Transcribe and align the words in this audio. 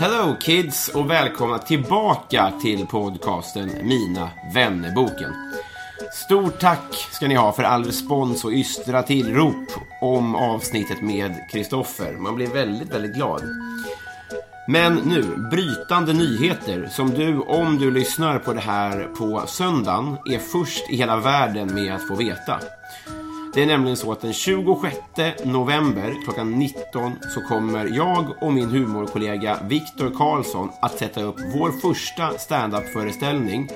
Hello 0.00 0.36
kids 0.40 0.88
och 0.88 1.10
välkomna 1.10 1.58
tillbaka 1.58 2.52
till 2.62 2.86
podcasten 2.86 3.70
Mina 3.82 4.30
vännerboken. 4.54 5.32
Stort 6.12 6.60
tack 6.60 6.94
ska 7.12 7.28
ni 7.28 7.34
ha 7.34 7.52
för 7.52 7.62
all 7.62 7.84
respons 7.84 8.44
och 8.44 8.52
ystra 8.52 9.02
tillrop 9.02 9.68
om 10.00 10.34
avsnittet 10.34 11.02
med 11.02 11.34
Kristoffer. 11.52 12.12
Man 12.12 12.34
blir 12.34 12.46
väldigt, 12.46 12.94
väldigt 12.94 13.14
glad. 13.14 13.42
Men 14.68 14.94
nu, 14.94 15.48
brytande 15.50 16.12
nyheter 16.12 16.88
som 16.90 17.10
du, 17.10 17.40
om 17.40 17.78
du 17.78 17.90
lyssnar 17.90 18.38
på 18.38 18.52
det 18.52 18.60
här 18.60 19.08
på 19.18 19.42
söndagen, 19.46 20.16
är 20.30 20.38
först 20.38 20.90
i 20.90 20.96
hela 20.96 21.16
världen 21.16 21.74
med 21.74 21.94
att 21.94 22.08
få 22.08 22.14
veta. 22.14 22.60
Det 23.54 23.62
är 23.62 23.66
nämligen 23.66 23.96
så 23.96 24.12
att 24.12 24.20
den 24.20 24.32
26 24.32 24.96
november 25.44 26.14
klockan 26.24 26.58
19 26.58 27.12
så 27.34 27.40
kommer 27.40 27.96
jag 27.96 28.42
och 28.42 28.52
min 28.52 28.68
humorkollega 28.68 29.58
Viktor 29.68 30.10
Karlsson 30.10 30.70
att 30.82 30.98
sätta 30.98 31.22
upp 31.22 31.36
vår 31.54 31.72
första 31.80 32.38
standup-föreställning 32.38 33.68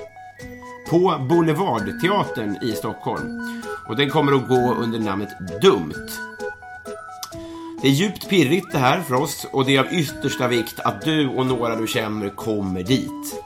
på 0.89 1.15
Boulevardteatern 1.29 2.57
i 2.63 2.71
Stockholm. 2.71 3.41
Och 3.87 3.95
den 3.95 4.09
kommer 4.09 4.31
att 4.31 4.47
gå 4.47 4.73
under 4.73 4.99
namnet 4.99 5.29
Dumt. 5.61 6.09
Det 7.81 7.87
är 7.87 7.91
djupt 7.91 8.29
pirrigt 8.29 8.71
det 8.71 8.77
här 8.77 9.01
för 9.01 9.15
oss 9.15 9.47
och 9.51 9.65
det 9.65 9.75
är 9.75 9.79
av 9.79 9.93
yttersta 9.93 10.47
vikt 10.47 10.79
att 10.79 11.01
du 11.01 11.29
och 11.29 11.45
några 11.45 11.75
du 11.75 11.87
känner 11.87 12.29
kommer 12.29 12.83
dit. 12.83 13.43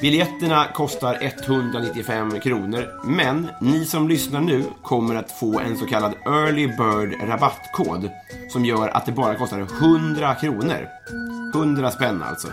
Biljetterna 0.00 0.66
kostar 0.74 1.18
195 1.20 2.40
kronor, 2.40 3.00
men 3.04 3.50
ni 3.60 3.84
som 3.84 4.08
lyssnar 4.08 4.40
nu 4.40 4.64
kommer 4.82 5.14
att 5.14 5.32
få 5.32 5.60
en 5.60 5.76
så 5.76 5.86
kallad 5.86 6.14
Early 6.26 6.66
Bird 6.66 7.28
rabattkod 7.28 8.10
som 8.52 8.64
gör 8.64 8.88
att 8.88 9.06
det 9.06 9.12
bara 9.12 9.34
kostar 9.34 9.58
100 9.58 10.34
kronor. 10.34 10.88
100 11.54 11.90
spänn 11.90 12.22
alltså. 12.22 12.48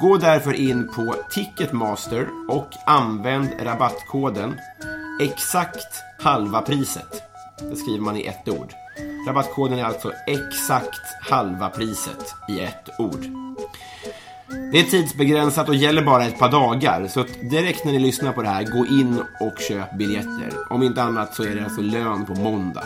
Gå 0.00 0.16
därför 0.16 0.52
in 0.52 0.88
på 0.88 1.14
Ticketmaster 1.30 2.28
och 2.48 2.68
använd 2.86 3.48
rabattkoden 3.60 4.60
exakt 5.20 6.02
halva 6.20 6.60
priset. 6.60 7.22
Det 7.70 7.76
skriver 7.76 8.00
man 8.00 8.16
i 8.16 8.26
ett 8.26 8.48
ord. 8.48 8.72
Rabattkoden 9.28 9.78
är 9.78 9.84
alltså 9.84 10.12
exakt 10.26 11.30
halva 11.30 11.68
priset 11.68 12.34
i 12.48 12.60
ett 12.60 12.88
ord. 12.98 13.49
Det 14.72 14.78
är 14.78 14.82
tidsbegränsat 14.82 15.68
och 15.68 15.74
gäller 15.74 16.02
bara 16.02 16.24
ett 16.24 16.38
par 16.38 16.50
dagar. 16.50 17.06
Så 17.08 17.24
direkt 17.50 17.84
när 17.84 17.92
ni 17.92 17.98
lyssnar 17.98 18.32
på 18.32 18.42
det 18.42 18.48
här, 18.48 18.62
gå 18.62 18.86
in 18.86 19.22
och 19.40 19.58
köp 19.58 19.98
biljetter. 19.98 20.52
Om 20.70 20.82
inte 20.82 21.02
annat 21.02 21.34
så 21.34 21.42
är 21.42 21.54
det 21.54 21.64
alltså 21.64 21.80
lön 21.80 22.26
på 22.26 22.34
måndag. 22.34 22.84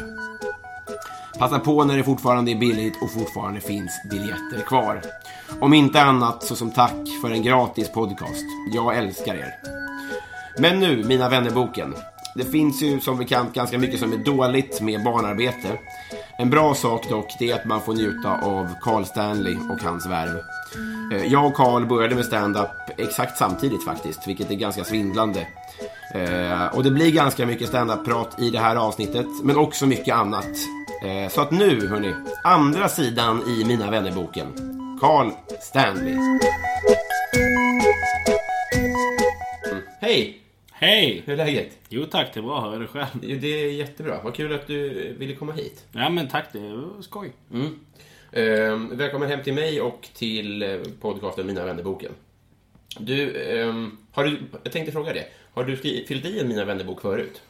Passa 1.38 1.58
på 1.58 1.84
när 1.84 1.96
det 1.96 2.04
fortfarande 2.04 2.50
är 2.50 2.56
billigt 2.56 3.02
och 3.02 3.12
fortfarande 3.12 3.60
finns 3.60 3.92
biljetter 4.10 4.60
kvar. 4.66 5.02
Om 5.60 5.74
inte 5.74 6.02
annat 6.02 6.42
så 6.42 6.56
som 6.56 6.70
tack 6.70 7.08
för 7.22 7.30
en 7.30 7.42
gratis 7.42 7.92
podcast. 7.92 8.44
Jag 8.74 8.96
älskar 8.98 9.34
er. 9.34 9.54
Men 10.58 10.80
nu, 10.80 11.04
mina 11.04 11.28
vännerboken. 11.28 11.94
Det 12.34 12.44
finns 12.44 12.82
ju 12.82 13.00
som 13.00 13.18
bekant 13.18 13.54
ganska 13.54 13.78
mycket 13.78 14.00
som 14.00 14.12
är 14.12 14.16
dåligt 14.16 14.80
med 14.80 15.04
barnarbete. 15.04 15.78
En 16.38 16.50
bra 16.50 16.74
sak 16.74 17.08
dock, 17.08 17.26
det 17.38 17.50
är 17.50 17.54
att 17.54 17.64
man 17.64 17.80
får 17.80 17.94
njuta 17.94 18.36
av 18.36 18.68
Carl 18.80 19.04
Stanley 19.04 19.56
och 19.70 19.82
hans 19.82 20.06
värv. 20.06 20.40
Eh, 21.12 21.26
Jag 21.26 21.46
och 21.46 21.54
Carl 21.54 21.86
började 21.86 22.14
med 22.14 22.24
stand-up 22.24 22.68
exakt 22.98 23.38
samtidigt 23.38 23.84
faktiskt, 23.84 24.28
vilket 24.28 24.50
är 24.50 24.54
ganska 24.54 24.84
svindlande. 24.84 25.46
Eh, 26.14 26.66
Och 26.66 26.82
det 26.84 26.90
blir 26.90 27.10
ganska 27.12 27.46
mycket 27.46 27.68
stand-up-prat 27.68 28.36
i 28.40 28.50
det 28.50 28.58
här 28.58 28.76
avsnittet, 28.76 29.26
men 29.42 29.56
också 29.56 29.86
mycket 29.86 30.14
annat. 30.14 30.46
Eh, 31.04 31.28
Så 31.30 31.40
att 31.40 31.50
nu, 31.50 31.88
hörni, 31.88 32.14
andra 32.44 32.88
sidan 32.88 33.42
i 33.48 33.64
Mina 33.64 33.90
vännerboken. 33.90 34.46
Carl 35.00 35.30
Stanley. 35.60 36.12
Mm. 36.12 36.38
Hej! 40.00 40.40
Hej! 40.72 41.22
Hur 41.26 41.32
är 41.32 41.36
läget? 41.36 41.78
Jo 41.88 42.04
tack, 42.10 42.30
det 42.34 42.40
är 42.40 42.42
bra. 42.42 42.60
Hur 42.60 42.74
är 42.76 42.80
det 42.80 42.86
själv? 42.86 43.06
Jo, 43.22 43.38
Det 43.40 43.46
är 43.64 43.70
jättebra. 43.72 44.20
Vad 44.24 44.34
kul 44.34 44.54
att 44.54 44.66
du 44.66 44.88
ville 45.18 45.34
komma 45.34 45.52
hit. 45.52 45.84
Ja 45.92 46.08
men 46.08 46.28
tack, 46.28 46.44
det 46.52 46.58
är 46.58 47.02
skoj. 47.02 47.32
Mm. 47.52 47.78
Eh, 48.36 48.76
välkommen 48.92 49.28
hem 49.30 49.42
till 49.42 49.54
mig 49.54 49.80
och 49.80 50.08
till 50.14 50.62
eh, 50.62 50.68
podcasten 51.00 51.46
Mina 51.46 51.64
vännerboken. 51.64 52.12
Du, 52.98 53.42
ehm, 53.60 53.98
har 54.12 54.24
du, 54.24 54.42
jag 54.62 54.72
tänkte 54.72 54.92
fråga 54.92 55.12
det. 55.12 55.26
Har 55.54 55.64
du 55.64 55.76
skri- 55.76 56.04
fyllt 56.08 56.24
i 56.24 56.40
en 56.40 56.48
Mina 56.48 56.64
vännerbok 56.64 57.00
förut? 57.00 57.42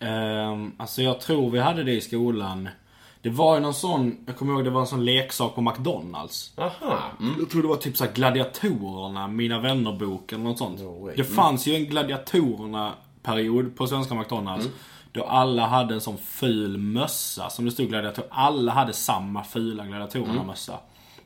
Ehm, 0.00 0.72
alltså 0.76 1.02
jag 1.02 1.20
tror 1.20 1.50
vi 1.50 1.58
hade 1.58 1.84
det 1.84 1.92
i 1.92 2.00
skolan. 2.00 2.68
Det 3.22 3.30
var 3.30 3.54
ju 3.54 3.60
någon 3.60 3.74
sån, 3.74 4.16
jag 4.26 4.36
kommer 4.36 4.52
ihåg 4.54 4.64
det 4.64 4.70
var 4.70 4.80
en 4.80 4.86
sån 4.86 5.04
leksak 5.04 5.54
på 5.54 5.60
McDonalds. 5.60 6.52
Aha. 6.56 7.02
Mm. 7.20 7.34
Jag 7.38 7.50
tror 7.50 7.62
det 7.62 7.68
var 7.68 7.76
typ 7.76 7.96
såhär 7.96 8.12
Gladiatorerna, 8.12 9.28
Mina 9.28 9.60
vännerboken 9.60 10.40
eller 10.40 10.48
något 10.50 10.58
sånt. 10.58 10.80
No 10.80 11.04
way. 11.04 11.14
det 11.16 11.24
fanns 11.24 11.66
ju 11.66 11.74
en 11.74 11.84
Gladiatorerna-period 11.86 13.76
på 13.76 13.86
svenska 13.86 14.14
McDonalds. 14.14 14.64
Mm. 14.66 14.76
Då 15.12 15.24
alla 15.24 15.66
hade 15.66 15.94
en 15.94 16.00
sån 16.00 16.18
ful 16.18 16.78
mössa 16.78 17.50
som 17.50 17.64
det 17.64 17.70
stod 17.70 17.88
gladiator. 17.88 18.24
Alla 18.30 18.72
hade 18.72 18.92
samma 18.92 19.44
fula 19.44 19.84
gladiatorerna-mössa. 19.86 20.78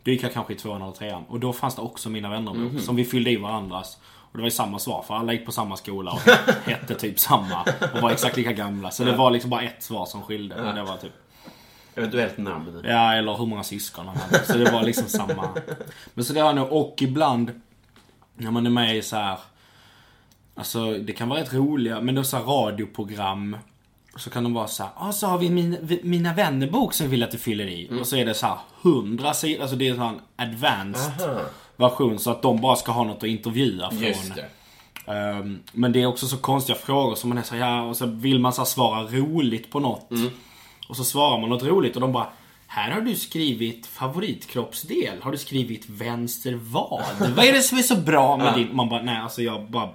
Då 0.03 0.11
gick 0.11 0.23
jag 0.23 0.33
kanske 0.33 0.53
i 0.53 0.57
tvåan 0.57 0.83
eller 0.83 0.93
trean. 0.93 1.25
Och 1.29 1.41
då 1.41 1.53
fanns 1.53 1.75
det 1.77 1.83
också 1.83 2.09
Mina 2.11 2.29
vännerbok 2.31 2.73
Mhm. 2.73 2.81
som 2.81 2.97
vi 2.97 3.05
fyllde 3.05 3.31
i 3.31 3.37
varandras. 3.37 3.99
Och 4.05 4.33
det 4.33 4.39
var 4.39 4.47
ju 4.47 4.51
samma 4.51 4.79
svar 4.79 5.03
för 5.03 5.15
alla 5.15 5.33
gick 5.33 5.47
på 5.47 5.53
samma 5.53 5.77
skola 5.77 6.11
och 6.13 6.21
hette 6.71 6.95
typ 6.95 7.19
samma. 7.19 7.63
Och 7.95 8.01
var 8.03 8.11
exakt 8.11 8.37
lika 8.37 8.53
gamla. 8.53 8.91
Så 8.91 9.05
det 9.05 9.13
var 9.17 9.31
liksom 9.31 9.51
bara 9.51 9.63
ett 9.63 9.83
svar 9.83 10.07
som 10.07 10.23
skilde. 10.23 10.63
Men 10.63 10.75
det 10.75 10.83
var 10.83 10.97
typ 10.97 11.13
Eventuellt 11.95 12.39
namn. 12.39 12.81
Ja, 12.85 13.13
eller 13.15 13.35
hur 13.37 13.47
många 13.47 13.63
syskon 13.63 14.07
han 14.07 14.17
hade. 14.17 14.45
Så 14.45 14.59
det 14.59 14.71
var 14.73 14.83
liksom 14.83 15.09
samma. 15.09 15.49
Men 16.15 16.25
så 16.25 16.33
det 16.33 16.41
har 16.41 16.47
jag 16.47 16.57
nog, 16.57 16.73
och 16.73 16.95
ibland 17.01 17.61
när 18.37 18.51
man 18.51 18.67
är 18.67 18.71
med 18.71 18.97
i 18.97 19.03
så 19.03 19.17
här. 19.17 19.39
Alltså 20.55 20.93
det 20.93 21.13
kan 21.13 21.29
vara 21.29 21.41
rätt 21.41 21.53
roliga, 21.55 22.01
men 22.01 22.19
är 22.19 22.23
så 22.23 22.37
radioprogram. 22.39 23.57
Så 24.17 24.31
kan 24.31 24.45
de 24.45 24.55
vara 24.55 24.67
så 24.67 24.83
här, 24.83 24.93
ah, 24.97 25.13
så 25.13 25.27
har 25.27 25.39
vi 25.39 25.51
min, 25.51 26.01
Mina 26.03 26.35
vännerbok 26.35 26.95
som 26.95 27.07
vi 27.07 27.11
vill 27.11 27.23
att 27.23 27.31
du 27.31 27.39
fyller 27.39 27.67
i. 27.67 28.01
Och 28.01 28.07
så 28.07 28.17
är 28.17 28.25
det 28.25 28.35
så 28.35 28.47
här 28.47 28.59
hundra 28.83 29.35
sidor, 29.35 29.63
alltså 29.63 29.77
det 29.77 29.89
är 29.89 29.95
en 29.95 30.21
advanced 30.37 31.31
Aha. 31.31 31.41
version. 31.77 32.19
Så 32.19 32.31
att 32.31 32.43
de 32.43 32.61
bara 32.61 32.77
ska 32.77 32.93
ha 32.93 33.05
något 33.05 33.17
att 33.17 33.29
intervjua 33.29 33.91
från. 33.91 34.03
Just 34.03 34.35
det. 34.35 34.47
Ehm, 35.13 35.63
men 35.73 35.93
det 35.93 36.03
är 36.03 36.07
också 36.07 36.27
så 36.27 36.37
konstiga 36.37 36.79
frågor 36.79 37.15
som 37.15 37.29
man 37.29 37.39
är 37.39 37.43
så 37.43 37.55
här, 37.55 37.83
och 37.83 37.97
så 37.97 38.07
vill 38.07 38.39
man 38.39 38.53
så 38.53 38.61
här 38.61 38.67
svara 38.67 39.03
roligt 39.03 39.71
på 39.71 39.81
något. 39.81 40.11
Och 40.89 40.97
så 40.97 41.05
svarar 41.05 41.41
man 41.41 41.51
något 41.51 41.63
roligt 41.63 41.95
och 41.95 42.01
de 42.01 42.13
bara 42.13 42.27
här 42.67 42.91
har 42.91 43.01
du 43.01 43.15
skrivit 43.15 43.87
favoritkroppsdel. 43.87 45.23
Har 45.23 45.33
du 45.33 45.39
skrivit 45.39 45.85
vänster 45.89 46.59
vad? 46.63 47.03
Vad 47.37 47.45
är 47.45 47.53
det 47.53 47.63
som 47.63 47.79
är 47.79 47.83
så 47.83 47.97
bra 47.97 48.37
med 48.37 48.55
din... 48.55 48.77
Man 48.77 48.89
bara, 48.89 49.03
nej 49.03 49.17
alltså 49.17 49.43
jag 49.43 49.71
bara... 49.71 49.89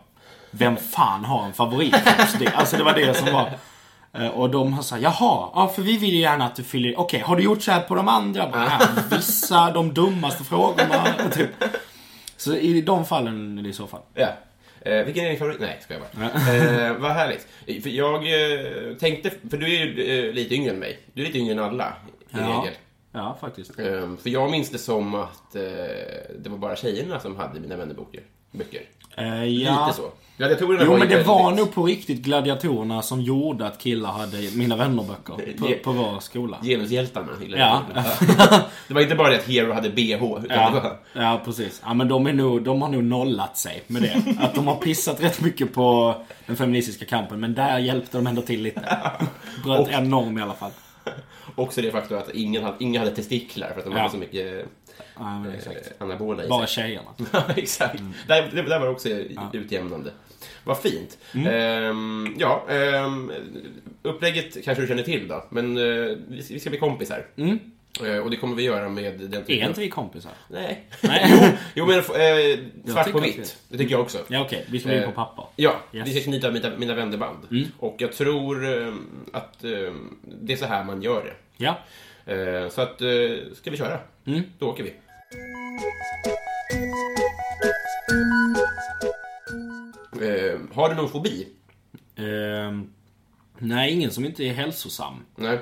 Vem 0.52 0.78
fan 0.78 1.26
har 1.26 1.46
en 1.46 1.54
favoritkroppsdel? 1.54 2.52
Alltså 2.56 2.78
det 2.78 2.84
var 2.84 2.94
det 2.94 3.14
som 3.14 3.34
var... 3.34 3.50
Eh, 4.14 4.28
Och 4.28 4.50
de 4.50 4.74
har 4.74 4.84
sagt, 4.84 5.02
jaha, 5.04 5.50
ja 5.56 5.72
för 5.76 5.82
vi 5.82 5.98
vill 5.98 6.14
ju 6.14 6.20
gärna 6.20 6.46
att 6.46 6.56
du 6.56 6.64
fyller 6.64 7.00
Okej, 7.00 7.20
har 7.20 7.36
du 7.36 7.44
gjort 7.44 7.62
så 7.64 7.72
här 7.72 7.82
på 7.82 7.96
de 7.96 8.08
andra? 8.08 8.50
Bara, 8.50 8.66
"Ja, 8.80 8.88
Vissa, 9.18 9.72
de 9.72 9.94
dummaste 9.94 10.44
frågorna. 10.44 11.06
Typ. 11.34 11.50
Så 12.38 12.56
i 12.56 12.82
de 12.82 13.06
fallen 13.06 13.58
är 13.58 13.64
det 13.64 13.70
i 13.70 13.74
så 13.74 13.88
fall. 13.88 14.02
Ja. 14.14 14.28
Eh, 14.82 15.04
vilken 15.06 15.26
är 15.26 15.30
din 15.30 15.40
favorit? 15.40 15.60
Nej, 15.60 15.78
ska 15.82 15.94
jag 15.94 16.04
bara. 16.22 16.56
eh, 16.56 16.94
vad 16.94 17.12
härligt. 17.12 17.48
För 17.84 17.90
jag 17.90 18.16
eh, 18.16 18.96
tänkte, 18.96 19.32
för 19.50 19.58
du 19.58 19.66
är 19.66 19.86
ju 19.86 20.28
eh, 20.28 20.34
lite 20.34 20.56
yngre 20.56 20.72
än 20.72 20.80
mig. 20.80 21.00
Du 21.14 21.22
är 21.22 21.26
lite 21.26 21.38
yngre 21.40 21.54
än 21.54 21.60
alla, 21.60 21.94
i 22.10 22.14
Ja. 22.30 22.40
regel. 22.40 22.74
Ja, 23.12 23.38
faktiskt. 23.42 23.80
Ehm, 23.80 24.18
för 24.18 24.30
jag 24.30 24.52
minns 24.52 24.70
det 24.70 24.78
som 24.78 25.16
att 25.16 25.56
eh, 25.56 25.62
det 26.40 26.50
var 26.50 26.58
bara 26.58 26.76
tjejerna 26.76 27.20
som 27.20 27.36
hade 27.38 27.60
Mina 27.60 27.76
vänner-böcker. 27.76 28.22
Böcker. 28.52 28.82
Eh, 29.18 29.44
ja. 29.44 29.86
Lite 29.88 29.98
så. 29.98 30.12
Gladiatorerna 30.40 30.84
Jo 30.84 30.90
var 30.90 30.96
ju 30.96 31.00
men 31.00 31.08
det 31.10 31.16
väldigt- 31.16 31.28
var 31.28 31.52
nog 31.52 31.74
på 31.74 31.84
riktigt 31.86 32.18
gladiatorerna 32.22 33.02
som 33.02 33.22
gjorde 33.22 33.68
att 33.68 33.78
killar 33.78 34.12
hade 34.12 34.38
Mina 34.56 34.76
vänner-böcker 34.76 35.54
på, 35.60 35.74
på 35.84 35.92
vår 35.92 36.20
skola. 36.20 36.58
Genushjältarna 36.64 37.28
i 37.42 37.52
Ja. 37.52 37.84
gladiatorerna. 37.94 38.64
det 38.88 38.94
var 38.94 39.02
inte 39.02 39.16
bara 39.16 39.30
det 39.30 39.36
att 39.38 39.48
Hero 39.48 39.74
hade 39.74 39.90
bh. 39.90 40.02
Utan 40.02 40.42
det 40.44 40.56
Ja, 40.56 40.70
var, 41.14 41.22
ja, 41.24 41.42
precis. 41.46 41.82
Ja, 41.86 41.94
men 41.94 42.08
de, 42.08 42.28
är 42.28 42.34
nog, 42.34 42.64
de 42.64 42.82
har 42.82 42.90
nog 42.90 43.04
nollat 43.04 43.58
sig 43.58 43.84
med 43.88 44.02
det. 44.02 44.24
Att 44.40 44.56
de 44.56 44.68
har 44.68 44.76
pissat 44.76 45.24
rätt 45.24 45.42
mycket 45.42 45.74
på 45.74 46.16
den 46.46 46.56
feministiska 46.56 47.06
kampen, 47.06 47.40
men 47.40 47.54
där 47.54 47.80
hjälpte 47.80 48.18
de 48.18 48.28
ändå 48.28 48.42
till 48.42 48.62
lite. 48.62 48.82
Bröt 49.64 49.88
en 49.88 50.10
norm 50.10 50.38
i 50.38 50.42
alla 50.42 50.54
fall. 50.54 50.72
också 51.56 51.82
det 51.82 51.92
faktum 51.92 52.18
att 52.18 52.30
ingen 52.34 52.64
hade, 52.64 52.76
ingen 52.80 53.02
hade 53.02 53.16
testiklar 53.16 53.70
för 53.74 53.80
att 53.80 53.86
de 53.86 53.92
Ja. 53.94 54.00
hade 54.00 54.12
så 54.12 54.18
mycket 54.18 54.66
Ja, 55.16 55.40
men 55.40 55.52
exakt. 55.54 55.78
eh, 55.88 56.04
anabola 56.04 56.46
i 56.46 56.48
Bara 56.48 56.68
sig. 56.68 56.84
tjejerna. 56.84 57.10
Ja, 57.34 57.44
exakt. 57.56 58.02
Där, 58.28 58.50
det 58.54 58.62
där 58.62 58.80
var 58.80 58.88
också 58.88 59.10
utjämnande. 59.54 60.12
Vad 60.64 60.78
fint. 60.82 61.18
Mm. 61.34 61.48
Ehm, 61.48 62.36
ja, 62.40 62.66
ehm, 62.70 63.32
upplägget 64.02 64.64
kanske 64.66 64.82
du 64.84 64.88
känner 64.88 65.04
till 65.04 65.28
då, 65.28 65.46
men 65.50 65.78
eh, 65.78 66.18
vi 66.28 66.44
ska- 66.44 66.54
vi 66.54 66.60
ska 66.60 66.70
bli 66.70 66.80
kompisar. 66.80 67.26
Eh, 68.06 68.18
och 68.18 68.30
det 68.30 68.38
kommer 68.38 68.56
vi 68.56 68.64
göra 68.64 68.90
med 68.90 69.14
den 69.20 69.34
Mm. 69.34 69.34
Är 69.34 69.42
typen 69.46 69.64
av- 69.64 69.70
inte 69.70 69.82
vi 69.82 69.90
kompisar? 69.90 70.32
Nej. 70.48 70.84
Nej. 71.04 71.54
jo, 71.74 71.86
men 71.86 71.98
eh, 72.00 72.60
svart 72.94 73.12
på 73.12 73.20
vitt. 73.20 73.58
Det 73.70 73.78
tycker 73.78 73.92
jag 73.92 74.02
också. 74.02 74.18
Ja, 74.28 74.42
okej. 74.42 74.66
Vi 74.70 74.80
ska 74.80 74.90
bli 74.90 74.98
Eh, 74.98 75.06
på 75.06 75.12
papper. 75.12 75.46
Ja, 75.56 75.76
Yes. 75.94 76.08
vi 76.08 76.14
ska 76.14 76.24
knyta 76.24 76.52
mina, 76.52 76.70
mina 76.78 76.94
vännerband. 76.96 77.68
Och 77.80 77.96
jag 78.00 78.14
tror 78.14 78.82
eh, 78.88 78.94
att 79.34 79.64
eh, 79.64 79.70
det 80.22 80.54
är 80.54 80.58
så 80.58 80.66
här 80.66 80.84
man 80.84 81.02
gör 81.02 81.24
det. 81.24 81.64
Ja. 81.66 81.78
Eh, 82.30 82.70
så 82.70 82.82
att, 82.82 83.02
eh, 83.02 83.54
ska 83.54 83.72
vi 83.72 83.78
köra? 83.78 84.00
Då 84.60 84.70
åker 84.70 84.84
vi. 84.84 84.94
Eh, 90.28 90.60
har 90.74 90.90
du 90.90 90.96
någon 90.96 91.10
fobi? 91.10 91.48
Nej, 93.58 93.94
ingen 93.94 94.12
som 94.12 94.26
inte 94.26 94.44
är 94.44 94.54
hälsosam. 94.54 95.14
Nej. 95.36 95.60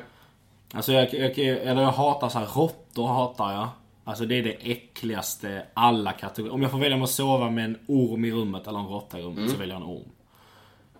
Alltså 0.73 0.91
jag, 0.91 1.13
jag, 1.13 1.39
eller 1.39 1.81
jag 1.81 1.91
hatar 1.91 2.29
så 2.29 2.39
här 2.39 2.45
råttor 2.45 3.07
hatar 3.07 3.53
jag. 3.53 3.69
Alltså 4.03 4.25
det 4.25 4.35
är 4.35 4.43
det 4.43 4.71
äckligaste 4.71 5.65
alla 5.73 6.11
kategorier. 6.11 6.53
Om 6.53 6.61
jag 6.61 6.71
får 6.71 6.77
välja 6.77 6.95
mellan 6.95 7.03
att 7.03 7.09
sova 7.09 7.49
med 7.49 7.65
en 7.65 7.77
orm 7.87 8.25
i 8.25 8.31
rummet 8.31 8.67
eller 8.67 8.79
en 8.79 8.87
råtta 8.87 9.19
i 9.19 9.21
rummet 9.21 9.51
så 9.51 9.57
väljer 9.57 9.75
jag 9.75 9.81
en 9.81 9.87
orm. 9.87 10.09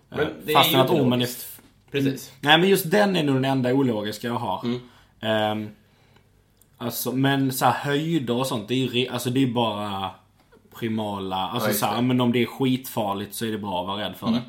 Men 0.08 0.28
det 0.44 0.52
är 0.52 0.56
Fastän 0.56 0.78
ju 0.78 0.84
att 0.84 0.90
ormen 0.90 1.22
är... 1.22 1.28
Precis. 1.90 2.32
Nej 2.40 2.58
men 2.58 2.68
just 2.68 2.90
den 2.90 3.16
är 3.16 3.22
nog 3.22 3.36
den 3.36 3.44
enda 3.44 3.72
ologiska 3.72 4.26
jag 4.26 4.34
har. 4.34 4.64
Mm. 4.64 4.80
Ehm, 5.20 5.68
alltså 6.78 7.12
men 7.12 7.52
så 7.52 7.64
här 7.64 7.72
höjder 7.72 8.34
och 8.34 8.46
sånt 8.46 8.68
det 8.68 8.74
är 8.74 8.94
ju 8.94 9.08
alltså 9.08 9.30
det 9.30 9.42
är 9.42 9.46
bara 9.46 10.10
primala. 10.78 11.36
Alltså 11.36 11.68
just 11.68 11.80
så 11.80 11.86
här, 11.86 12.02
men 12.02 12.20
om 12.20 12.32
det 12.32 12.42
är 12.42 12.46
skitfarligt 12.46 13.34
så 13.34 13.46
är 13.46 13.52
det 13.52 13.58
bra 13.58 13.80
att 13.80 13.86
vara 13.86 14.08
rädd 14.08 14.16
för 14.16 14.26
det. 14.30 14.42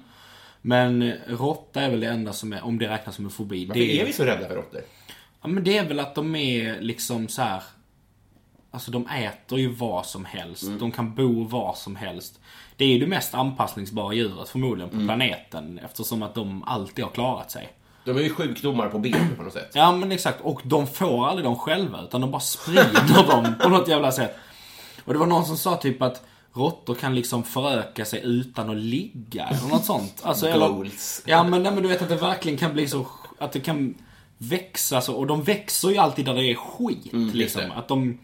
Men 0.62 1.02
eh, 1.02 1.14
råtta 1.28 1.82
är 1.82 1.90
väl 1.90 2.00
det 2.00 2.08
enda 2.08 2.34
som 2.34 2.54
är, 2.54 2.64
om 2.66 2.80
det 2.80 2.90
räknas 2.90 3.16
som 3.16 3.26
en 3.26 3.32
fobi. 3.32 3.66
Varför 3.66 3.80
det 3.82 4.02
är 4.02 4.06
vi 4.06 4.14
så 4.14 4.24
rädda 4.24 4.48
för 4.48 4.56
råttor? 4.56 4.82
Ja 5.42 5.48
men 5.48 5.64
det 5.64 5.78
är 5.78 5.88
väl 5.88 6.00
att 6.00 6.16
de 6.16 6.36
är 6.36 6.82
liksom 6.82 7.28
så 7.28 7.42
här. 7.42 7.64
Alltså 8.72 8.92
de 8.92 9.08
äter 9.08 9.60
ju 9.60 9.68
vad 9.70 10.06
som 10.06 10.26
helst. 10.26 10.64
Mm. 10.64 10.80
De 10.80 10.92
kan 10.92 11.16
bo 11.16 11.44
var 11.44 11.74
som 11.74 11.96
helst. 11.96 12.40
Det 12.78 12.86
är 12.86 12.90
ju 12.90 13.00
det 13.00 13.08
mest 13.08 13.34
anpassningsbara 13.34 14.14
djuret 14.14 14.50
förmodligen 14.50 14.90
på 14.90 14.96
Mm. 14.96 15.08
planeten. 15.08 15.80
Eftersom 15.86 16.24
att 16.24 16.36
de 16.36 16.64
alltid 16.64 17.06
har 17.06 17.12
klarat 17.12 17.52
sig. 17.52 17.70
De 18.06 18.18
är 18.18 18.22
ju 18.22 18.30
sjukdomar 18.30 18.90
på 18.90 19.00
ben 19.00 19.36
på 19.38 19.44
något 19.44 19.54
sätt. 19.54 19.72
Ja 19.74 19.92
men 19.92 20.12
exakt. 20.12 20.42
Och 20.42 20.62
de 20.64 20.88
får 20.88 21.28
aldrig 21.28 21.46
dem 21.46 21.56
själva. 21.56 22.02
Utan 22.02 22.22
de 22.22 22.32
bara 22.32 22.42
sprider 22.42 23.28
dem 23.28 23.54
på 23.62 23.70
något 23.70 23.88
jävla 23.88 24.12
sätt. 24.12 24.36
Och 25.06 25.14
det 25.14 25.20
var 25.20 25.28
någon 25.28 25.46
som 25.46 25.58
sa 25.58 25.76
typ 25.76 26.02
att 26.02 26.24
råttor 26.54 26.96
kan 26.96 27.16
liksom 27.16 27.44
föröka 27.44 28.06
sig 28.06 28.22
utan 28.24 28.70
att 28.70 28.78
ligga. 28.78 29.46
Eller 29.46 29.68
något 29.70 29.86
sånt. 29.86 30.22
Alltså, 30.24 30.48
eller, 30.48 30.70
Goals. 30.70 31.22
Ja 31.26 31.44
men, 31.44 31.64
nej, 31.64 31.72
men 31.72 31.84
du 31.84 31.90
vet 31.90 32.02
att 32.02 32.10
det 32.10 32.16
verkligen 32.16 32.58
kan 32.58 32.74
bli 32.74 32.88
så. 32.88 33.08
Att 33.40 33.52
det 33.52 33.60
kan 33.60 33.96
växa 34.38 35.02
så. 35.02 35.14
Och 35.14 35.28
de 35.28 35.44
växer 35.44 35.90
ju 35.90 35.98
alltid 35.98 36.26
där 36.26 36.34
det 36.34 36.52
är 36.52 36.56
skit. 36.56 37.14
Mm, 37.14 37.30
liksom. 37.34 37.72
Att 37.76 37.88
de... 37.88 38.20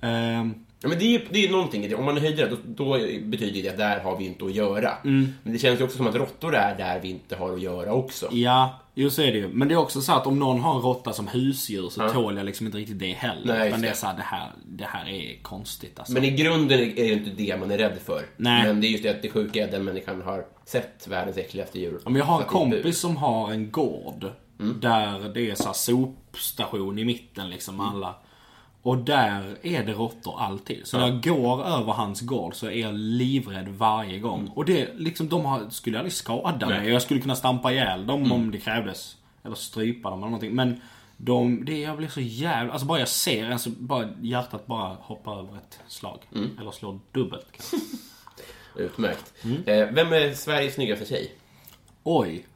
ehm, 0.00 0.63
Ja, 0.84 0.88
men 0.88 0.98
det 0.98 1.04
är 1.04 1.08
ju 1.08 1.20
det 1.30 1.46
är 1.46 1.50
någonting 1.50 1.84
i 1.84 1.88
det. 1.88 1.94
Om 1.94 2.04
man 2.04 2.16
höjder 2.16 2.44
det, 2.44 2.50
då, 2.50 2.56
då 2.64 2.98
betyder 3.22 3.62
det 3.62 3.68
att 3.68 3.76
där 3.76 4.00
har 4.00 4.16
vi 4.16 4.26
inte 4.26 4.44
att 4.44 4.54
göra. 4.54 4.92
Mm. 5.04 5.34
Men 5.42 5.52
det 5.52 5.58
känns 5.58 5.80
ju 5.80 5.84
också 5.84 5.96
som 5.96 6.06
att 6.06 6.14
råttor 6.14 6.54
är 6.54 6.78
där 6.78 7.00
vi 7.00 7.10
inte 7.10 7.36
har 7.36 7.52
att 7.52 7.62
göra 7.62 7.92
också. 7.92 8.28
ja, 8.32 8.80
jo 8.94 9.10
så 9.10 9.22
är 9.22 9.32
det 9.32 9.38
ju. 9.38 9.48
Men 9.48 9.68
det 9.68 9.74
är 9.74 9.78
också 9.78 10.00
så 10.00 10.12
att 10.12 10.26
om 10.26 10.38
någon 10.38 10.60
har 10.60 10.74
en 10.74 10.80
råtta 10.80 11.12
som 11.12 11.28
husdjur 11.28 11.88
så 11.88 12.08
tål 12.08 12.36
jag 12.36 12.46
liksom 12.46 12.66
inte 12.66 12.78
riktigt 12.78 12.98
det 12.98 13.12
heller. 13.12 13.54
Nej, 13.58 13.68
Utan 13.68 13.80
det 13.80 13.88
är 13.88 13.94
så 13.94 14.06
här, 14.06 14.16
det 14.16 14.22
här, 14.22 14.50
det 14.66 14.84
här 14.84 15.08
är 15.08 15.42
konstigt 15.42 15.98
alltså. 15.98 16.14
Men 16.14 16.24
i 16.24 16.30
grunden 16.30 16.80
är 16.80 16.94
det 16.94 17.12
inte 17.12 17.30
det 17.30 17.56
man 17.60 17.70
är 17.70 17.78
rädd 17.78 17.98
för. 18.04 18.22
Nej. 18.36 18.66
Men 18.66 18.80
det 18.80 18.86
är 18.86 18.88
just 18.88 19.02
det 19.02 19.10
att 19.10 19.22
det 19.22 19.30
sjuka 19.30 19.60
är 19.60 19.64
att 19.64 19.70
den 19.70 19.84
människan 19.84 20.22
har 20.22 20.44
sett 20.64 21.06
världens 21.08 21.36
äckligaste 21.36 21.80
djur. 21.80 22.00
Ja, 22.04 22.10
men 22.10 22.18
jag 22.18 22.24
har 22.24 22.40
en 22.40 22.48
kompis 22.48 22.98
som 22.98 23.16
har 23.16 23.50
en 23.50 23.70
gård. 23.70 24.26
Där 24.80 25.34
det 25.34 25.50
är 25.50 25.54
så 25.54 25.64
här 25.64 25.72
sopstation 25.72 26.98
i 26.98 27.04
mitten 27.04 27.50
liksom 27.50 27.80
alla. 27.80 28.14
Och 28.84 28.98
där 28.98 29.58
är 29.62 29.84
det 29.84 29.92
råttor 29.92 30.40
alltid. 30.40 30.86
Så 30.86 30.98
när 30.98 31.08
jag 31.08 31.22
går 31.22 31.64
över 31.64 31.92
hans 31.92 32.20
gård 32.20 32.54
så 32.54 32.66
är 32.66 32.80
jag 32.80 32.94
livrädd 32.94 33.68
varje 33.68 34.18
gång. 34.18 34.50
Och 34.54 34.64
det 34.64 34.94
liksom, 34.94 35.28
de 35.28 35.44
har, 35.44 35.70
skulle 35.70 35.98
aldrig 35.98 36.12
skada 36.12 36.68
mig. 36.68 36.90
Jag 36.90 37.02
skulle 37.02 37.20
kunna 37.20 37.36
stampa 37.36 37.72
ihjäl 37.72 38.06
dem 38.06 38.32
om 38.32 38.50
det 38.50 38.58
krävdes. 38.58 39.16
Eller 39.44 39.54
strypa 39.54 40.10
dem 40.10 40.18
eller 40.18 40.26
någonting. 40.26 40.54
Men 40.54 40.80
de, 41.16 41.64
det, 41.64 41.78
jag 41.80 41.96
blir 41.96 42.08
så 42.08 42.20
jävla... 42.20 42.72
Alltså 42.72 42.86
bara 42.86 42.98
jag 42.98 43.08
ser 43.08 43.44
en 43.44 43.58
så 43.58 43.70
bara 43.70 44.08
hjärtat 44.20 44.66
bara 44.66 44.94
hoppar 45.00 45.38
över 45.38 45.56
ett 45.56 45.80
slag. 45.86 46.18
Eller 46.60 46.70
slår 46.70 47.00
dubbelt 47.12 47.46
kanske. 47.52 47.76
Utmärkt. 48.76 49.32
Mm. 49.44 49.62
Eh, 49.66 49.94
vem 49.94 50.12
är 50.12 50.34
Sveriges 50.34 50.74
snyggaste 50.74 51.06
tjej? 51.06 51.32
Oj. 52.02 52.46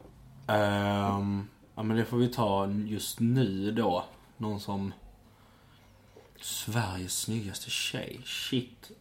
Ehm, 0.47 1.47
ja 1.75 1.83
men 1.83 1.97
det 1.97 2.05
får 2.05 2.17
vi 2.17 2.27
ta 2.27 2.71
just 2.71 3.19
nu 3.19 3.71
då. 3.71 4.05
Någon 4.37 4.59
som... 4.59 4.93
Sveriges 6.41 7.19
snyggaste 7.19 7.69
tjej. 7.69 8.19
Shit. 8.25 8.91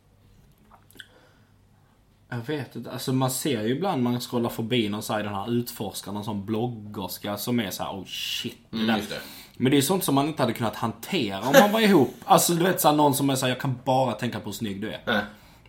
Jag 2.29 2.39
vet 2.39 2.77
inte. 2.77 2.91
Alltså 2.91 3.13
man 3.13 3.31
ser 3.31 3.63
ju 3.63 3.77
ibland 3.77 4.03
man 4.03 4.21
scrollar 4.21 4.51
förbi 4.51 4.89
någon 4.89 5.03
så 5.03 5.13
här, 5.13 5.23
den 5.23 5.35
här 5.35 5.51
utforskaren, 5.51 6.15
någon 6.15 6.25
sån 6.25 6.47
bloggerska 6.47 7.37
som 7.37 7.61
är 7.61 7.71
så 7.71 7.83
här, 7.83 7.91
oh 7.91 8.05
shit. 8.05 8.59
Det 8.71 8.77
Mm, 8.77 9.01
det. 9.09 9.21
Men 9.57 9.71
det 9.73 9.79
är 9.79 9.83
sånt 9.83 10.05
som 10.05 10.15
man 10.15 10.27
inte 10.27 10.43
hade 10.43 10.53
kunnat 10.53 10.77
hantera 10.77 11.41
om 11.41 11.53
man 11.61 11.73
var 11.73 11.81
ihop. 11.81 12.15
Alltså 12.25 12.53
du 12.55 12.65
vet 12.65 12.81
så 12.81 12.89
här, 12.89 12.95
någon 12.97 13.15
som 13.15 13.31
är 13.31 13.35
så 13.35 13.47
här, 13.47 13.53
jag 13.53 13.61
kan 13.61 13.79
bara 13.85 14.13
tänka 14.13 14.41
på 14.41 14.45
hur 14.45 14.53
snygg 14.53 14.81
du 14.81 14.93
är. 14.93 15.01
Nej. 15.07 15.25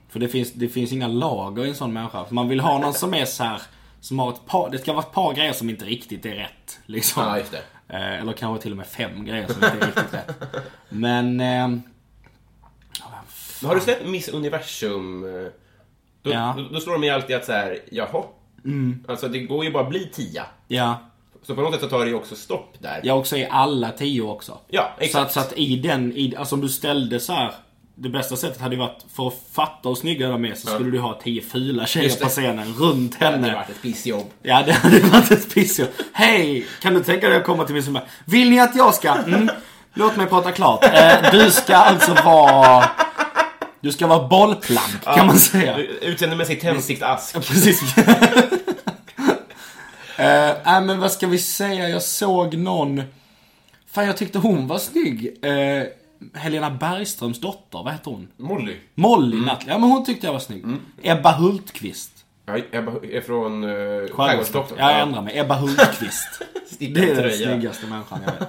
För 0.10 0.20
det 0.20 0.28
finns, 0.28 0.54
det 0.54 0.70
finns 0.70 0.92
inga 0.92 1.08
lager 1.08 1.66
i 1.66 1.70
en 1.70 1.76
sån 1.76 1.94
människa. 1.94 2.26
Man 2.30 2.48
vill 2.48 2.60
ha 2.60 2.80
någon 2.80 2.94
som 2.94 3.14
är 3.14 3.26
så 3.26 3.44
här, 3.44 3.62
som 4.02 4.20
har 4.20 4.30
ett 4.34 4.46
par, 4.46 4.70
det 4.70 4.78
ska 4.78 4.94
vara 4.94 5.04
ett 5.04 5.12
par 5.12 5.34
grejer 5.34 5.54
som 5.54 5.70
inte 5.70 5.86
riktigt 5.86 6.26
är 6.26 6.36
rätt. 6.36 6.80
Liksom. 6.86 7.24
Ja, 7.24 7.38
just 7.38 7.52
det. 7.52 7.64
Eh, 7.89 8.19
eller 8.22 8.34
kanske 8.34 8.62
till 8.63 8.72
och 8.72 8.77
med 8.77 8.88
fem 8.88 9.25
grejer 9.25 9.48
som 9.48 9.55
inte 9.63 9.67
är 9.67 9.86
riktigt 9.88 10.13
rätt. 10.13 10.36
Men... 10.89 11.38
Men 13.62 13.67
har 13.69 13.75
du 13.75 13.81
sett 13.81 14.05
Miss 14.08 14.27
Universum? 14.29 15.24
eh, 15.24 15.51
Då, 16.22 16.31
Ja. 16.31 16.53
då, 16.58 16.63
då 16.74 16.79
slår 16.79 16.93
de 16.93 17.03
ju 17.03 17.10
alltid 17.10 17.36
att 17.36 17.46
så 17.46 17.51
här, 17.51 17.79
jaha. 17.91 18.24
Alltså 19.08 19.27
det 19.27 19.39
går 19.39 19.65
ju 19.65 19.72
bara 19.72 19.84
att 19.84 19.89
bli 19.89 20.05
tia. 20.13 20.46
ja, 20.67 21.00
Så 21.43 21.55
på 21.55 21.62
något 21.62 21.72
sätt 21.74 21.81
så 21.81 21.89
tar 21.89 22.00
det 22.00 22.08
ju 22.10 22.15
också 22.15 22.36
stopp 22.36 22.75
där. 22.79 23.01
jag 23.03 23.19
också 23.19 23.38
är 23.38 23.48
alla 23.48 23.91
tio 23.91 24.22
också. 24.22 24.58
Ja, 24.67 24.93
Så 24.98 25.03
exakt. 25.03 25.25
att, 25.25 25.31
så 25.31 25.39
att 25.39 25.53
i 25.58 25.75
den, 25.75 26.13
i, 26.15 26.36
alltså 26.36 26.55
om 26.55 26.62
du 26.62 26.69
ställde 26.69 27.19
så 27.19 27.34
här. 27.34 27.53
Det 28.01 28.10
bästa 28.10 28.36
sättet 28.36 28.62
hade 28.62 28.75
ju 28.75 28.79
varit, 28.82 29.06
för 29.15 29.27
att 29.27 29.34
fatta 29.53 29.89
hur 29.89 29.96
snygga 29.96 30.29
de 30.29 30.46
är 30.46 30.56
så 30.56 30.68
skulle 30.68 30.91
du 30.91 31.00
ha 31.00 31.20
tio 31.24 31.41
fula 31.41 31.86
tjejer 31.86 32.24
på 32.24 32.29
scenen 32.29 32.74
runt 32.74 33.20
Det 33.20 33.25
hade 33.25 33.38
henne. 33.38 33.53
varit 33.53 33.70
ett 33.70 33.82
pissjobb. 33.82 34.25
Ja, 34.44 34.63
det 34.65 34.72
hade 34.72 35.00
varit 35.00 35.32
ett 35.32 35.53
pissjo. 35.53 35.86
Hej! 36.13 36.65
Kan 36.82 36.94
du 36.94 37.03
tänka 37.03 37.29
dig 37.29 37.38
att 37.38 37.44
komma 37.44 37.63
till 37.65 37.74
mig 37.75 37.84
som 37.84 37.94
bara, 37.94 38.03
Vill 38.25 38.50
ni 38.50 38.60
att 38.60 38.75
jag 38.75 38.96
ska? 38.96 39.15
Mm, 39.15 39.50
låt 39.94 40.15
mig 40.15 40.27
prata 40.27 40.51
klart. 40.51 40.84
Eh, 40.84 41.32
du 41.32 41.51
ska 41.51 41.75
alltså 41.75 42.13
vara... 42.13 42.89
Du 43.82 43.91
ska 43.91 44.08
vara 44.08 44.27
bollplank, 44.27 45.03
kan 45.03 45.27
man 45.27 45.39
säga. 45.39 45.77
Utseendemässigt 46.01 46.62
tändsticksask. 46.62 47.36
Ja, 47.36 47.39
precis. 47.39 47.82
Nej, 50.18 50.56
men 50.82 51.00
vad 51.00 51.12
ska 51.12 51.27
vi 51.27 51.39
säga? 51.39 51.89
Jag 51.89 52.03
såg 52.03 52.58
någon... 52.58 53.03
Fan, 53.91 54.06
jag 54.06 54.18
tyckte 54.18 54.39
hon 54.39 54.68
var 54.68 54.77
snygg. 54.77 55.46
Eh, 55.46 55.84
Helena 56.34 56.70
Bergströms 56.70 57.42
dotter, 57.42 57.84
vad 57.84 57.94
heter 57.94 58.12
hon? 58.12 58.28
Molly. 58.38 58.76
Molly 58.96 59.38
Nutley. 59.38 59.68
Ja, 59.68 59.78
men 59.78 59.90
hon 59.90 60.06
tyckte 60.06 60.28
jag 60.28 60.34
var 60.34 60.40
snygg. 60.40 60.66
Ebba 61.04 61.32
Hultqvist. 61.32 62.12
Ja, 62.46 62.58
Ebba 62.72 62.92
är 62.92 63.22
från 63.22 63.64
uh, 63.64 64.08
Skärgårdsdoktorn. 64.08 64.80
Ja, 64.80 64.92
jag 64.92 65.00
ändrar 65.02 65.22
mig. 65.22 65.38
Ebba 65.38 65.56
Hultqvist. 65.56 66.42
Det 66.80 66.86
är 66.86 67.16
den 67.16 67.32
snyggaste 67.32 67.86
människan 67.88 68.20
jag 68.26 68.32
vet. 68.32 68.48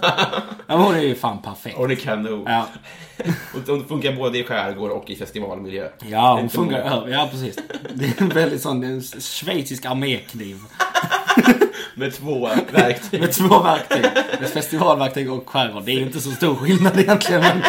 Ja, 0.66 0.76
hon 0.76 0.94
är 0.94 1.00
ju 1.00 1.14
fan 1.14 1.42
perfekt. 1.42 1.78
Och 1.78 1.88
det 1.88 1.96
kan 1.96 2.22
nog. 2.22 2.48
Ja, 2.48 2.66
Och 3.54 3.60
hon 3.66 3.84
funkar 3.88 4.12
både 4.12 4.38
i 4.38 4.44
skärgård 4.44 4.90
och 4.90 5.10
i 5.10 5.16
festivalmiljö. 5.16 5.88
ja 6.10 6.38
hon 6.40 6.48
funkar. 6.50 7.08
Ja, 7.08 7.28
precis. 7.30 7.58
Det 7.94 8.04
är 8.04 8.22
en 8.22 8.28
väldigt 8.28 8.62
sån 8.62 8.84
en 8.84 9.02
schweizisk 9.02 9.84
armékniv. 9.84 10.56
Med 11.94 12.14
två 12.14 12.48
verktyg. 12.72 13.20
Med 13.20 13.32
två 13.32 13.62
verktyg. 13.62 14.04
Ett 14.40 14.50
festivalverktyg 14.50 15.32
och 15.32 15.48
skärgård. 15.48 15.82
Det 15.84 15.92
är 15.92 15.96
ju 15.96 16.02
inte 16.06 16.20
så 16.20 16.30
stor 16.30 16.54
skillnad 16.54 17.00
egentligen. 17.00 17.40
Men... 17.40 17.62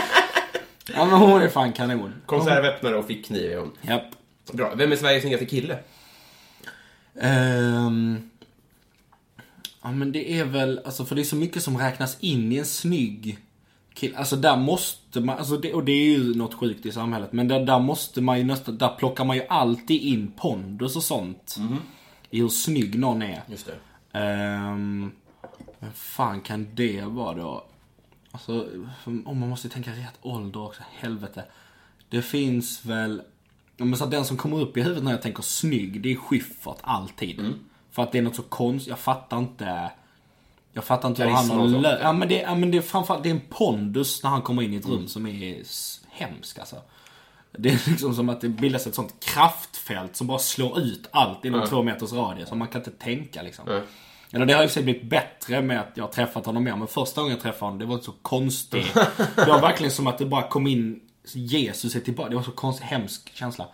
Ja 0.96 1.06
men 1.06 1.20
hon 1.20 1.42
är 1.42 1.48
fan 1.50 1.74
kanon. 1.74 2.14
Konservöppnare 2.26 2.96
och 2.96 3.08
fickkniv 3.08 3.52
är 3.52 3.58
hon. 3.58 3.72
Japp. 3.82 4.04
Bra. 4.52 4.74
Vem 4.76 4.92
är 4.92 4.96
Sveriges 4.96 5.22
snyggaste 5.22 5.46
kille? 5.46 5.78
Ehm, 7.22 8.30
ja 9.82 9.92
men 9.92 10.12
det 10.12 10.40
är 10.40 10.46
väl, 10.46 10.82
alltså 10.86 11.06
för 11.06 11.16
det 11.16 11.22
är 11.22 11.24
så 11.24 11.36
mycket 11.36 11.64
som 11.64 11.78
räknas 11.78 12.18
in 12.20 12.52
i 12.52 12.58
en 12.58 12.66
snygg 12.66 13.38
kille. 13.94 14.18
Alltså 14.18 14.36
där 14.36 14.58
måste 14.58 15.20
man, 15.20 15.38
alltså 15.38 15.58
det, 15.58 15.74
och 15.74 15.84
det 15.84 15.92
är 15.92 16.06
ju 16.06 16.36
något 16.36 16.54
sjukt 16.54 16.86
i 16.86 16.92
samhället. 16.92 17.34
Men 17.34 17.48
där, 17.48 17.66
där 17.66 17.80
måste 17.80 18.22
man 18.22 18.38
ju 18.38 18.44
nästan, 18.44 18.78
där 18.78 18.96
plockar 18.98 19.26
man 19.26 19.36
ju 19.36 19.44
alltid 19.50 20.02
in 20.02 20.32
pondus 20.38 20.96
och 20.96 21.04
sånt. 21.04 21.56
I 22.30 22.40
hur 22.40 22.50
snygg 22.50 23.00
någon 23.00 23.22
är. 23.22 23.44
Just 23.48 23.66
det. 23.66 23.74
Ehm, 24.14 25.12
vem 25.80 25.92
fan 25.94 26.42
kan 26.42 26.68
det 26.76 27.02
vara 27.02 27.34
då? 27.38 27.64
Alltså, 28.32 28.68
om 29.26 29.40
man 29.40 29.50
måste 29.50 29.70
tänka 29.70 29.92
rätt 29.92 30.20
ålder 30.22 30.60
också, 30.66 30.82
helvete. 31.00 31.44
Det 32.10 32.22
finns 32.22 32.86
väl, 32.86 33.22
men 33.78 33.98
så 33.98 34.06
den 34.06 34.26
som 34.26 34.38
kommer 34.38 34.60
upp 34.60 34.78
i 34.78 34.82
huvudet 34.82 35.04
när 35.04 35.12
jag 35.12 35.22
tänker 35.22 35.44
snygg, 35.44 36.02
det 36.02 36.12
är 36.12 36.16
Schyffert 36.16 36.78
alltid. 36.82 37.54
För 37.92 38.04
att 38.04 38.12
det 38.12 38.18
är 38.18 38.22
något 38.22 38.36
så 38.36 38.42
konstigt, 38.44 38.90
jag 38.90 39.00
fattar 39.00 39.38
inte. 39.38 39.92
Jag 40.74 40.84
fattar 40.84 41.10
inte 41.10 41.24
hur 41.24 41.30
han 41.36 41.50
har 41.60 41.68
lö- 41.82 42.00
Ja 42.02 42.14
men 42.14 42.28
det, 42.28 42.42
ja, 42.42 42.56
men 42.56 42.72
det 42.72 42.78
är 42.78 42.82
framförallt, 42.82 43.24
det 43.24 43.30
är 43.30 43.34
en 43.34 43.42
pondus 43.50 44.24
när 44.24 44.30
han 44.30 44.42
kommer 44.42 44.62
in 44.62 44.74
i 44.74 44.78
ett 44.78 44.86
rum 44.86 45.08
som 45.08 45.26
är 45.28 45.64
hemsk 46.10 46.60
alltså. 46.60 46.76
Det 47.52 47.70
är 47.70 47.90
liksom 47.90 48.16
som 48.16 48.30
att 48.30 48.42
det 48.42 48.50
bildas 48.50 48.88
ett 48.88 48.96
sånt 48.96 49.16
kraftfält 49.20 50.16
som 50.16 50.28
bara 50.28 50.40
slår 50.40 50.80
ut 50.80 51.08
allt 51.12 51.46
inom 51.46 51.68
två 51.68 51.84
meters 51.84 52.14
radie. 52.14 52.46
Så 52.46 52.56
man 52.56 52.68
kan 52.68 52.82
inte 52.82 52.92
tänka 52.92 53.42
liksom. 53.42 53.82
Eller 54.34 54.46
det 54.46 54.54
har 54.54 54.64
i 54.64 54.66
och 54.66 54.70
för 54.70 54.74
sig 54.74 54.84
blivit 54.84 55.04
bättre 55.04 55.62
med 55.62 55.80
att 55.80 55.92
jag 55.94 56.04
har 56.04 56.12
träffat 56.12 56.46
honom 56.46 56.64
mer. 56.64 56.76
Men 56.76 56.88
första 56.88 57.22
gången 57.22 57.36
jag 57.36 57.44
träffade 57.44 57.66
honom, 57.66 57.80
det 57.80 57.86
var 57.86 57.98
så 57.98 58.12
konstigt. 58.12 58.94
Det 59.36 59.46
var 59.48 59.62
verkligen 59.62 59.92
som 59.92 60.08
att 60.08 60.18
det 60.18 60.26
bara 60.26 60.48
kom 60.48 60.68
in 60.68 61.00
Jesus 61.34 61.96
är 61.96 62.00
tillbaka. 62.00 62.30
Det 62.30 62.36
var 62.36 62.44
så 62.44 62.52
konstig, 62.52 62.86
hemsk 62.86 63.36
känsla. 63.36 63.68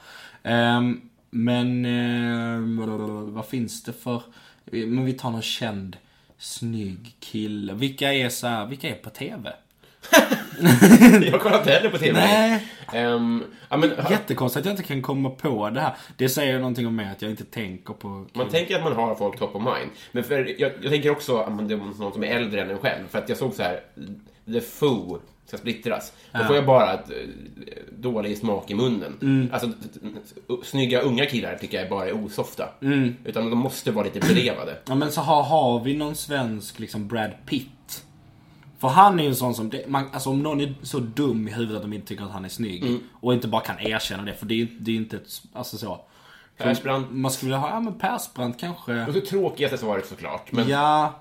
Ehm, 0.43 1.01
men 1.29 1.85
ehm, 1.85 3.33
vad 3.33 3.45
finns 3.45 3.83
det 3.83 3.93
för... 3.93 4.21
Men 4.65 5.05
vi 5.05 5.13
tar 5.13 5.31
någon 5.31 5.41
känd, 5.41 5.97
snygg 6.37 7.15
kille. 7.19 7.73
Vilka 7.73 8.13
är 8.13 8.29
så 8.29 8.47
här, 8.47 8.65
vilka 8.65 8.89
är 8.89 8.95
på 8.95 9.09
TV? 9.09 9.53
Jag 11.31 11.41
kollar 11.41 11.57
inte 11.59 11.71
heller 11.71 11.89
på 11.89 11.97
TV. 11.97 12.19
Nej. 12.19 12.67
Ehm, 12.93 13.43
ja, 13.69 13.77
men, 13.77 13.91
Jättekonstigt 14.09 14.59
att 14.59 14.65
jag 14.65 14.73
inte 14.73 14.83
kan 14.83 15.01
komma 15.01 15.29
på 15.29 15.69
det 15.69 15.79
här. 15.81 15.95
Det 16.17 16.29
säger 16.29 16.57
någonting 16.59 16.87
om 16.87 16.95
mig 16.95 17.09
att 17.11 17.21
jag 17.21 17.31
inte 17.31 17.43
tänker 17.43 17.93
på... 17.93 18.25
Man 18.33 18.49
tänker 18.49 18.75
att 18.77 18.83
man 18.83 18.93
har 18.93 19.15
folk 19.15 19.39
top 19.39 19.55
of 19.55 19.61
mind. 19.63 19.91
Men 20.11 20.23
för, 20.23 20.61
jag, 20.61 20.71
jag 20.81 20.91
tänker 20.91 21.09
också 21.11 21.37
att 21.37 21.51
man- 21.55 21.67
det 21.67 21.73
är 21.73 21.77
någon 21.77 22.13
som 22.13 22.23
är 22.23 22.27
äldre 22.27 22.61
än 22.61 22.69
en 22.69 22.77
själv. 22.77 23.07
För 23.09 23.19
att 23.19 23.29
jag 23.29 23.37
såg 23.37 23.53
så 23.53 23.63
här, 23.63 23.79
The 24.53 24.61
Foo 24.61 25.19
ska 25.45 25.57
splittras. 25.57 26.13
Då 26.33 26.43
får 26.43 26.55
jag 26.55 26.65
bara 26.65 26.93
ett, 26.93 27.09
eh, 27.09 27.15
dålig 27.97 28.37
smak 28.37 28.71
i 28.71 28.75
munnen. 28.75 29.17
Mm. 29.21 29.49
Alltså, 29.53 29.69
snygga 30.63 31.01
unga 31.01 31.25
killar 31.25 31.57
tycker 31.61 31.79
jag 31.79 31.89
bara 31.89 32.07
är 32.07 32.25
osofta. 32.25 32.69
Mm. 32.81 33.15
Utan 33.25 33.49
de 33.49 33.59
måste 33.59 33.91
vara 33.91 34.05
lite 34.05 34.19
belevade. 34.19 34.77
Ja 34.87 34.95
men 34.95 35.11
så 35.11 35.21
har, 35.21 35.43
har 35.43 35.79
vi 35.83 35.93
någon 35.97 36.15
svensk 36.15 36.79
liksom 36.79 37.07
Brad 37.07 37.31
Pitt? 37.45 38.03
För 38.79 38.87
han 38.87 39.19
är 39.19 39.23
ju 39.23 39.29
en 39.29 39.35
sån 39.35 39.55
som, 39.55 39.69
det, 39.69 39.87
man, 39.87 40.09
alltså 40.13 40.29
om 40.29 40.43
någon 40.43 40.61
är 40.61 40.75
så 40.83 40.99
dum 40.99 41.47
i 41.47 41.51
huvudet 41.51 41.75
att 41.75 41.81
de 41.81 41.93
inte 41.93 42.07
tycker 42.07 42.23
att 42.23 42.31
han 42.31 42.45
är 42.45 42.49
snygg. 42.49 42.99
Och 43.13 43.33
inte 43.33 43.47
bara 43.47 43.61
kan 43.61 43.79
erkänna 43.79 44.23
det, 44.23 44.33
för 44.33 44.45
det 44.45 44.61
är 44.61 44.67
det 44.79 44.91
är 44.91 44.95
inte 44.95 45.15
ett, 45.15 45.41
alltså 45.53 45.77
så. 45.77 45.99
Persbrandt. 46.57 47.11
Man 47.11 47.31
skulle 47.31 47.47
vilja 47.49 47.59
ha, 47.59 47.69
ja 47.69 47.79
men 47.79 47.93
Persbrandt 47.99 48.59
kanske. 48.59 49.05
Och 49.05 49.13
så 49.13 49.21
tråkigaste 49.21 49.77
svaret 49.77 50.05
såklart. 50.07 50.51
Men, 50.51 50.67
Ja. 50.69 51.13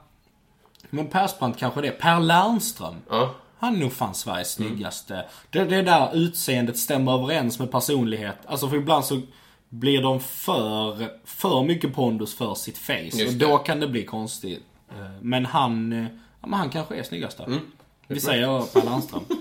Men 0.91 1.07
Persbrandt 1.07 1.59
kanske 1.59 1.81
det. 1.81 1.91
Per 1.91 2.21
Lernström. 2.21 2.95
ja. 3.11 3.35
Han 3.59 3.77
är 3.77 3.81
nog 3.81 3.93
fan 3.93 4.15
Sveriges 4.15 4.53
snyggaste. 4.53 5.25
Det, 5.51 5.65
det 5.65 5.83
där 5.83 6.17
utseendet 6.17 6.79
stämmer 6.79 7.13
överens 7.13 7.59
med 7.59 7.71
personlighet. 7.71 8.37
Alltså 8.47 8.69
för 8.69 8.77
ibland 8.77 9.05
så 9.05 9.21
blir 9.69 10.03
de 10.03 10.21
för, 10.21 11.09
för 11.25 11.63
mycket 11.65 11.95
pondus 11.95 12.35
för 12.35 12.55
sitt 12.55 12.79
face. 12.79 12.93
Just 13.03 13.15
och 13.27 13.33
det. 13.33 13.47
då 13.47 13.59
kan 13.59 13.81
det 13.81 13.89
bli 13.89 14.05
konstigt. 14.05 14.63
Eh, 14.91 15.11
Men 15.21 15.47
han, 15.47 15.93
eh, 15.93 16.07
ja, 16.47 16.51
men 16.51 16.59
han 16.59 16.71
kanske 16.71 16.97
är 16.97 17.03
snyggast 17.03 17.41
Mm. 17.41 17.59
Vi 18.07 18.21
säger 18.21 18.73
Per 18.73 18.85
Lernström. 18.85 19.23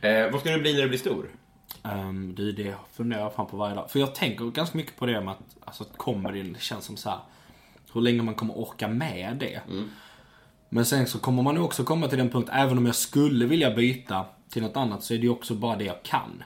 Eh, 0.00 0.30
vad 0.30 0.40
ska 0.40 0.50
du 0.50 0.60
bli 0.60 0.74
när 0.74 0.82
du 0.82 0.88
blir 0.88 0.98
stor? 0.98 1.30
Um, 1.82 2.34
du, 2.34 2.52
det 2.52 2.74
funderar 2.92 3.20
jag 3.20 3.34
fan 3.34 3.46
på 3.46 3.56
varje 3.56 3.74
dag. 3.74 3.90
För 3.90 3.98
jag 3.98 4.14
tänker 4.14 4.44
ganska 4.44 4.78
mycket 4.78 4.96
på 4.96 5.06
det 5.06 5.20
med 5.20 5.32
att 5.32 5.56
alltså, 5.64 5.84
comedyn 5.96 6.56
känns 6.58 6.84
som 6.84 6.96
så 6.96 7.10
här. 7.10 7.18
Hur 7.92 8.00
länge 8.00 8.22
man 8.22 8.34
kommer 8.34 8.58
orka 8.58 8.88
med 8.88 9.36
det. 9.40 9.60
Men 10.68 10.86
sen 10.86 11.06
så 11.06 11.18
kommer 11.18 11.42
man 11.42 11.58
också 11.58 11.84
komma 11.84 12.08
till 12.08 12.18
den 12.18 12.30
punkt, 12.30 12.50
även 12.52 12.78
om 12.78 12.86
jag 12.86 12.94
skulle 12.94 13.46
vilja 13.46 13.70
byta 13.70 14.26
till 14.48 14.62
något 14.62 14.76
annat 14.76 15.02
så 15.02 15.14
är 15.14 15.18
det 15.18 15.24
ju 15.24 15.30
också 15.30 15.54
bara 15.54 15.76
det 15.76 15.84
jag 15.84 16.02
kan. 16.02 16.42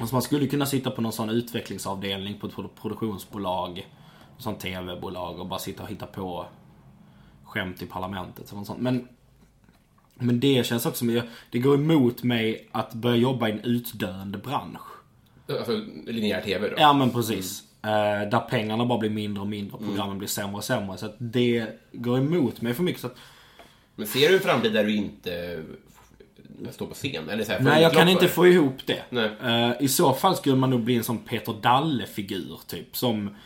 Alltså 0.00 0.14
man 0.14 0.22
skulle 0.22 0.46
kunna 0.46 0.66
sitta 0.66 0.90
på 0.90 1.00
någon 1.00 1.12
sån 1.12 1.30
utvecklingsavdelning 1.30 2.38
på 2.40 2.46
ett 2.46 2.52
produ- 2.54 2.80
produktionsbolag, 2.82 3.78
ett 3.78 4.42
sånt 4.42 4.60
TV-bolag 4.60 5.40
och 5.40 5.46
bara 5.46 5.58
sitta 5.58 5.82
och 5.82 5.88
hitta 5.88 6.06
på 6.06 6.46
skämt 7.52 7.82
i 7.82 7.86
parlamentet 7.86 8.52
eller 8.52 8.64
sånt. 8.64 8.80
Men, 8.80 9.08
men 10.14 10.40
det 10.40 10.66
känns 10.66 10.86
också 10.86 10.98
som, 10.98 11.22
det 11.50 11.58
går 11.58 11.74
emot 11.74 12.22
mig 12.22 12.68
att 12.72 12.94
börja 12.94 13.16
jobba 13.16 13.48
i 13.48 13.52
en 13.52 13.60
utdöende 13.60 14.38
bransch. 14.38 14.80
Alltså 15.48 15.80
linjär 16.06 16.42
TV 16.42 16.68
då? 16.68 16.74
Ja 16.78 16.92
men 16.92 17.10
precis. 17.10 17.62
Eh, 17.82 18.28
där 18.30 18.48
pengarna 18.48 18.86
bara 18.86 18.98
blir 18.98 19.10
mindre 19.10 19.40
och 19.40 19.48
mindre 19.48 19.76
och 19.76 19.84
programmen 19.84 20.18
blir 20.18 20.28
sämre 20.28 20.56
och 20.56 20.64
sämre. 20.64 20.98
Så 20.98 21.06
att 21.06 21.16
det 21.18 21.66
går 21.92 22.18
emot 22.18 22.60
mig 22.60 22.74
för 22.74 22.82
mycket. 22.82 23.00
Så 23.00 23.06
att, 23.06 23.16
Men 23.96 24.06
ser 24.06 24.28
du 24.28 24.34
en 24.34 24.40
framtid 24.40 24.72
där 24.72 24.84
du 24.84 24.96
inte 24.96 25.62
står 26.70 26.86
på 26.86 26.94
scen? 26.94 27.28
Eller 27.28 27.44
så 27.44 27.52
här, 27.52 27.60
nej 27.60 27.82
jag 27.82 27.92
kan 27.92 28.08
inte 28.08 28.28
få 28.28 28.46
ihop 28.46 28.86
det. 28.86 29.02
Eh, 29.42 29.84
I 29.84 29.88
så 29.88 30.12
fall 30.12 30.36
skulle 30.36 30.56
man 30.56 30.70
nog 30.70 30.80
bli 30.80 30.96
en 30.96 31.04
sån 31.04 31.18
Peter 31.18 31.54
Dalle-figur 31.62 32.60
typ. 32.66 32.96
Som, 32.96 33.36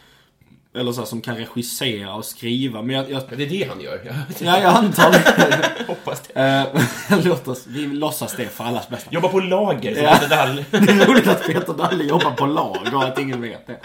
eller 0.76 0.92
så 0.92 1.00
här, 1.00 1.06
som 1.06 1.20
kan 1.20 1.36
regissera 1.36 2.14
och 2.14 2.24
skriva. 2.24 2.82
Men 2.82 2.96
jag, 2.96 3.10
jag, 3.10 3.22
det? 3.30 3.36
Det 3.36 3.44
är 3.44 3.48
det 3.48 3.68
han 3.68 3.80
gör. 3.80 4.00
Ja. 4.04 4.12
ja, 4.38 4.60
jag 4.60 4.74
antar 4.74 5.10
det. 5.10 5.84
hoppas 5.86 6.22
det. 6.34 6.40
Eh, 7.10 7.18
Låt 7.24 7.48
oss, 7.48 7.66
vi 7.66 7.86
låtsas 7.86 8.36
det 8.36 8.48
för 8.48 8.64
allas 8.64 8.88
bästa. 8.88 9.10
Jobba 9.14 9.28
på 9.28 9.40
lager 9.40 9.94
som 9.94 10.04
Ja. 10.04 10.10
Peter 10.10 10.28
Dahl. 10.28 10.64
Det 10.70 10.76
är 10.92 11.06
roligt 11.06 11.28
att 11.28 11.46
Peter 11.46 11.72
Dalle 11.72 12.04
jobbar 12.04 12.30
på 12.30 12.46
lag 12.46 12.88
och 12.94 13.04
att 13.04 13.18
ingen 13.18 13.40
vet 13.40 13.66
det. 13.66 13.80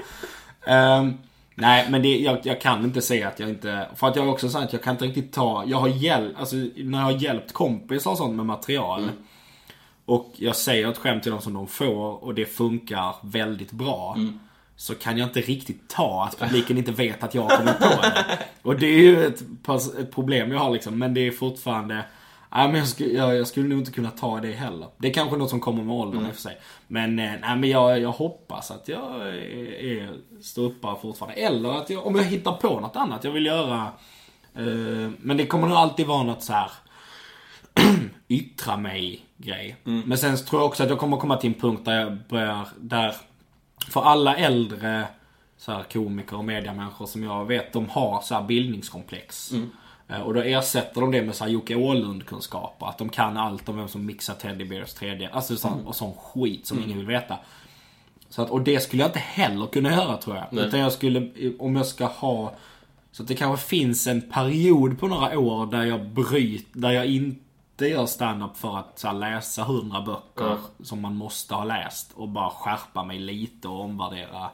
Ehm, 0.65 1.13
nej, 1.55 1.87
men 1.89 2.01
det, 2.01 2.17
jag, 2.17 2.39
jag 2.43 2.61
kan 2.61 2.83
inte 2.83 3.01
säga 3.01 3.27
att 3.27 3.39
jag 3.39 3.49
inte... 3.49 3.87
För 3.95 4.07
att 4.07 4.15
jag 4.15 4.23
har 4.23 4.31
också 4.31 4.49
sagt 4.49 4.65
att 4.65 4.73
jag 4.73 4.83
kan 4.83 4.93
inte 4.93 5.05
riktigt 5.05 5.33
ta... 5.33 5.63
Jag 5.67 5.77
har 5.77 5.87
hjälpt, 5.87 6.39
alltså 6.39 6.55
när 6.75 6.97
jag 6.97 7.05
har 7.05 7.23
hjälpt 7.23 7.53
kompisar 7.53 8.11
och 8.11 8.17
sånt 8.17 8.35
med 8.35 8.45
material. 8.45 9.09
Och 10.05 10.31
jag 10.35 10.55
säger 10.55 10.91
ett 10.91 10.97
skämt 10.97 11.23
till 11.23 11.31
dem 11.31 11.41
som 11.41 11.53
de 11.53 11.67
får 11.67 12.23
och 12.23 12.33
det 12.33 12.45
funkar 12.45 13.15
väldigt 13.21 13.71
bra. 13.71 14.17
Så 14.81 14.95
kan 14.95 15.17
jag 15.17 15.27
inte 15.27 15.41
riktigt 15.41 15.89
ta 15.89 16.23
att 16.23 16.39
publiken 16.39 16.77
inte 16.77 16.91
vet 16.91 17.23
att 17.23 17.35
jag 17.35 17.41
har 17.41 17.57
kommit 17.57 17.79
på 17.79 18.01
det. 18.01 18.39
Och 18.61 18.79
det 18.79 18.85
är 18.85 18.99
ju 18.99 19.25
ett, 19.25 19.41
ett 19.99 20.11
problem 20.11 20.51
jag 20.51 20.59
har 20.59 20.69
liksom. 20.69 20.99
Men 20.99 21.13
det 21.13 21.27
är 21.27 21.31
fortfarande... 21.31 21.95
Nej, 22.51 22.67
men 22.67 22.75
jag, 22.75 22.87
skulle, 22.87 23.09
jag, 23.09 23.35
jag 23.35 23.47
skulle 23.47 23.69
nog 23.69 23.79
inte 23.79 23.91
kunna 23.91 24.11
ta 24.11 24.39
det 24.39 24.51
heller. 24.51 24.87
Det 24.97 25.07
är 25.07 25.13
kanske 25.13 25.37
något 25.37 25.49
som 25.49 25.59
kommer 25.59 25.83
med 25.83 25.95
åldern 25.95 26.25
i 26.25 26.29
och 26.29 26.33
för 26.33 26.41
sig. 26.41 26.57
Men, 26.87 27.19
eh, 27.19 27.31
nej, 27.41 27.57
men 27.57 27.69
jag, 27.69 27.99
jag 27.99 28.11
hoppas 28.11 28.71
att 28.71 28.87
jag 28.87 29.27
är, 29.27 29.83
är 29.83 30.13
ståuppare 30.41 30.95
fortfarande. 31.01 31.41
Eller 31.41 31.69
att 31.69 31.89
jag, 31.89 32.05
om 32.05 32.15
jag 32.15 32.23
hittar 32.23 32.53
på 32.53 32.79
något 32.79 32.95
annat 32.95 33.23
jag 33.23 33.31
vill 33.31 33.45
göra. 33.45 33.91
Eh, 34.55 35.09
men 35.17 35.37
det 35.37 35.45
kommer 35.45 35.67
nog 35.67 35.77
alltid 35.77 36.07
vara 36.07 36.23
något 36.23 36.43
så 36.43 36.53
här 36.53 36.71
yttra 38.27 38.77
mig 38.77 39.25
grej. 39.37 39.75
Men 39.83 40.17
sen 40.17 40.37
tror 40.37 40.61
jag 40.61 40.67
också 40.67 40.83
att 40.83 40.89
jag 40.89 40.99
kommer 40.99 41.17
komma 41.17 41.37
till 41.37 41.53
en 41.53 41.59
punkt 41.59 41.85
där 41.85 41.99
jag 41.99 42.17
börjar, 42.29 42.67
där 42.79 43.15
för 43.89 44.01
alla 44.01 44.35
äldre 44.35 45.07
så 45.57 45.71
här, 45.71 45.83
komiker 45.83 46.37
och 46.37 46.45
mediamänniskor 46.45 47.05
som 47.05 47.23
jag 47.23 47.45
vet, 47.45 47.73
de 47.73 47.89
har 47.89 48.21
så 48.21 48.35
här 48.35 48.41
bildningskomplex. 48.41 49.51
Eh, 50.07 50.21
Och 50.21 50.33
då 50.33 50.41
ersätter 50.41 51.01
de 51.01 51.11
det 51.11 51.21
med 51.21 51.35
så 51.35 51.43
här 51.43 51.51
Jocke 51.51 51.75
Åhlund-kunskaper. 51.75 52.85
Att 52.85 52.97
de 52.97 53.09
kan 53.09 53.37
allt 53.37 53.69
om 53.69 53.77
vem 53.77 53.87
som 53.87 54.05
mixar 54.05 54.33
Teddy 54.33 54.65
Bears 54.65 54.95
3D. 54.95 55.29
Alltså 55.31 55.55
sån, 55.55 55.85
och 55.85 55.95
sån 55.95 56.13
skit 56.13 56.65
som 56.65 56.83
ingen 56.83 56.97
vill 56.97 57.07
veta. 57.07 57.37
Så 58.29 58.41
att, 58.41 58.49
och 58.49 58.61
det 58.61 58.79
skulle 58.79 59.03
jag 59.03 59.09
inte 59.09 59.19
heller 59.19 59.67
kunna 59.67 59.91
göra 59.91 60.17
tror 60.17 60.35
jag. 60.35 60.45
Utan 60.67 60.79
jag 60.79 60.91
skulle, 60.91 61.29
om 61.59 61.75
jag 61.75 61.85
ska 61.85 62.05
ha... 62.05 62.53
Så 63.11 63.21
att 63.23 63.27
det 63.27 63.35
kanske 63.35 63.67
finns 63.67 64.07
en 64.07 64.21
period 64.21 64.99
på 64.99 65.07
några 65.07 65.39
år 65.39 65.65
där 65.65 65.83
jag 65.83 66.05
bryter, 66.05 66.79
där 66.79 66.91
jag 66.91 67.05
inte 67.05 67.41
gör 67.87 68.05
stand-up 68.05 68.57
för 68.57 68.77
att 68.77 69.03
här, 69.03 69.13
läsa 69.13 69.63
hundra 69.63 70.01
böcker 70.01 70.57
som 70.83 71.01
man 71.01 71.15
måste 71.15 71.55
ha 71.55 71.63
läst. 71.63 72.11
Och 72.13 72.29
bara 72.29 72.49
skärpa 72.49 73.03
mig 73.03 73.19
lite 73.19 73.67
och 73.67 73.81
omvärdera 73.81 74.49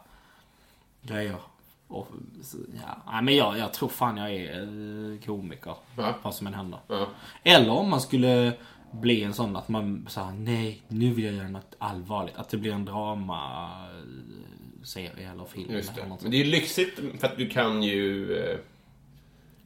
grejer. 1.01 1.39
Och, 1.87 2.07
ja. 2.53 3.11
Nej, 3.11 3.23
men 3.23 3.35
jag, 3.35 3.57
jag 3.57 3.73
tror 3.73 3.89
fan 3.89 4.17
jag 4.17 4.33
är 4.33 4.61
eh, 4.61 5.19
komiker. 5.25 5.75
Ja. 5.97 6.15
Vad 6.21 6.35
som 6.35 6.47
än 6.47 6.53
händer. 6.53 6.79
Ja. 6.87 7.07
Eller 7.43 7.71
om 7.71 7.89
man 7.89 8.01
skulle 8.01 8.53
bli 8.91 9.23
en 9.23 9.33
sån 9.33 9.55
att 9.55 9.69
man 9.69 10.07
säger 10.09 10.31
nej, 10.31 10.81
nu 10.87 11.13
vill 11.13 11.25
jag 11.25 11.33
göra 11.33 11.49
något 11.49 11.75
allvarligt. 11.77 12.35
Att 12.37 12.49
det 12.49 12.57
blir 12.57 12.73
en 12.73 12.85
drama 12.85 13.69
eh, 13.91 14.83
serie 14.83 15.31
eller 15.31 15.45
film. 15.45 15.71
Just 15.71 15.91
eller 15.91 16.03
det. 16.03 16.09
något 16.09 16.21
Men 16.21 16.31
det 16.31 16.37
är 16.37 16.43
ju 16.43 16.51
lyxigt 16.51 16.99
för 17.19 17.27
att 17.27 17.37
du 17.37 17.49
kan 17.49 17.83
ju... 17.83 18.27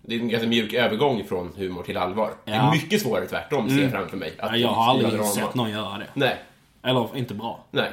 eh, 0.04 0.08
Det 0.10 0.16
är 0.16 0.20
en 0.20 0.30
ganska 0.30 0.48
mjuk 0.50 0.74
övergång 0.74 1.24
från 1.24 1.52
humor 1.58 1.84
till 1.84 1.98
allvar. 1.98 2.34
Det 2.46 2.52
är 2.52 2.56
Ja. 2.56 2.72
mycket 2.72 3.02
svårare 3.02 3.26
tvärtom, 3.28 3.70
ser 3.70 3.82
jag 3.82 3.92
framför 3.92 4.18
mig. 4.18 4.34
Ja, 4.38 4.56
jag 4.58 4.68
har 4.70 4.90
aldrig 4.90 5.12
drama. 5.14 5.26
sett 5.28 5.56
någon 5.56 5.72
göra 5.72 5.98
det. 5.98 6.08
Nej, 6.14 6.38
Eller 6.84 7.18
inte 7.18 7.34
bra. 7.34 7.66
nej. 7.72 7.92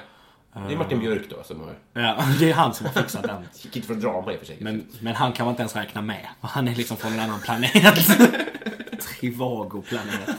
Det 0.68 0.74
är 0.74 0.78
Martin 0.78 1.00
Björk 1.00 1.22
då 1.30 1.42
som 1.44 1.60
har... 1.60 1.74
Ja, 1.92 2.24
det 2.40 2.50
är 2.50 2.54
han 2.54 2.74
som 2.74 2.86
har 2.86 2.92
fixat 2.92 3.22
den. 3.22 3.42
Gick 3.62 3.76
inte 3.76 3.88
från 3.88 4.00
drama 4.00 4.32
i 4.32 4.34
och 4.36 4.38
för 4.38 4.46
sig. 4.46 4.56
Men, 4.60 4.86
men 5.00 5.14
han 5.14 5.32
kan 5.32 5.46
man 5.46 5.52
inte 5.52 5.60
ens 5.62 5.76
räkna 5.76 6.02
med. 6.02 6.26
Han 6.40 6.68
är 6.68 6.74
liksom 6.74 6.96
från 6.96 7.12
en 7.12 7.20
annan 7.20 7.40
planet. 7.40 7.72
Trivago-planeten. 9.00 10.34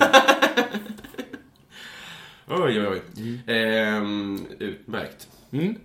Oj, 2.47 2.79
oj, 2.79 2.87
oj. 2.87 3.01
Mm. 3.17 3.39
Ehm, 3.47 4.45
utmärkt. 4.59 5.27
Ehm, 5.51 5.75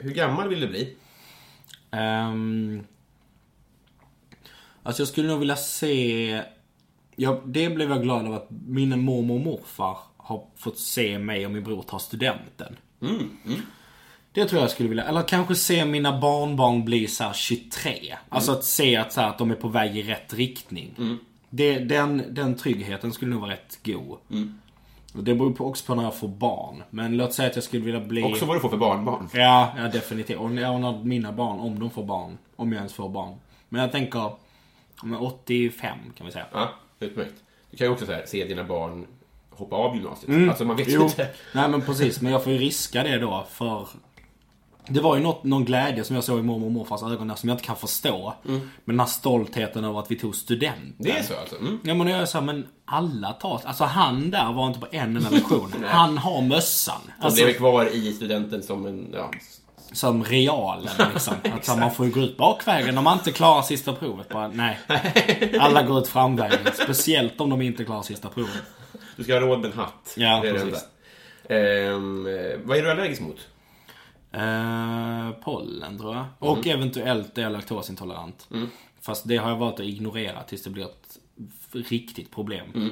hur 0.00 0.10
gammal 0.10 0.48
vill 0.48 0.60
du 0.60 0.68
bli? 0.68 0.96
Um, 1.90 2.84
alltså 4.88 5.02
jag 5.02 5.08
skulle 5.08 5.28
nog 5.28 5.38
vilja 5.38 5.56
se... 5.56 6.42
Ja, 7.16 7.42
det 7.44 7.68
blev 7.68 7.90
jag 7.90 8.02
glad 8.02 8.26
av 8.26 8.34
att 8.34 8.46
min 8.66 9.00
mormor 9.00 9.34
och 9.34 9.40
morfar 9.40 9.98
har 10.16 10.44
fått 10.56 10.78
se 10.78 11.18
mig 11.18 11.46
och 11.46 11.52
min 11.52 11.64
bror 11.64 11.82
ta 11.82 11.98
studenten. 11.98 12.76
Det 14.32 14.44
tror 14.44 14.60
jag 14.60 14.70
skulle 14.70 14.88
vilja. 14.88 15.04
Eller 15.04 15.22
kanske 15.22 15.54
se 15.54 15.84
mina 15.84 16.20
barnbarn 16.20 16.84
bli 16.84 17.06
så 17.06 17.24
här 17.24 17.32
23. 17.32 18.16
Alltså 18.28 18.52
att 18.52 18.64
se 18.64 18.96
att, 18.96 19.12
så 19.12 19.20
här, 19.20 19.28
att 19.28 19.38
de 19.38 19.50
är 19.50 19.54
på 19.54 19.68
väg 19.68 19.96
i 19.96 20.02
rätt 20.02 20.34
riktning. 20.34 21.18
Det, 21.50 21.78
den, 21.78 22.22
den 22.30 22.56
tryggheten 22.56 23.12
skulle 23.12 23.30
nog 23.30 23.40
vara 23.40 23.52
rätt 23.52 23.78
god. 23.84 24.18
Och 25.14 25.24
det 25.24 25.34
beror 25.34 25.52
på 25.52 25.66
också 25.66 25.86
på 25.86 25.94
när 25.94 26.02
jag 26.02 26.16
får 26.16 26.28
barn. 26.28 26.82
Men 26.90 27.16
låt 27.16 27.34
säga 27.34 27.48
att 27.48 27.54
jag 27.54 27.64
skulle 27.64 27.84
vilja 27.84 28.00
bli... 28.00 28.22
Också 28.22 28.44
vad 28.44 28.56
du 28.56 28.60
får 28.60 28.68
för 28.68 28.76
barnbarn. 28.76 29.28
Ja, 29.32 29.72
ja 29.76 29.82
definitivt. 29.82 30.38
Och 30.38 30.50
när 30.50 31.04
mina 31.04 31.32
barn, 31.32 31.60
om 31.60 31.78
de 31.78 31.90
får 31.90 32.04
barn. 32.04 32.38
Om 32.56 32.72
jag 32.72 32.78
ens 32.78 32.92
får 32.92 33.08
barn. 33.08 33.34
Men 33.68 33.80
jag 33.80 33.92
tänker, 33.92 34.32
är 35.02 35.22
85 35.22 35.98
kan 36.16 36.26
vi 36.26 36.32
säga. 36.32 36.46
Ja, 36.52 36.70
utmärkt. 37.00 37.34
Du 37.70 37.76
kan 37.76 37.86
ju 37.86 37.92
också 37.92 38.06
så 38.06 38.12
här, 38.12 38.24
se 38.26 38.44
dina 38.44 38.64
barn 38.64 39.06
hoppa 39.50 39.76
av 39.76 39.94
gymnasiet. 39.96 40.48
Alltså 40.48 40.64
man 40.64 40.76
vet 40.76 40.86
Mm. 40.88 41.00
Jo, 41.00 41.06
inte. 41.06 41.28
nej 41.54 41.68
men 41.68 41.82
precis. 41.82 42.20
Men 42.20 42.32
jag 42.32 42.44
får 42.44 42.52
ju 42.52 42.58
riska 42.58 43.02
det 43.02 43.18
då 43.18 43.46
för... 43.50 43.88
Det 44.90 45.00
var 45.00 45.16
ju 45.16 45.22
något, 45.22 45.44
någon 45.44 45.64
glädje 45.64 46.04
som 46.04 46.14
jag 46.14 46.24
såg 46.24 46.38
i 46.38 46.42
mormor 46.42 46.66
och 46.66 46.72
morfars 46.72 47.02
ögon 47.02 47.28
där 47.28 47.34
som 47.34 47.48
jag 47.48 47.54
inte 47.54 47.64
kan 47.66 47.76
förstå. 47.76 48.34
Men 48.42 48.60
den 48.84 49.00
här 49.00 49.06
stoltheten 49.06 49.84
över 49.84 49.98
att 49.98 50.10
vi 50.10 50.16
tog 50.16 50.36
studenten. 50.36 50.94
Det 50.98 51.10
är 51.10 51.22
så 51.22 51.34
alltså? 51.40 51.56
Mm. 51.58 51.78
Ja 51.84 51.94
men 51.94 52.06
jag 52.06 52.20
är 52.20 52.26
så 52.26 52.38
här, 52.38 52.44
men 52.44 52.66
alla 52.84 53.32
tar... 53.32 53.60
Alltså 53.64 53.84
han 53.84 54.30
där 54.30 54.52
var 54.52 54.66
inte 54.66 54.80
på 54.80 54.86
en 54.90 55.16
enda 55.16 55.30
lektion. 55.30 55.72
han 55.86 56.18
har 56.18 56.42
mössan. 56.42 57.00
Alltså, 57.20 57.40
lever 57.40 57.52
kvar 57.52 57.84
i 57.94 58.12
studenten 58.12 58.62
som 58.62 58.86
en... 58.86 59.10
Ja, 59.12 59.30
som 59.92 60.24
realen 60.24 60.92
liksom. 61.12 61.34
att 61.52 61.78
man 61.78 61.90
får 61.90 62.06
ju 62.06 62.12
gå 62.12 62.20
ut 62.20 62.36
bakvägen 62.36 62.98
om 62.98 63.04
man 63.04 63.18
inte 63.18 63.32
klarar 63.32 63.62
sista 63.62 63.92
provet. 63.92 64.28
Bara, 64.28 64.48
nej. 64.48 64.78
Alla 65.60 65.82
går 65.82 65.98
ut 65.98 66.08
framvägen. 66.08 66.58
Speciellt 66.74 67.40
om 67.40 67.50
de 67.50 67.62
inte 67.62 67.84
klarar 67.84 68.02
sista 68.02 68.28
provet. 68.28 68.62
du 69.16 69.24
ska 69.24 69.32
ha 69.32 69.40
råd 69.40 69.60
med 69.60 69.70
en 69.70 69.78
hatt. 69.78 70.14
Ja, 70.16 70.40
det 70.42 70.48
är 70.48 70.52
det 70.52 70.58
precis. 70.58 70.84
enda. 70.84 70.88
Ehm, 71.48 72.26
eh, 72.26 72.58
vad 72.64 72.78
är 72.78 72.82
du 72.82 72.90
allergisk 72.90 73.20
mot? 73.20 73.48
Eh, 74.32 75.30
pollen 75.44 75.98
tror 75.98 76.14
jag. 76.16 76.26
Och 76.38 76.66
eventuellt 76.66 77.38
är 77.38 77.42
jag 77.42 77.52
laktosintolerant. 77.52 78.48
Fast 79.00 79.28
det 79.28 79.36
har 79.36 79.50
jag 79.50 79.56
valt 79.56 79.74
att 79.74 79.86
ignorera 79.86 80.42
tills 80.42 80.62
det 80.62 80.70
blir 80.70 80.84
ett 80.84 81.18
riktigt 81.72 82.30
problem. 82.30 82.90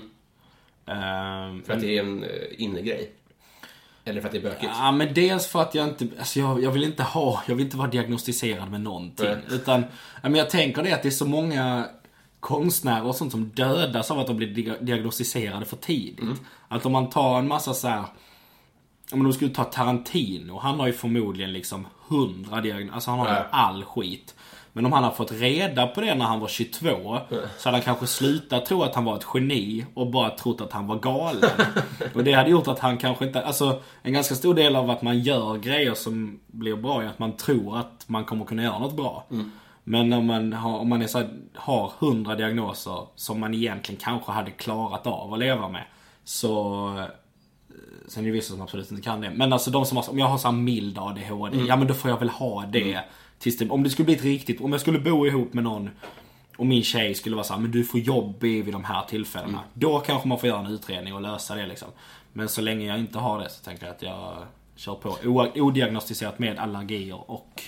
Eh, 0.87 1.65
För 1.65 1.73
att 1.73 1.81
det 1.81 1.99
är 1.99 2.01
en 2.01 2.25
eh, 2.25 2.31
innegrej? 2.59 3.13
Eller 4.09 4.21
för 4.21 4.29
att 4.29 4.33
det 4.33 4.39
är 4.39 4.43
bökigt? 4.43 4.73
Ja, 4.79 4.93
men 4.93 5.15
dels 5.15 5.47
för 5.47 5.63
att 5.63 5.75
jag 5.75 5.89
inte, 5.89 6.09
alltså 6.19 6.41
jag, 6.41 6.63
jag 6.63 6.71
vill 6.71 6.85
inte 6.85 7.03
ha, 7.03 7.43
jag 7.47 7.55
vill 7.55 7.65
inte 7.65 7.77
vara 7.77 7.89
diagnostiserad 7.89 8.71
med 8.71 8.81
någonting. 8.81 9.27
Nej. 9.27 9.39
Utan, 9.51 9.85
men 10.23 10.35
jag 10.35 10.51
tänker 10.51 10.83
det 10.83 10.93
att 10.93 11.03
det 11.03 11.09
är 11.09 11.11
så 11.11 11.27
många 11.27 11.87
konstnärer 12.41 13.05
och 13.07 13.15
sånt 13.15 13.33
som 13.33 13.49
dödas 13.49 14.11
av 14.11 14.19
att 14.19 14.27
de 14.27 14.37
blir 14.37 14.49
dia- 14.55 14.81
diagnostiserade 14.81 15.65
för 15.67 15.77
tidigt. 15.77 16.21
Mm. 16.21 16.37
Att 16.69 16.87
om 16.87 16.93
man 16.93 17.11
tar 17.11 17.39
en 17.39 17.49
massa 17.49 17.75
så 17.75 17.89
här. 17.89 18.05
Om 19.13 19.23
de 19.25 19.33
skulle 19.33 19.51
ta 19.51 19.65
Tarantino, 19.65 20.59
han 20.59 20.81
har 20.81 20.87
ju 20.87 20.93
förmodligen 20.93 21.53
liksom 21.53 21.87
hundra 22.09 22.61
diagnoser, 22.61 22.95
alltså 22.95 23.11
han 23.11 23.19
har 23.19 23.29
ju 23.29 23.41
all 23.51 23.85
skit. 23.85 24.35
Men 24.77 24.87
om 24.87 24.93
han 24.93 25.05
har 25.05 25.11
fått 25.11 25.33
reda 25.33 25.87
på 25.87 26.01
det 26.01 26.15
när 26.15 26.25
han 26.25 26.41
var 26.41 26.49
22 26.49 27.19
så 27.59 27.69
hade 27.69 27.77
han 27.77 27.83
kanske 27.83 28.07
slutat 28.07 28.67
tro 28.67 28.83
att 28.83 28.95
han 28.95 29.05
var 29.05 29.17
ett 29.17 29.27
geni 29.35 29.87
och 29.95 30.11
bara 30.11 30.31
trott 30.31 30.61
att 30.61 30.73
han 30.73 30.87
var 30.87 30.97
galen. 30.97 31.51
och 32.15 32.25
det 32.25 32.33
hade 32.33 32.51
gjort 32.51 32.69
att 32.69 32.79
han 32.79 32.99
kanske 32.99 33.27
inte, 33.27 33.43
alltså 33.43 33.83
en 34.03 34.13
ganska 34.13 34.35
stor 34.35 34.55
del 34.55 34.77
av 34.77 34.91
att 34.91 35.03
man 35.03 35.19
gör 35.21 35.57
grejer 35.57 35.95
som 35.95 36.41
blir 36.47 36.77
bra 36.77 37.03
är 37.03 37.07
att 37.07 37.19
man 37.19 37.33
tror 37.33 37.79
att 37.79 38.05
man 38.07 38.25
kommer 38.25 38.45
kunna 38.45 38.63
göra 38.63 38.79
något 38.79 38.97
bra. 38.97 39.27
Men 39.85 40.13
om 40.13 40.27
man, 40.27 40.53
har, 40.53 40.79
om 40.79 40.89
man 40.89 41.03
är 41.03 41.07
så 41.07 41.19
här, 41.19 41.29
har 41.55 41.93
100 41.99 42.35
diagnoser 42.35 43.07
som 43.15 43.41
man 43.41 43.55
egentligen 43.55 44.01
kanske 44.01 44.33
hade 44.33 44.51
klarat 44.51 45.07
av 45.07 45.33
att 45.33 45.39
leva 45.39 45.69
med. 45.69 45.85
Så 46.25 47.07
Sen 48.09 48.23
är 48.23 48.27
det 48.27 48.33
vissa 48.33 48.53
som 48.53 48.63
absolut 48.63 48.91
inte 48.91 49.03
kan 49.03 49.21
det. 49.21 49.31
Men 49.31 49.53
alltså 49.53 49.71
de 49.71 49.87
som 49.87 49.97
har, 49.97 50.11
om 50.11 50.19
jag 50.19 50.27
har 50.27 50.39
så 50.39 50.53
mild 50.53 50.99
ADHD, 50.99 51.59
ja 51.59 51.77
men 51.77 51.87
då 51.87 51.95
får 51.95 52.11
jag 52.11 52.19
väl 52.19 52.29
ha 52.29 52.65
det. 52.67 53.01
Tills 53.39 53.59
det, 53.59 53.71
om 53.71 53.83
det 53.83 53.91
skulle 53.91 54.07
bli 54.07 54.15
ett 54.15 54.25
riktigt, 54.25 54.61
om 54.61 54.73
jag 54.73 54.81
skulle 54.81 54.99
bo 54.99 55.27
ihop 55.27 55.53
med 55.53 55.65
någon 55.65 55.91
och 56.57 56.67
min 56.67 56.83
tjej 56.83 57.15
skulle 57.15 57.37
vara 57.37 57.45
så 57.45 57.55
här, 57.55 57.61
men 57.61 57.71
du 57.71 57.85
får 57.85 58.01
jobb 58.01 58.45
i 58.45 58.63
vid 58.63 58.75
de 58.75 58.85
här 58.85 59.05
tillfällena. 59.05 59.61
Då 59.75 59.99
kanske 59.99 60.29
man 60.29 60.39
får 60.39 60.49
göra 60.49 60.61
en 60.61 60.67
utredning 60.67 61.15
och 61.15 61.21
lösa 61.21 61.55
det 61.55 61.67
liksom. 61.67 61.89
Men 62.33 62.49
så 62.49 62.61
länge 62.61 62.87
jag 62.87 62.99
inte 62.99 63.19
har 63.19 63.41
det 63.41 63.51
så 63.51 63.65
tänker 63.65 63.87
jag 63.87 63.95
att 63.95 64.03
jag 64.03 64.47
kör 64.77 64.95
på 64.95 65.19
odiagnostiserat 65.55 66.39
med 66.39 66.59
allergier 66.59 67.31
och 67.31 67.63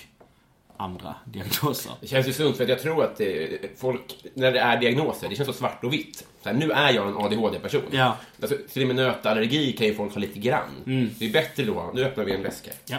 andra 0.77 1.15
diagnoser. 1.25 1.93
Det 2.01 2.07
känns 2.07 2.29
ju 2.29 2.33
sunt 2.33 2.57
för 2.57 2.65
att 2.65 2.71
jag 2.71 2.83
tror 2.83 3.05
att 3.05 3.17
det, 3.17 3.59
folk, 3.77 4.17
när 4.35 4.53
det 4.53 4.61
är 4.61 4.81
diagnoser, 4.81 5.29
det 5.29 5.37
känns 5.37 5.47
så 5.47 5.53
svart 5.53 5.85
och 5.85 5.93
vitt. 5.93 6.27
Så 6.43 6.49
här, 6.49 6.57
nu 6.57 6.71
är 6.71 6.93
jag 6.93 7.09
en 7.09 7.17
ADHD-person. 7.17 7.83
Ja. 7.91 8.17
Alltså, 8.43 8.57
till 8.73 8.83
och 8.83 8.89
med 8.89 8.97
nötallergi 8.97 9.73
kan 9.73 9.87
ju 9.87 9.95
folk 9.95 10.15
ha 10.15 10.21
lite 10.21 10.39
grann. 10.39 10.71
Det 11.19 11.27
är 11.27 11.33
bättre 11.33 11.65
då, 11.65 11.91
nu 11.95 12.05
öppnar 12.05 12.25
vi 12.25 12.35
en 12.35 12.43
väska. 12.43 12.71
Ja. 12.87 12.99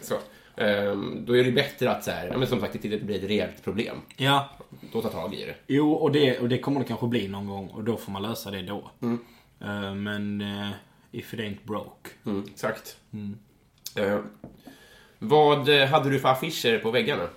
Så. 0.00 0.14
Ehm, 0.56 1.24
då 1.26 1.36
är 1.36 1.44
det 1.44 1.52
bättre 1.52 1.90
att 1.90 2.04
så 2.04 2.10
här, 2.10 2.26
ja, 2.26 2.38
men 2.38 2.48
som 2.48 2.60
sagt, 2.60 2.76
det 2.82 3.02
blir 3.04 3.24
ett 3.24 3.30
reellt 3.30 3.64
problem. 3.64 3.96
Ja, 4.16 4.48
Då 4.92 5.02
ta 5.02 5.08
tag 5.08 5.34
i 5.34 5.44
det. 5.44 5.54
Jo, 5.66 5.92
och 5.92 6.12
det, 6.12 6.38
och 6.38 6.48
det 6.48 6.58
kommer 6.58 6.80
det 6.80 6.86
kanske 6.86 7.06
bli 7.06 7.28
någon 7.28 7.46
gång 7.46 7.68
och 7.68 7.84
då 7.84 7.96
får 7.96 8.12
man 8.12 8.22
lösa 8.22 8.50
det 8.50 8.62
då. 8.62 8.90
Eh, 9.60 9.94
men 9.94 10.40
uh, 10.40 10.70
if 11.10 11.34
it 11.34 11.40
ain't 11.40 11.58
broke. 11.64 12.10
Mm, 12.26 12.44
exakt. 12.52 12.96
Ehm, 13.96 14.26
vad 15.18 15.68
eh, 15.68 15.88
hade 15.88 16.10
du 16.10 16.20
för 16.20 16.28
affischer 16.28 16.78
på 16.78 16.90
väggarna? 16.90 17.28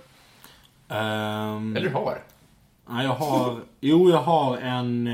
Ehm, 0.88 1.76
Eller 1.76 1.90
har? 1.90 2.22
ja, 2.88 3.02
jag 3.02 3.14
har, 3.14 3.60
jo 3.80 4.10
jag 4.10 4.22
har 4.22 4.56
en 4.56 5.06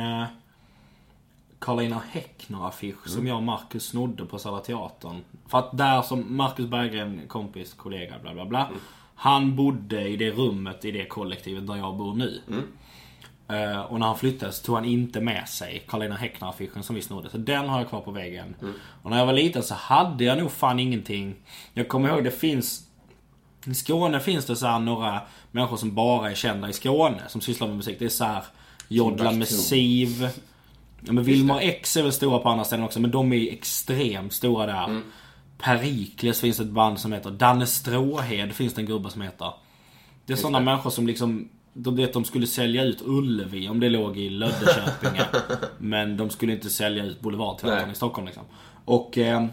uh, 1.64 1.66
Karolina 1.66 2.02
Häckner-affisch 2.12 3.08
som 3.08 3.26
jag 3.26 3.36
och 3.36 3.42
Marcus 3.42 3.86
snodde 3.86 4.26
på 4.26 4.38
Södra 4.38 4.60
Teatern. 4.60 5.20
För 5.48 5.58
att 5.58 5.78
där 5.78 6.02
som 6.02 6.36
Marcus 6.36 6.66
Berggren, 6.66 7.20
kompis, 7.28 7.74
kollega, 7.74 8.14
bla 8.22 8.34
bla 8.34 8.44
bla. 8.44 8.70
Han 9.14 9.56
bodde 9.56 10.08
i 10.08 10.16
det 10.16 10.30
rummet 10.30 10.84
i 10.84 10.90
det 10.90 11.06
kollektivet 11.06 11.66
där 11.66 11.76
jag 11.76 11.96
bor 11.96 12.14
nu. 12.14 12.40
Eh, 13.48 13.80
och 13.80 14.00
när 14.00 14.06
han 14.06 14.18
flyttade 14.18 14.52
så 14.52 14.64
tog 14.64 14.74
han 14.74 14.84
inte 14.84 15.20
med 15.20 15.48
sig 15.48 15.84
Karolina 15.88 16.16
Häckner-affischen 16.16 16.82
som 16.82 16.96
vi 16.96 17.02
snodde. 17.02 17.30
Så 17.30 17.38
den 17.38 17.68
har 17.68 17.78
jag 17.78 17.88
kvar 17.88 18.00
på 18.00 18.10
väggen. 18.10 18.54
Och 19.02 19.10
när 19.10 19.18
jag 19.18 19.26
var 19.26 19.32
liten 19.32 19.62
så 19.62 19.74
hade 19.74 20.24
jag 20.24 20.38
nog 20.38 20.50
fan 20.50 20.80
ingenting. 20.80 21.34
Jag 21.72 21.88
kommer 21.88 22.08
ihåg 22.08 22.24
det 22.24 22.30
finns... 22.30 22.88
I 23.66 23.74
Skåne 23.74 24.20
finns 24.20 24.46
det 24.46 24.56
så 24.56 24.66
här 24.66 24.78
några 24.78 25.20
människor 25.50 25.76
som 25.76 25.94
bara 25.94 26.30
är 26.30 26.34
kända 26.34 26.68
i 26.68 26.72
Skåne. 26.72 27.22
Som 27.28 27.40
sysslar 27.40 27.68
med 27.68 27.76
musik. 27.76 27.98
Det 27.98 28.04
är 28.04 28.08
så 28.08 28.24
här 28.24 28.44
Jodla 28.88 29.30
med 29.30 29.40
Bastion. 29.40 29.58
Siv. 29.58 30.28
Ja, 31.06 31.12
men 31.12 31.24
Wilmer 31.24 31.60
X 31.60 31.96
är 31.96 32.02
väl 32.02 32.12
stora 32.12 32.38
på 32.38 32.48
andra 32.48 32.64
ställen 32.64 32.84
också. 32.84 33.00
Men 33.00 33.10
de 33.10 33.32
är 33.32 33.52
extremt 33.52 34.32
stora 34.32 34.66
där. 34.66 35.00
Perikles 35.58 36.40
finns 36.40 36.60
ett 36.60 36.66
band 36.66 37.00
som 37.00 37.12
heter. 37.12 37.30
Danne 37.30 37.66
Stråhed 37.66 38.52
finns 38.52 38.74
det 38.74 38.82
en 38.82 38.86
gubbe 38.86 39.10
som 39.10 39.22
heter. 39.22 39.52
Det 40.26 40.32
är 40.32 40.36
sådana 40.36 40.60
människor 40.60 40.90
som 40.90 41.06
liksom 41.06 41.48
de 41.72 41.96
vet 41.96 42.12
de 42.12 42.24
skulle 42.24 42.46
sälja 42.46 42.84
ut 42.84 43.02
Ullevi 43.04 43.68
om 43.68 43.80
det 43.80 43.88
låg 43.88 44.18
i 44.18 44.30
Löddeköpinge. 44.30 45.24
men 45.78 46.16
de 46.16 46.30
skulle 46.30 46.52
inte 46.52 46.70
sälja 46.70 47.04
ut 47.04 47.20
Boulevardteatern 47.20 47.90
i 47.90 47.94
Stockholm 47.94 48.26
liksom. 48.26 48.44
Och... 48.84 49.18
Eh, 49.18 49.46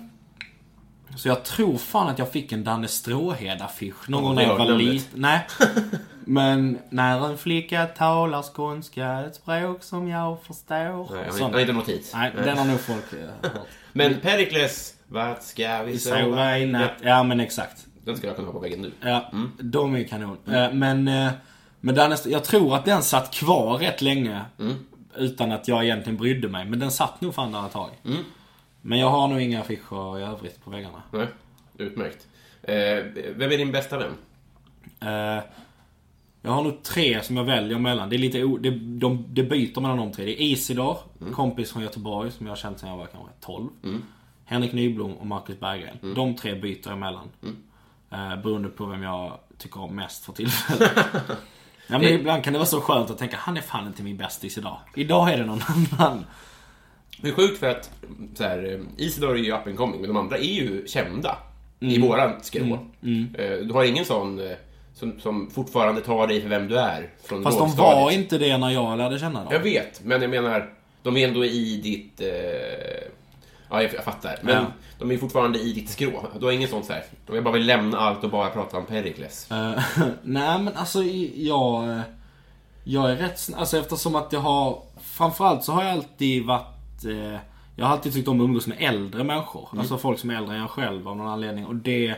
så 1.17 1.28
jag 1.28 1.43
tror 1.43 1.78
fan 1.78 2.08
att 2.08 2.19
jag 2.19 2.32
fick 2.32 2.52
en 2.52 2.63
Danne 2.63 2.88
Stråhed-affisch 2.88 4.10
någon 4.10 4.24
gång 4.24 4.36
när 4.36 4.43
jag 4.43 4.58
var 4.58 4.65
liten. 4.78 5.21
Nej. 5.21 5.47
Men 6.26 6.80
när 6.89 7.26
en 7.30 7.38
flicka 7.38 7.86
talar 7.86 8.41
skånska, 8.56 9.19
ett 9.19 9.36
språk 9.36 9.84
som 9.84 10.08
jag 10.08 10.43
förstår. 10.43 11.13
Nej, 11.13 11.26
jag 11.39 11.50
har 11.50 11.60
inte- 11.60 11.74
nått 11.74 11.89
hit. 11.89 12.12
Nej, 12.15 12.32
den 12.36 12.58
har 12.58 12.65
nog 12.65 12.80
folk 12.80 13.13
eh, 13.13 13.19
hört. 13.52 13.67
Men 13.93 14.19
Perikles, 14.19 14.93
vart 15.08 15.43
ska 15.43 15.84
vi 15.84 16.00
Sova 16.00 16.58
i 16.58 16.65
natt. 16.65 16.91
Ja 17.02 17.24
men 17.24 17.39
exakt. 17.39 17.86
Den 18.06 18.17
ska 18.17 18.28
jag 18.28 18.36
kunna 18.36 18.47
ha 18.47 18.54
på 18.54 18.60
väggen 18.60 18.82
nu. 18.82 18.91
Ja, 19.02 19.32
de 19.60 19.95
är 19.95 20.04
kanon. 20.04 20.38
Eh, 20.47 20.71
Men, 20.74 21.08
eh, 21.08 21.32
men 21.80 21.97
är- 21.97 22.32
jag 22.32 22.43
tror 22.43 22.76
att 22.76 22.86
den 22.86 23.04
satt 23.04 23.34
kvar 23.34 23.78
rätt 23.78 24.02
länge. 24.02 24.41
Utan 25.17 25.52
att 25.52 25.67
jag 25.67 25.84
egentligen 25.84 26.17
brydde 26.17 26.47
mig. 26.47 26.65
Men 26.65 26.80
den 26.80 26.91
satt 26.91 27.21
nog 27.21 27.36
fan 27.36 27.52
där 27.52 27.65
ett 27.65 27.71
tag. 27.71 27.89
Men 28.82 29.00
jag 29.00 29.10
har 29.10 29.28
nog 29.28 29.41
inga 29.41 29.62
affischer 29.62 30.20
i 30.20 30.24
övrigt 30.24 30.63
på 30.63 30.70
väggarna. 30.70 31.02
Nej, 31.12 31.28
utmärkt. 31.78 32.28
Eh, 32.63 32.76
vem 33.36 33.52
är 33.52 33.58
din 33.58 33.72
bästa 33.72 33.98
vän? 33.98 34.13
Eh, 35.02 35.44
Jag 36.41 36.52
har 36.52 36.63
nog 36.63 36.84
tre 36.84 37.24
som 37.24 37.38
jag 37.38 37.44
väljer 37.44 37.80
mellan. 37.80 38.10
Det, 38.10 38.15
är 38.15 38.17
lite 38.17 38.44
o, 38.44 38.58
det, 38.58 38.70
de, 38.80 39.26
det 39.30 39.44
byter 39.44 39.82
mellan 39.82 39.98
de 39.98 40.12
tre. 40.12 40.26
Det 40.26 40.41
är 40.41 40.46
Isidor, 40.46 40.98
kompis 41.34 41.72
från 41.72 41.84
Göteborg 41.84 42.32
som 42.32 42.46
jag 42.46 42.52
har 42.52 42.58
känt 42.58 42.80
sedan 42.80 42.89
jag 42.89 42.98
var 42.98 43.06
kanske 43.06 43.30
12. 43.39 43.70
Henrik 44.46 44.74
Nyblom 44.74 45.13
och 45.13 45.28
Marcus 45.28 45.60
Berggren. 45.60 45.98
De 46.15 46.36
tre 46.36 46.56
byter 46.56 46.82
jag 46.84 46.94
emellan. 46.94 47.30
Eh, 48.12 48.36
beroende 48.44 48.70
på 48.70 48.86
vem 48.86 49.04
jag 49.04 49.38
tycker 49.58 49.82
om 49.82 49.96
mest 49.96 50.26
för 50.26 50.34
tillfället. 50.34 50.91
ja, 51.88 51.98
men 51.98 52.04
ibland 52.04 52.44
kan 52.44 52.54
det 52.54 52.60
vara 52.60 52.67
så 52.67 52.82
skönt 52.82 53.10
att 53.10 53.17
tänka, 53.17 53.38
han 53.39 53.58
är 53.58 53.62
fan 53.62 53.88
inte 53.88 54.04
min 54.04 54.17
bästis 54.17 54.58
idag. 54.58 54.78
Idag 54.96 55.34
är 55.34 55.38
det 55.38 55.46
någon 55.46 55.62
annan. 56.00 56.26
Det 57.21 57.29
är 57.29 57.34
sjukt 57.34 57.60
för 57.60 57.69
att 57.69 57.89
så 58.36 58.43
här, 58.43 58.73
eh, 58.73 59.05
Isidor 59.05 59.31
är 59.38 59.41
ju 59.43 59.53
up 59.53 59.67
and 59.67 59.77
coming, 59.77 60.01
men 60.01 60.07
de 60.07 60.17
andra 60.17 60.38
är 60.38 60.41
ju 60.53 60.88
kända 60.88 61.38
i 61.79 61.99
våran 62.01 62.31
skrå. 62.41 62.73
Eh, 63.38 63.57
Du 63.67 63.73
har 63.73 63.84
ingen 63.86 64.05
sån 64.05 64.39
eh, 64.39 64.51
som, 64.93 65.19
som 65.19 65.49
fortfarande 65.51 66.01
tar 66.01 66.27
dig 66.27 66.41
för 66.41 66.49
vem 66.49 66.67
du 66.67 66.77
är 66.79 67.10
från 67.23 67.43
Fast 67.43 67.57
de 67.57 67.75
var 67.75 68.12
inte 68.12 68.38
det 68.38 68.57
när 68.57 68.69
jag 68.69 68.97
lärde 68.97 69.19
känna 69.19 69.43
dem. 69.43 69.53
Jag 69.53 69.60
vet, 69.60 70.03
men 70.05 70.21
jag 70.21 70.29
menar, 70.31 70.73
de 71.03 71.17
är 71.17 71.27
ändå 71.27 71.45
i 71.45 71.77
ditt... 71.84 72.21
Eh... 72.21 73.07
Ja, 73.69 73.81
jag, 73.84 73.93
jag 73.93 74.03
fattar. 74.03 74.39
Men 74.41 74.55
Ja. 74.55 74.65
de 74.99 75.12
är 75.12 75.17
fortfarande 75.17 75.60
i 75.60 75.73
ditt 75.73 75.89
skrå. 75.89 76.25
Du 76.39 76.45
har 76.45 76.51
ingen 76.51 76.69
sån 76.69 76.84
så 76.84 76.93
här. 76.93 77.03
De 77.25 77.34
vill 77.34 77.43
bara 77.43 77.53
vill 77.53 77.65
lämna 77.65 77.97
allt 77.99 78.23
och 78.23 78.29
bara 78.29 78.49
prata 78.49 78.77
om 78.77 78.86
Perikles. 78.86 79.47
Nej 80.23 80.60
men 80.62 80.69
alltså 80.75 81.03
jag... 81.36 81.99
Jag 82.84 83.12
är 83.12 83.15
rätt 83.15 83.36
sn- 83.38 83.55
Alltså 83.57 83.77
eftersom 83.77 84.15
att 84.15 84.34
jag 84.34 84.39
har... 84.39 84.81
Framförallt 85.01 85.63
så 85.63 85.71
har 85.71 85.84
jag 85.84 85.91
alltid 85.91 86.45
varit... 86.45 86.67
eh, 87.05 87.39
Jag 87.75 87.85
har 87.85 87.93
alltid 87.93 88.13
tyckt 88.13 88.27
om 88.27 88.41
att 88.41 88.45
umgås 88.45 88.67
med 88.67 88.77
äldre 88.79 89.23
människor. 89.23 89.69
Alltså 89.77 89.97
folk 89.97 90.19
som 90.19 90.29
är 90.29 90.35
äldre 90.35 90.55
än 90.55 90.61
jag 90.61 90.69
själv 90.69 91.07
av 91.07 91.17
någon 91.17 91.27
anledning. 91.27 91.65
Och 91.65 91.75
det... 91.75 92.15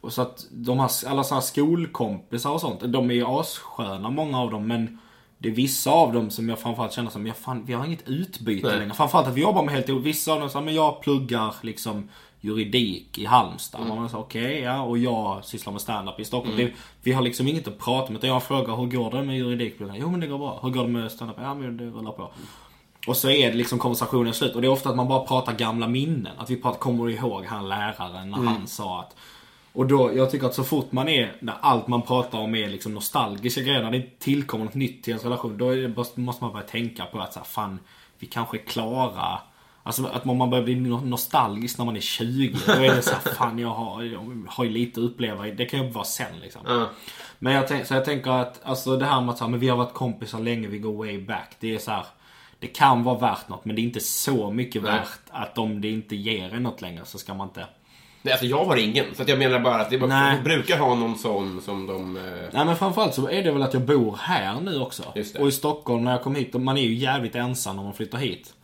Och 0.00 0.12
så 0.12 0.22
att 0.22 0.46
de 0.50 0.78
har, 0.78 0.90
alla 1.06 1.24
sådana 1.24 1.42
skolkompisar 1.42 2.50
och 2.50 2.60
sånt, 2.60 2.80
de 2.92 3.10
är 3.10 3.14
ju 3.14 3.26
assköna 3.26 4.10
många 4.10 4.40
av 4.40 4.50
dem 4.50 4.66
men 4.66 4.98
det 5.38 5.48
är 5.48 5.52
vissa 5.52 5.90
av 5.90 6.12
dem 6.12 6.30
som 6.30 6.48
jag 6.48 6.58
framförallt 6.58 6.92
känner 6.92 7.10
som, 7.10 7.26
jag 7.26 7.36
fan, 7.36 7.64
vi 7.64 7.72
har 7.72 7.86
inget 7.86 8.08
utbyte 8.08 8.66
Nej. 8.66 8.78
längre. 8.78 8.94
Framförallt 8.94 9.28
att 9.28 9.34
vi 9.34 9.40
jobbar 9.40 9.62
med 9.62 9.74
helt 9.74 9.90
olika, 9.90 10.04
vissa 10.04 10.32
av 10.32 10.40
dem 10.40 10.50
säger, 10.50 10.64
men 10.64 10.74
jag 10.74 11.00
pluggar 11.00 11.54
liksom 11.62 12.08
juridik 12.40 13.18
i 13.18 13.24
Halmstad. 13.24 13.80
Mm. 13.80 13.96
Man 13.96 14.10
okej, 14.14 14.60
ja, 14.60 14.82
och 14.82 14.98
jag 14.98 15.44
sysslar 15.44 15.72
med 15.72 15.82
stand-up 15.82 16.20
i 16.20 16.24
Stockholm. 16.24 16.56
Det, 16.56 16.72
vi 17.02 17.12
har 17.12 17.22
liksom 17.22 17.48
inget 17.48 17.68
att 17.68 17.78
prata 17.78 18.08
om, 18.08 18.16
utan 18.16 18.30
jag 18.30 18.42
frågar 18.42 18.76
hur 18.76 18.86
går 18.86 19.10
det 19.10 19.22
med 19.22 19.36
juridikpluggarna? 19.36 19.98
Jo 19.98 20.10
men 20.10 20.20
det 20.20 20.26
går 20.26 20.38
bra. 20.38 20.60
Hur 20.62 20.70
går 20.70 20.82
det 20.82 20.90
med 20.90 21.12
stand-up? 21.12 21.36
Ja 21.40 21.54
men 21.54 21.76
det 21.76 21.84
rullar 21.84 22.12
på. 22.12 22.32
Och 23.06 23.16
så 23.16 23.30
är 23.30 23.50
det 23.50 23.56
liksom 23.56 23.78
konversationen 23.78 24.34
slut. 24.34 24.54
Och 24.54 24.60
det 24.60 24.66
är 24.66 24.72
ofta 24.72 24.88
att 24.88 24.96
man 24.96 25.08
bara 25.08 25.26
pratar 25.26 25.52
gamla 25.52 25.88
minnen. 25.88 26.32
Att 26.38 26.50
vi 26.50 26.56
pratar, 26.56 26.78
kommer 26.78 27.10
ihåg 27.10 27.44
han 27.44 27.68
läraren 27.68 28.30
när 28.30 28.38
han 28.38 28.66
sa 28.66 29.00
att... 29.00 29.16
Och 29.72 29.86
då, 29.86 30.16
jag 30.16 30.30
tycker 30.30 30.46
att 30.46 30.54
så 30.54 30.64
fort 30.64 30.92
man 30.92 31.08
är, 31.08 31.36
när 31.40 31.54
allt 31.60 31.88
man 31.88 32.02
pratar 32.02 32.38
om 32.38 32.54
är 32.54 32.68
liksom 32.68 32.94
nostalgiska 32.94 33.60
grejer, 33.60 33.82
när 33.82 33.90
det 33.90 34.18
tillkommer 34.18 34.64
något 34.64 34.74
nytt 34.74 35.04
till 35.04 35.10
ens 35.10 35.24
relation, 35.24 35.58
då 35.58 35.70
det, 35.70 35.88
måste 36.16 36.44
man 36.44 36.52
börja 36.52 36.66
tänka 36.66 37.04
på 37.04 37.20
att 37.20 37.32
så 37.32 37.38
här, 37.38 37.46
fan, 37.46 37.78
vi 38.18 38.26
kanske 38.26 38.56
är 38.56 38.62
klara. 38.62 39.40
Alltså 39.82 40.06
att 40.06 40.24
man 40.24 40.50
börjar 40.50 40.64
bli 40.64 40.74
no- 40.74 41.04
nostalgisk 41.04 41.78
när 41.78 41.84
man 41.84 41.96
är 41.96 42.00
20, 42.00 42.56
då 42.66 42.72
är 42.72 42.94
det 42.94 43.02
så 43.02 43.10
här, 43.10 43.34
fan 43.34 43.58
jag 43.58 43.68
har, 43.68 44.02
jag 44.02 44.46
har 44.48 44.64
ju 44.64 44.70
lite 44.70 45.00
att 45.00 45.06
uppleva, 45.06 45.42
det 45.44 45.66
kan 45.66 45.84
ju 45.84 45.90
vara 45.90 46.04
sen 46.04 46.40
liksom. 46.42 46.60
Ja. 46.66 46.86
Men 47.38 47.52
jag, 47.52 47.86
så 47.86 47.94
jag 47.94 48.04
tänker 48.04 48.30
att 48.30 48.60
alltså 48.64 48.96
det 48.96 49.06
här 49.06 49.20
med 49.20 49.30
att 49.30 49.38
så 49.38 49.44
här, 49.44 49.50
men 49.50 49.60
vi 49.60 49.68
har 49.68 49.76
varit 49.76 49.94
kompisar 49.94 50.40
länge, 50.40 50.68
vi 50.68 50.78
går 50.78 50.92
way 50.92 51.20
back. 51.20 51.56
Det 51.60 51.74
är 51.74 51.78
så 51.78 51.90
här, 51.90 52.04
Det 52.64 52.68
kan 52.68 53.02
vara 53.02 53.18
värt 53.18 53.48
något 53.48 53.64
men 53.64 53.76
det 53.76 53.82
är 53.82 53.84
inte 53.84 54.00
så 54.00 54.50
mycket 54.50 54.82
Nej. 54.82 54.92
värt 54.92 55.20
att 55.30 55.58
om 55.58 55.80
det 55.80 55.90
inte 55.90 56.16
ger 56.16 56.54
en 56.54 56.62
något 56.62 56.80
längre 56.80 57.04
så 57.04 57.18
ska 57.18 57.34
man 57.34 57.48
inte... 57.48 57.66
Nej, 58.22 58.32
alltså 58.32 58.46
jag 58.46 58.64
har 58.64 58.76
ingen. 58.76 59.04
Så 59.14 59.24
jag 59.26 59.38
menar 59.38 59.58
bara 59.58 59.80
att 59.80 59.90
det 59.90 59.98
bara, 59.98 60.38
brukar 60.44 60.78
ha 60.78 60.94
någon 60.94 61.18
sån 61.18 61.60
som 61.62 61.86
de... 61.86 62.16
Eh... 62.16 62.22
Nej 62.52 62.64
men 62.64 62.76
framförallt 62.76 63.14
så 63.14 63.28
är 63.28 63.42
det 63.42 63.52
väl 63.52 63.62
att 63.62 63.74
jag 63.74 63.82
bor 63.82 64.18
här 64.20 64.60
nu 64.60 64.80
också. 64.80 65.02
Just 65.14 65.34
det. 65.34 65.40
Och 65.40 65.48
i 65.48 65.52
Stockholm 65.52 66.04
när 66.04 66.10
jag 66.10 66.22
kom 66.22 66.34
hit, 66.34 66.54
man 66.54 66.76
är 66.76 66.82
ju 66.82 66.94
jävligt 66.94 67.34
ensam 67.34 67.76
när 67.76 67.82
man 67.82 67.94
flyttar 67.94 68.18
hit. 68.18 68.54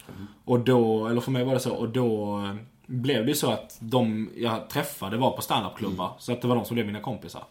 Och 0.45 0.61
då, 0.61 1.07
eller 1.07 1.21
för 1.21 1.31
mig 1.31 1.45
var 1.45 1.55
det 1.55 1.61
så, 1.61 1.75
och 1.75 1.89
då 1.89 2.39
eh, 2.45 2.55
blev 2.87 3.25
det 3.25 3.29
ju 3.29 3.37
så 3.37 3.51
att 3.51 3.79
de 3.81 4.31
jag 4.37 4.71
träffade 4.71 5.17
var 5.17 5.31
på 5.31 5.43
standupklubbar. 5.43 6.07
Mm. 6.07 6.17
Så 6.19 6.33
att 6.33 6.43
det 6.43 6.49
var 6.49 6.57
de 6.57 6.65
som 6.65 6.75
blev 6.75 6.87
mina 6.87 7.01
kompisar. 7.01 7.45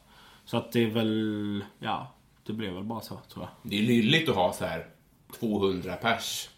Så 0.45 0.57
att 0.57 0.71
det 0.71 0.83
är 0.83 0.89
väl, 0.89 1.63
ja, 1.79 2.11
det 2.45 2.53
blev 2.53 2.73
väl 2.73 2.83
bara 2.83 3.01
så 3.01 3.17
tror 3.33 3.45
jag. 3.45 3.71
Det 3.71 3.79
är 3.79 3.83
lylligt 3.83 4.29
att 4.29 4.35
ha 4.35 4.53
så 4.53 4.65
här 4.65 4.85
200 5.39 5.95
pers. 5.95 6.49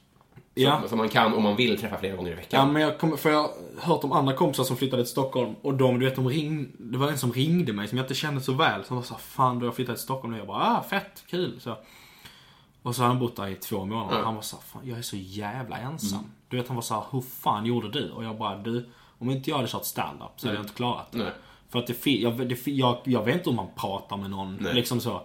Som, 0.54 0.64
Ja. 0.64 0.82
som 0.88 0.98
man 0.98 1.10
kan 1.10 1.34
om 1.34 1.44
man 1.44 1.56
vill 1.56 1.80
träffa 1.80 1.98
flera 1.98 2.16
gånger 2.16 2.30
i 2.32 2.34
Ja 2.34 2.38
veckan. 2.38 2.74
men 2.74 2.82
jag 2.82 3.00
kommer, 3.00 3.18
för 3.18 3.30
jag 3.30 3.42
har 3.42 3.52
hört 3.78 4.04
om 4.04 4.12
andra 4.12 4.34
kompisar 4.34 4.64
som 4.64 4.78
flyttade 4.78 5.04
till 5.04 5.12
Stockholm 5.12 5.56
och 5.62 5.74
de, 5.74 6.00
du 6.00 6.06
vet, 6.06 6.16
de 6.16 6.30
ring, 6.30 6.72
det 6.80 6.98
var 6.98 7.08
en 7.08 7.18
som 7.18 7.34
ringde 7.34 7.74
mig 7.74 7.88
som 7.88 7.98
jag 7.98 8.04
inte 8.06 8.14
kände 8.16 8.42
så 8.42 8.54
väl. 8.54 8.84
Som 8.84 8.96
var 8.96 9.04
så 9.04 9.16
fan 9.16 9.60
du 9.60 9.66
har 9.66 9.74
flyttat 9.74 9.96
till 9.96 10.04
Stockholm 10.04 10.32
nu. 10.34 10.38
Jag 10.40 10.48
bara, 10.48 10.64
ah 10.78 10.84
fett, 10.90 11.24
kul. 11.30 11.60
Så. 11.62 11.78
Och 12.84 12.96
så 12.96 13.02
har 13.02 13.08
han 13.08 13.20
bott 13.20 13.36
där 13.36 13.48
i 13.48 13.56
två 13.56 13.86
månader. 13.86 14.18
Ja. 14.18 14.26
Han 14.26 14.36
var 14.36 14.42
så 14.42 14.58
fan 14.58 14.82
jag 14.86 14.98
är 14.98 15.02
så 15.02 15.16
jävla 15.18 15.78
ensam. 15.78 16.32
Du 16.48 16.58
vet 16.58 16.68
han 16.68 16.76
var 16.76 16.82
så 16.82 16.94
här, 16.94 17.04
hur 17.12 17.22
fan 17.22 17.66
gjorde 17.66 17.90
du? 17.92 18.12
Och 18.12 18.24
jag 18.24 18.38
bara, 18.38 18.58
du, 18.58 18.90
om 19.20 19.30
inte 19.30 19.50
jag 19.50 19.58
hade 19.58 19.68
kört 19.70 19.86
stand-up 19.86 20.30
så 20.36 20.48
hade 20.48 20.58
jag 20.58 20.64
inte 20.64 20.76
klarat 20.76 21.12
det. 21.12 21.18
Nej. 21.18 21.32
För 21.70 21.80
att 21.80 21.88
det, 21.88 22.06
jag, 22.06 22.48
det, 22.50 22.68
jag, 22.68 22.98
jag 23.04 23.24
vet 23.26 23.36
inte 23.36 23.50
om 23.50 23.56
man 23.56 23.68
pratar 23.76 24.18
med 24.18 24.30
någon, 24.30 24.58
Nej. 24.62 24.74
liksom 24.74 25.00
så. 25.02 25.22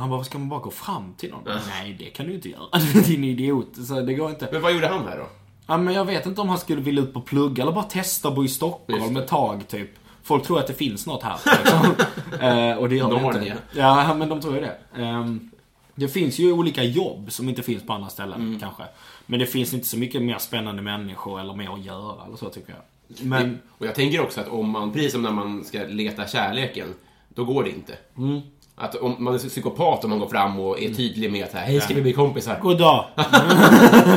Han 0.00 0.10
bara, 0.10 0.24
ska 0.24 0.38
man 0.38 0.48
bara 0.48 0.60
gå 0.60 0.70
fram 0.70 1.14
till 1.16 1.30
någon? 1.30 1.42
Nej, 1.68 1.96
det 1.98 2.04
kan 2.04 2.26
du 2.26 2.34
inte 2.34 2.48
göra. 2.48 2.78
Din 3.06 3.24
idiot. 3.24 3.68
Så 3.88 4.00
det 4.00 4.14
går 4.14 4.30
inte. 4.30 4.48
Men 4.52 4.62
vad 4.62 4.72
gjorde 4.72 4.88
han 4.88 5.06
här 5.08 5.18
då? 5.18 5.26
Ja, 5.66 5.76
men 5.76 5.94
jag 5.94 6.04
vet 6.04 6.26
inte 6.26 6.40
om 6.40 6.48
han 6.48 6.58
skulle 6.58 6.80
vilja 6.80 7.02
ut 7.02 7.12
på 7.14 7.20
plugga 7.20 7.62
eller 7.62 7.72
bara 7.72 7.84
testa 7.84 8.28
att 8.28 8.34
bo 8.34 8.44
i 8.44 8.48
Stockholm 8.48 9.14
det. 9.14 9.20
ett 9.20 9.28
tag, 9.28 9.68
typ. 9.68 9.90
Folk 10.22 10.44
tror 10.44 10.58
att 10.58 10.66
det 10.66 10.74
finns 10.74 11.06
något 11.06 11.22
här. 11.22 11.38
Liksom. 11.46 11.94
eh, 12.48 12.76
och 12.76 12.88
det 12.88 12.96
gör 12.96 13.04
De 13.10 13.14
det 13.14 13.20
har 13.20 13.32
inte. 13.38 13.44
det, 13.72 13.80
Ja, 13.80 14.14
men 14.14 14.28
de 14.28 14.40
tror 14.40 14.54
ju 14.54 14.60
det. 14.60 14.76
Ehm, 15.02 15.50
det 15.94 16.08
finns 16.08 16.38
ju 16.38 16.52
olika 16.52 16.82
jobb 16.82 17.32
som 17.32 17.48
inte 17.48 17.62
finns 17.62 17.82
på 17.86 17.92
andra 17.92 18.08
ställen, 18.08 18.40
Mm. 18.40 18.60
kanske. 18.60 18.82
Men 19.26 19.40
det 19.40 19.46
finns 19.46 19.74
inte 19.74 19.86
så 19.86 19.98
mycket 19.98 20.22
mer 20.22 20.38
spännande 20.38 20.82
människor 20.82 21.40
eller 21.40 21.54
mer 21.54 21.74
att 21.74 21.84
göra, 21.84 22.24
eller 22.26 22.36
så 22.36 22.48
tycker 22.48 22.72
jag. 22.74 22.82
Men, 23.26 23.58
Och 23.78 23.86
jag 23.86 23.94
tänker 23.94 24.20
också 24.22 24.40
att 24.40 24.48
om 24.48 24.70
man, 24.70 24.92
precis 24.92 25.12
som 25.12 25.22
när 25.22 25.30
man 25.30 25.64
ska 25.64 25.78
leta 25.88 26.26
kärleken, 26.26 26.88
då 27.28 27.44
går 27.44 27.64
det 27.64 27.70
inte. 27.70 27.94
Mm. 28.18 28.40
Att 28.82 28.94
om 28.94 29.16
man 29.18 29.34
är 29.34 29.38
psykopat 29.38 30.04
om 30.04 30.10
man 30.10 30.18
går 30.18 30.28
fram 30.28 30.60
och 30.60 30.80
är 30.82 30.94
tydlig 30.94 31.32
med 31.32 31.44
att 31.44 31.52
hej 31.52 31.80
ska 31.80 31.94
vi 31.94 32.02
bli 32.02 32.12
kompisar? 32.12 32.58
god 32.62 32.78
dag. 32.78 33.04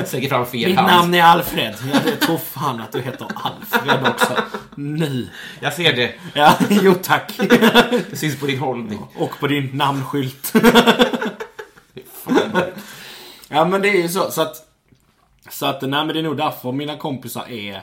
Sträcker 0.05 0.29
fram 0.29 0.45
fel 0.45 0.69
Mitt 0.69 0.79
hand. 0.79 0.87
namn 0.91 1.13
är 1.13 1.23
Alfred. 1.23 1.75
Jag 2.05 2.19
tror 2.19 2.37
fan 2.37 2.81
att 2.81 2.91
du 2.91 3.01
heter 3.01 3.27
Alfred 3.35 4.07
också. 4.07 4.33
Nu. 4.75 5.29
Jag 5.59 5.73
ser 5.73 5.93
det. 5.93 6.13
Ja, 6.33 6.55
jo 6.69 6.93
tack. 7.03 7.31
Det 8.09 8.17
syns 8.17 8.39
på 8.39 8.45
din 8.45 8.59
hållning. 8.59 8.99
Och 9.17 9.39
på 9.39 9.47
din 9.47 9.69
namnskylt. 9.73 10.53
ja 13.47 13.65
men 13.65 13.81
det 13.81 13.89
är 13.89 14.01
ju 14.01 14.09
så. 14.09 14.31
Så 14.31 14.41
att, 14.41 14.55
så 15.49 15.65
att 15.65 15.81
nej 15.81 15.89
men 15.89 16.07
det 16.07 16.19
är 16.19 16.23
nog 16.23 16.37
därför 16.37 16.71
mina 16.71 16.97
kompisar 16.97 17.49
är 17.49 17.81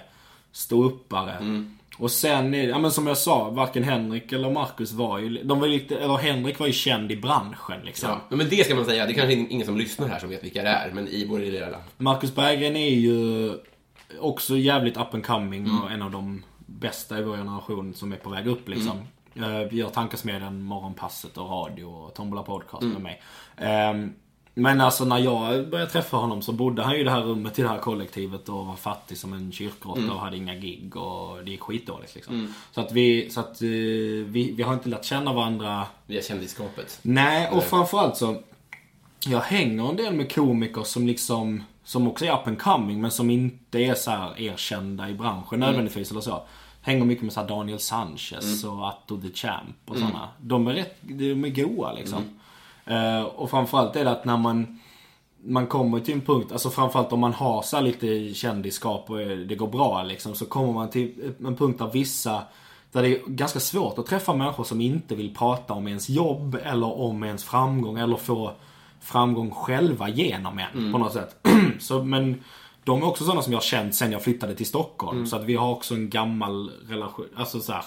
ståuppare. 0.52 1.64
Och 2.00 2.10
sen 2.10 2.54
är 2.54 2.68
ja 2.68 2.78
men 2.78 2.90
som 2.90 3.06
jag 3.06 3.18
sa, 3.18 3.50
varken 3.50 3.84
Henrik 3.84 4.32
eller 4.32 4.50
Marcus 4.50 4.92
var 4.92 5.18
ju, 5.18 5.42
de 5.42 5.60
var 5.60 5.68
lite, 5.68 5.98
eller 5.98 6.16
Henrik 6.16 6.58
var 6.58 6.66
ju 6.66 6.72
känd 6.72 7.12
i 7.12 7.16
branschen 7.16 7.80
liksom. 7.84 8.08
Ja, 8.28 8.36
men 8.36 8.48
det 8.48 8.64
ska 8.64 8.74
man 8.74 8.84
säga. 8.84 9.06
Det 9.06 9.12
är 9.12 9.14
kanske 9.14 9.34
ingen 9.34 9.66
som 9.66 9.76
lyssnar 9.76 10.08
här 10.08 10.18
som 10.18 10.28
vet 10.28 10.44
vilka 10.44 10.62
det 10.62 10.68
är, 10.68 10.90
men 10.92 11.08
i 11.08 11.26
vår 11.26 11.38
lilla... 11.38 11.66
Marcus 11.96 12.34
Berggren 12.34 12.76
är 12.76 12.90
ju 12.90 13.52
också 14.20 14.56
jävligt 14.56 14.96
up 14.96 15.14
and 15.14 15.26
coming 15.26 15.70
och 15.70 15.90
en 15.90 16.02
av 16.02 16.10
de 16.10 16.42
bästa 16.66 17.18
i 17.18 17.22
vår 17.22 17.36
generation 17.36 17.94
som 17.94 18.12
är 18.12 18.16
på 18.16 18.30
väg 18.30 18.46
upp 18.46 18.68
liksom. 18.68 18.98
Mm. 19.34 19.76
Gör 19.76 19.88
Tankesmedjan, 19.88 20.62
Morgonpasset 20.62 21.38
och 21.38 21.50
radio 21.50 21.84
och 21.84 22.14
Tombola 22.14 22.42
Podcast 22.42 22.82
med 22.82 23.02
mig. 23.02 23.22
Ehm, 23.56 24.14
men 24.60 24.80
alltså 24.80 25.04
när 25.04 25.18
jag 25.18 25.68
började 25.68 25.90
träffa 25.90 26.16
honom 26.16 26.42
så 26.42 26.52
bodde 26.52 26.82
han 26.82 26.94
ju 26.94 27.00
i 27.00 27.04
det 27.04 27.10
här 27.10 27.20
rummet 27.20 27.58
i 27.58 27.62
det 27.62 27.68
här 27.68 27.78
kollektivet 27.78 28.48
och 28.48 28.66
var 28.66 28.76
fattig 28.76 29.18
som 29.18 29.32
en 29.32 29.52
kyrkråtta 29.52 30.12
och 30.12 30.20
hade 30.20 30.36
inga 30.36 30.54
gig 30.54 30.96
och 30.96 31.44
det 31.44 31.50
gick 31.50 31.60
skitdåligt 31.60 32.14
liksom. 32.14 32.54
Så 32.72 32.80
att 32.80 32.92
vi, 32.92 33.30
så 33.30 33.40
att 33.40 33.62
eh, 33.62 33.68
vi, 34.26 34.52
vi 34.56 34.62
har 34.62 34.74
inte 34.74 34.88
lärt 34.88 35.04
känna 35.04 35.32
varandra 35.32 35.86
Via 36.06 36.22
kändisskapet. 36.22 36.98
Nej, 37.02 37.50
och 37.50 37.64
framförallt 37.64 38.16
så... 38.16 38.42
Jag 39.26 39.40
hänger 39.40 39.88
en 39.90 39.96
del 39.96 40.14
med 40.14 40.34
komiker 40.34 40.82
som 40.82 41.06
liksom... 41.06 41.62
Som 41.84 42.08
också 42.08 42.24
är 42.24 42.32
up 42.32 42.46
and 42.46 42.58
coming 42.58 43.00
men 43.00 43.10
som 43.10 43.30
inte 43.30 43.78
är 43.78 43.94
så 43.94 44.10
här 44.10 44.40
erkända 44.40 45.08
i 45.08 45.14
branschen 45.14 45.60
nödvändigtvis 45.60 46.10
eller 46.10 46.20
så. 46.20 46.42
Hänger 46.82 47.04
mycket 47.04 47.24
med 47.24 47.32
så 47.32 47.42
Daniel 47.42 47.78
Sanchez 47.78 48.64
och 48.64 48.88
Atto 48.88 49.20
the 49.20 49.28
Champ 49.28 49.76
och 49.86 49.96
sådana. 49.96 50.28
De 50.40 50.66
är 50.66 50.74
rätt, 50.74 50.96
de 51.00 51.44
är 51.44 51.48
goa 51.48 51.92
liksom. 51.92 52.40
Eh, 52.90 53.22
och 53.22 53.50
framförallt 53.50 53.96
är 53.96 54.04
det 54.04 54.10
att 54.10 54.24
när 54.24 54.36
man... 54.36 54.80
Man 55.42 55.66
kommer 55.66 56.00
till 56.00 56.14
en 56.14 56.20
punkt, 56.20 56.52
alltså 56.52 56.70
framförallt 56.70 57.12
om 57.12 57.20
man 57.20 57.32
har 57.32 57.62
så 57.62 57.80
lite 57.80 58.34
kändisskap 58.34 59.10
och 59.10 59.18
det 59.18 59.54
går 59.54 59.66
bra 59.66 60.02
liksom. 60.02 60.34
Så 60.34 60.46
kommer 60.46 60.72
man 60.72 60.90
till 60.90 61.34
en 61.44 61.56
punkt 61.56 61.78
där 61.78 61.90
vissa 61.92 62.42
där 62.92 63.02
det 63.02 63.08
är 63.08 63.20
ganska 63.26 63.60
svårt 63.60 63.98
att 63.98 64.06
träffa 64.06 64.34
människor 64.34 64.64
som 64.64 64.80
inte 64.80 65.14
vill 65.14 65.34
prata 65.34 65.74
om 65.74 65.88
ens 65.88 66.08
jobb 66.08 66.58
eller 66.64 67.00
om 67.00 67.24
ens 67.24 67.44
framgång 67.44 67.98
eller 67.98 68.16
få 68.16 68.52
framgång 69.00 69.50
själva 69.50 70.08
genom 70.08 70.58
en 70.58 70.92
på 70.92 70.98
något 70.98 71.12
sätt. 71.12 71.46
så, 71.80 72.04
men 72.04 72.42
de 72.84 73.02
är 73.02 73.06
också 73.06 73.24
sådana 73.24 73.42
som 73.42 73.52
jag 73.52 73.60
har 73.60 73.64
känt 73.64 73.94
sen 73.94 74.12
jag 74.12 74.22
flyttade 74.22 74.54
till 74.54 74.66
Stockholm. 74.66 75.26
Så 75.26 75.36
att 75.36 75.44
vi 75.44 75.54
har 75.54 75.70
också 75.70 75.94
en 75.94 76.10
gammal 76.10 76.70
relation, 76.88 77.26
alltså 77.36 77.60
så 77.60 77.72
här, 77.72 77.84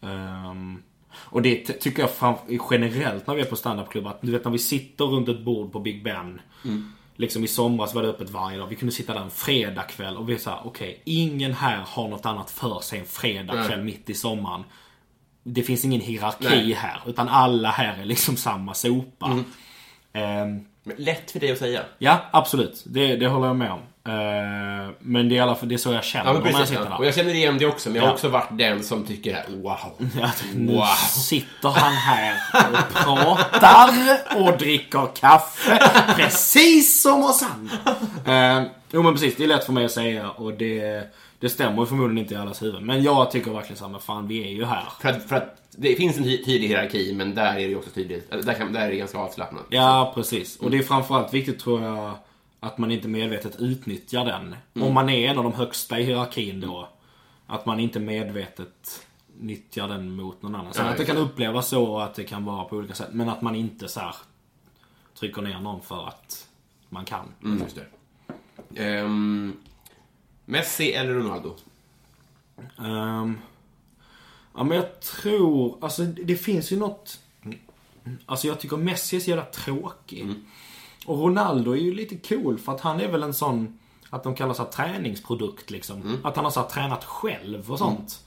ehm, 0.00 0.82
Och 1.16 1.42
det 1.42 1.56
ty- 1.66 1.72
tycker 1.72 2.02
jag 2.02 2.10
fram, 2.10 2.34
generellt 2.70 3.26
när 3.26 3.34
vi 3.34 3.40
är 3.40 3.46
på 3.46 3.56
standupklubbar. 3.56 4.16
Du 4.20 4.32
vet 4.32 4.44
när 4.44 4.52
vi 4.52 4.58
sitter 4.58 5.04
runt 5.04 5.28
ett 5.28 5.40
bord 5.40 5.72
på 5.72 5.80
Big 5.80 6.04
Ben. 6.04 6.40
Liksom 7.16 7.44
i 7.44 7.48
somras 7.48 7.94
var 7.94 8.02
det 8.02 8.08
öppet 8.08 8.30
varje 8.30 8.58
dag. 8.58 8.66
Vi 8.66 8.76
kunde 8.76 8.94
sitta 8.94 9.14
där 9.14 9.20
en 9.20 9.30
fredagkväll 9.30 10.16
och 10.16 10.28
vi 10.28 10.38
sa 10.38 10.60
okej, 10.64 11.02
ingen 11.04 11.52
här 11.54 11.82
har 11.86 12.08
något 12.08 12.26
annat 12.26 12.50
för 12.50 12.80
sig 12.80 12.98
en 12.98 13.06
fredagkväll 13.06 13.82
mitt 13.84 14.10
i 14.10 14.14
sommaren. 14.14 14.64
Det 15.42 15.62
finns 15.62 15.84
ingen 15.84 16.00
hierarki 16.00 16.44
Nej. 16.48 16.72
här. 16.72 17.00
Utan 17.06 17.28
alla 17.28 17.70
här 17.70 18.00
är 18.00 18.04
liksom 18.04 18.36
samma 18.36 18.74
sopa. 18.74 19.44
Ehm, 20.12 20.64
Men 20.82 20.96
lätt 20.96 21.30
för 21.30 21.40
dig 21.40 21.52
att 21.52 21.58
säga. 21.58 21.82
ja, 21.98 22.24
absolut. 22.32 22.82
Det, 22.86 23.16
det 23.16 23.26
håller 23.28 23.46
jag 23.46 23.56
med 23.56 23.72
om. 23.72 23.80
Ehm, 24.08 24.92
men 24.98 25.28
det 25.28 25.34
är 25.34 25.36
i 25.36 25.40
alla 25.40 25.54
fall 25.54 25.68
det 25.68 25.74
är 25.74 25.78
så 25.78 25.92
jag 25.92 26.04
känner 26.04 26.34
Ja, 26.34 26.40
precis. 26.40 26.68
sitter 26.68 26.82
Ja. 26.82 26.88
där. 26.88 26.98
Och 26.98 27.06
jag 27.06 27.14
känner 27.14 27.34
igen 27.34 27.58
det 27.58 27.66
också, 27.66 27.88
men 27.88 27.96
jag 27.96 28.02
har 28.02 28.08
Ja. 28.08 28.14
också 28.14 28.28
varit 28.28 28.48
den 28.58 28.82
som 28.82 29.04
tycker 29.04 29.44
wow. 29.48 29.76
Ja, 30.20 30.30
nu 30.54 30.72
Wow. 30.72 30.86
sitter 31.10 31.68
han 31.68 31.92
här 31.92 32.34
och 32.72 32.94
pratar 32.94 33.90
och 34.42 34.58
dricker 34.58 35.08
kaffe. 35.20 35.78
Precis 36.16 37.02
som 37.02 37.24
oss 37.24 37.42
andra. 37.54 38.56
Eh, 38.58 38.62
jo 38.90 39.02
men 39.02 39.12
precis, 39.12 39.36
det 39.36 39.44
är 39.44 39.48
lätt 39.48 39.64
för 39.64 39.72
mig 39.72 39.84
att 39.84 39.90
säga 39.92 40.30
och 40.30 40.52
det, 40.52 41.02
det 41.40 41.48
stämmer 41.48 41.84
förmodligen 41.86 42.18
inte 42.22 42.34
i 42.34 42.36
allas 42.36 42.62
huvuden. 42.62 42.86
Men 42.86 43.02
jag 43.02 43.30
tycker 43.30 43.50
verkligen 43.50 43.76
så 43.76 43.84
här, 43.84 43.90
men 43.92 44.00
fan 44.00 44.28
vi 44.28 44.44
är 44.44 44.48
ju 44.52 44.64
här. 44.64 44.84
För 45.00 45.08
att, 45.08 45.28
för 45.28 45.36
att 45.36 45.56
det 45.76 45.96
finns 45.96 46.16
en 46.16 46.24
ty- 46.24 46.44
tydlig 46.44 46.68
hierarki, 46.68 47.14
men 47.14 47.34
där 47.34 47.50
är 47.50 47.54
det 47.54 47.60
ju 47.62 47.76
också 47.76 47.90
tydligt. 47.90 48.30
Där, 48.46 48.54
kan, 48.54 48.72
där 48.72 48.80
är 48.80 48.88
det 48.90 48.96
ganska 48.96 49.18
avslappnat. 49.18 49.62
Ja, 49.68 50.12
precis. 50.14 50.56
Och 50.56 50.70
det 50.70 50.78
är 50.78 50.82
framförallt 50.82 51.34
viktigt 51.34 51.58
tror 51.60 51.82
jag 51.82 52.12
att 52.64 52.78
man 52.78 52.90
inte 52.90 53.08
medvetet 53.08 53.60
utnyttjar 53.60 54.24
den. 54.24 54.56
Om 54.84 54.94
man 54.94 55.08
är 55.08 55.30
en 55.30 55.38
av 55.38 55.44
de 55.44 55.52
högsta 55.52 55.98
i 55.98 56.02
hierarkin 56.02 56.60
då. 56.60 56.88
Att 57.46 57.66
man 57.66 57.80
inte 57.80 58.00
medvetet 58.00 59.06
nyttjar 59.40 59.88
den 59.88 60.16
mot 60.16 60.42
någon 60.42 60.54
annan. 60.54 60.74
Sen 60.74 60.86
Ja, 60.86 60.92
att 60.92 60.98
det 60.98 61.04
kan 61.04 61.16
upplevas 61.16 61.68
så 61.68 61.84
och 61.84 62.04
att 62.04 62.14
det 62.14 62.24
kan 62.24 62.44
vara 62.44 62.64
på 62.64 62.76
olika 62.76 62.94
sätt. 62.94 63.08
Men 63.12 63.28
att 63.28 63.42
man 63.42 63.54
inte 63.54 63.88
så 63.88 64.00
här 64.00 64.14
trycker 65.18 65.42
ner 65.42 65.60
någon 65.60 65.80
för 65.80 66.08
att 66.08 66.48
man 66.88 67.04
kan. 67.04 67.32
Mm, 67.44 67.58
just 67.62 67.76
det. 67.76 68.82
Ehm, 68.82 69.56
Messi 70.44 70.92
eller 70.92 71.12
Ronaldo? 71.14 71.56
Ehm, 72.78 73.38
ja 74.54 74.64
men 74.64 74.76
jag 74.76 75.00
tror, 75.00 75.78
alltså 75.80 76.04
det 76.04 76.36
finns 76.36 76.72
ju 76.72 76.78
något... 76.78 77.20
Alltså 78.26 78.46
jag 78.46 78.60
tycker 78.60 78.76
Messi 78.76 79.16
är 79.16 79.20
så 79.20 79.30
jävla 79.30 79.44
tråkig. 79.44 80.34
Och 81.06 81.18
Ronaldo 81.18 81.72
är 81.72 81.80
ju 81.80 81.94
lite 81.94 82.28
cool 82.28 82.58
för 82.58 82.72
att 82.72 82.80
han 82.80 83.00
är 83.00 83.08
väl 83.08 83.22
en 83.22 83.34
sån, 83.34 83.78
att 84.10 84.24
de 84.24 84.34
kallar 84.34 84.54
sig 84.54 84.66
träningsprodukt 84.66 85.70
liksom. 85.70 86.18
Att 86.24 86.36
han 86.36 86.44
har 86.44 86.52
så 86.52 86.60
här, 86.60 86.68
tränat 86.68 87.04
själv 87.04 87.72
och 87.72 87.78
sånt. 87.78 88.24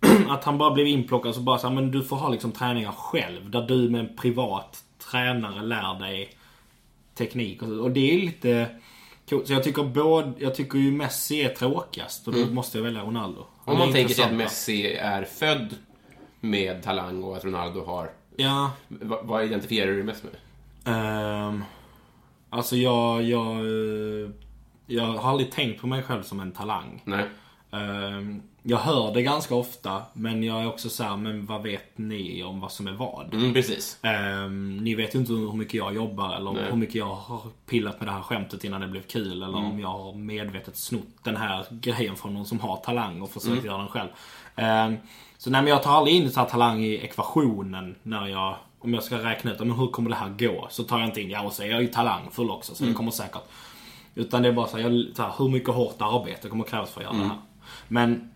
att 0.28 0.44
han 0.44 0.58
bara 0.58 0.70
blev 0.70 0.86
inplockad 0.86 1.34
så 1.34 1.40
bara 1.40 1.58
så 1.58 1.68
här, 1.68 1.74
men 1.74 1.90
du 1.90 2.02
får 2.02 2.16
ha 2.16 2.28
liksom 2.28 2.52
träningar 2.52 2.92
själv. 2.92 3.50
Där 3.50 3.62
du 3.62 3.90
med 3.90 4.00
en 4.00 4.16
privat 4.16 4.84
tränare 5.10 5.62
lär 5.62 5.98
dig 6.00 6.30
teknik 7.14 7.62
och, 7.62 7.68
så. 7.68 7.82
och 7.82 7.90
det 7.90 8.14
är 8.14 8.18
lite 8.18 8.68
coolt. 9.28 9.46
Så 9.46 9.52
jag 9.52 9.64
tycker 9.64 9.82
både, 9.82 10.32
jag 10.38 10.54
tycker 10.54 10.78
ju 10.78 10.92
Messi 10.92 11.42
är 11.42 11.48
tråkigast 11.48 12.28
och 12.28 12.34
då 12.34 12.46
måste 12.46 12.78
jag 12.78 12.84
välja 12.84 13.02
Ronaldo. 13.02 13.46
Han 13.64 13.74
Om 13.74 13.78
man 13.78 13.92
tänker 13.92 14.14
sig 14.14 14.24
att. 14.24 14.32
Messi 14.32 14.86
är 14.94 15.24
född 15.24 15.74
med 16.40 16.82
talang 16.82 17.22
och 17.22 17.36
att 17.36 17.44
Ronaldo 17.44 17.84
har... 17.84 18.10
Ja. 18.36 18.70
Va, 18.88 19.20
vad 19.22 19.44
identifierar 19.44 19.86
du 19.86 19.94
dig 19.94 20.04
mest 20.04 20.24
med? 20.24 20.32
ehm, 20.84 21.64
alltså 22.56 22.76
jag, 22.76 23.22
jag, 23.22 23.56
eh, 23.56 24.30
jag 24.86 25.04
har 25.04 25.30
aldrig 25.30 25.50
tänkt 25.50 25.80
på 25.80 25.86
mig 25.86 26.02
själv 26.02 26.22
som 26.22 26.40
en 26.40 26.52
talang. 26.52 27.02
Nej. 27.04 27.24
Ehm, 27.70 28.42
jag 28.62 28.78
hör 28.78 29.14
det 29.14 29.22
ganska 29.22 29.54
ofta, 29.54 30.02
men 30.12 30.42
jag 30.42 30.62
är 30.62 30.68
också 30.68 30.88
så 30.88 31.04
här, 31.04 31.16
men 31.16 31.46
vad 31.46 31.62
vet 31.62 31.98
ni 31.98 32.42
om 32.42 32.60
vad 32.60 32.72
som 32.72 32.86
är 32.86 32.92
vad? 32.92 33.34
Mm, 33.34 33.54
precis. 33.54 33.98
Ehm, 34.02 34.76
ni 34.76 34.94
vet 34.94 35.14
ju 35.14 35.18
inte 35.18 35.32
hur 35.32 35.52
mycket 35.52 35.74
jag 35.74 35.94
jobbar 35.94 36.36
eller 36.36 36.52
Nej. 36.52 36.64
hur 36.70 36.76
mycket 36.76 36.94
jag 36.94 37.14
har 37.14 37.40
pillat 37.66 38.00
med 38.00 38.08
det 38.08 38.12
här 38.12 38.22
skämtet 38.22 38.64
innan 38.64 38.80
det 38.80 38.88
blev 38.88 39.02
kul. 39.02 39.42
Eller 39.42 39.56
om 39.56 39.80
jag 39.80 39.88
har 39.88 40.14
medvetet 40.14 40.76
snott 40.76 41.16
den 41.22 41.36
här 41.36 41.66
grejen 41.70 42.16
från 42.16 42.34
någon 42.34 42.46
som 42.46 42.60
har 42.60 42.76
talang 42.76 43.22
och 43.22 43.30
försökt 43.30 43.64
göra 43.64 43.78
den 43.78 43.88
själv. 43.88 44.08
Så 45.38 45.50
nej, 45.50 45.62
men 45.62 45.70
jag 45.70 45.82
tar 45.82 45.92
aldrig 45.92 46.16
in 46.16 46.30
så 46.30 46.40
här 46.40 46.46
talang 46.46 46.84
i 46.84 46.94
ekvationen 46.94 47.94
när 48.02 48.26
jag 48.26 48.56
om 48.86 48.94
jag 48.94 49.02
ska 49.02 49.16
räkna 49.24 49.52
ut 49.52 49.58
men 49.58 49.70
hur 49.70 49.86
kommer 49.86 50.10
det 50.10 50.16
här 50.16 50.34
gå. 50.38 50.66
Så 50.70 50.84
tar 50.84 50.98
jag 50.98 51.08
inte 51.08 51.20
in, 51.20 51.30
ja 51.30 51.42
och 51.42 51.52
så 51.52 51.62
är 51.62 51.66
jag 51.66 51.82
ju 51.82 51.88
talangfull 51.88 52.50
också 52.50 52.74
så 52.74 52.84
det 52.84 52.92
kommer 52.92 53.10
säkert. 53.10 53.42
Utan 54.14 54.42
det 54.42 54.48
är 54.48 54.52
bara 54.52 54.66
så 54.66 54.76
här, 54.76 54.90
jag, 54.90 55.16
så 55.16 55.22
här 55.22 55.32
hur 55.38 55.48
mycket 55.48 55.74
hårt 55.74 55.96
arbete 55.98 56.48
kommer 56.48 56.64
krävas 56.64 56.90
för 56.90 57.00
att 57.00 57.06
göra 57.06 57.22
det 57.22 57.28
här. 57.28 57.38
Men 57.88 58.30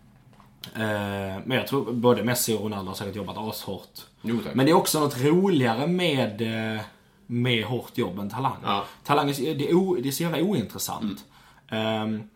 Eh, 0.63 1.41
men 1.45 1.51
jag 1.51 1.67
tror 1.67 1.93
både 1.93 2.23
Messi 2.23 2.53
och 2.53 2.61
Ronaldo 2.61 2.89
har 2.89 2.95
säkert 2.95 3.15
jobbat 3.15 3.37
ashårt. 3.37 3.99
Jo, 4.21 4.39
tack. 4.43 4.55
Men 4.55 4.65
det 4.65 4.71
är 4.71 4.75
också 4.75 4.99
något 4.99 5.21
roligare 5.21 5.87
med, 5.87 6.41
eh, 6.75 6.81
med 7.25 7.65
hårt 7.65 7.97
jobb 7.97 8.19
än 8.19 8.29
talang. 8.29 8.57
Ja. 8.63 8.85
Talang 9.03 9.29
är, 9.29 9.55
det 9.55 9.69
är, 9.69 9.73
o, 9.73 9.97
det 10.03 10.09
är 10.09 10.11
så 10.11 10.23
jävla 10.23 10.41
ointressant. 10.41 11.25
Mm. 11.67 12.29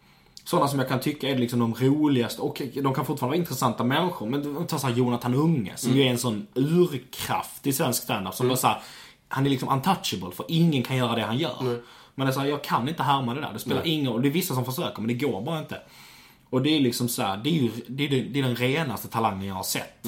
Sådana 0.46 0.68
som 0.68 0.80
jag 0.80 0.88
kan 0.90 1.00
tycka 1.00 1.30
är 1.30 1.38
liksom 1.38 1.60
de 1.60 1.74
roligaste, 1.74 2.42
och 2.42 2.62
de 2.84 2.94
kan 2.94 3.06
fortfarande 3.06 3.26
vara 3.26 3.36
intressanta 3.36 3.84
människor. 3.84 4.30
Men 4.30 4.68
ta 4.68 4.80
så 4.80 4.88
här 4.88 4.94
Jonathan 4.94 5.34
Unge, 5.34 5.74
som 5.76 5.92
ju 5.92 6.02
är 6.04 6.08
en 6.10 6.18
sån 6.18 6.48
urkraft 6.56 7.68
i 7.68 7.74
svensk 7.74 8.04
standup. 8.04 8.34
Som 8.34 8.52
är 8.52 8.56
så 8.56 8.68
här, 8.68 8.82
han 9.28 9.46
är 9.46 9.50
liksom 9.50 9.70
untouchable, 9.70 10.32
för 10.32 10.46
ingen 10.50 10.84
kan 10.84 10.98
göra 10.98 11.16
det 11.16 11.22
han 11.22 11.38
gör. 11.38 11.82
Men 12.16 12.28
det 12.28 12.32
är 12.32 12.34
så 12.34 12.40
här, 12.40 12.48
jag 12.48 12.64
kan 12.64 12.90
inte 12.90 13.04
härma 13.04 13.34
det 13.34 13.42
där. 13.42 13.54
Det 13.54 13.60
spelar 13.60 13.88
ingen 13.88 14.12
roll. 14.12 14.22
Det 14.22 14.28
är 14.28 14.32
vissa 14.32 14.54
som 14.56 14.66
försöker, 14.66 15.02
men 15.02 15.08
det 15.08 15.14
går 15.14 15.42
bara 15.42 15.60
inte. 15.60 15.82
Och 16.50 16.62
det 16.62 16.70
är 16.70 16.80
liksom 16.80 17.08
så 17.10 17.22
här, 17.22 17.38
det 17.38 17.50
är 17.50 17.54
ju 17.54 17.72
det 17.88 18.04
är, 18.06 18.10
det 18.10 18.40
är 18.40 18.44
den 18.44 18.56
renaste 18.56 19.08
talangen 19.08 19.48
jag 19.48 19.56
har 19.56 19.64
sett. 19.64 20.06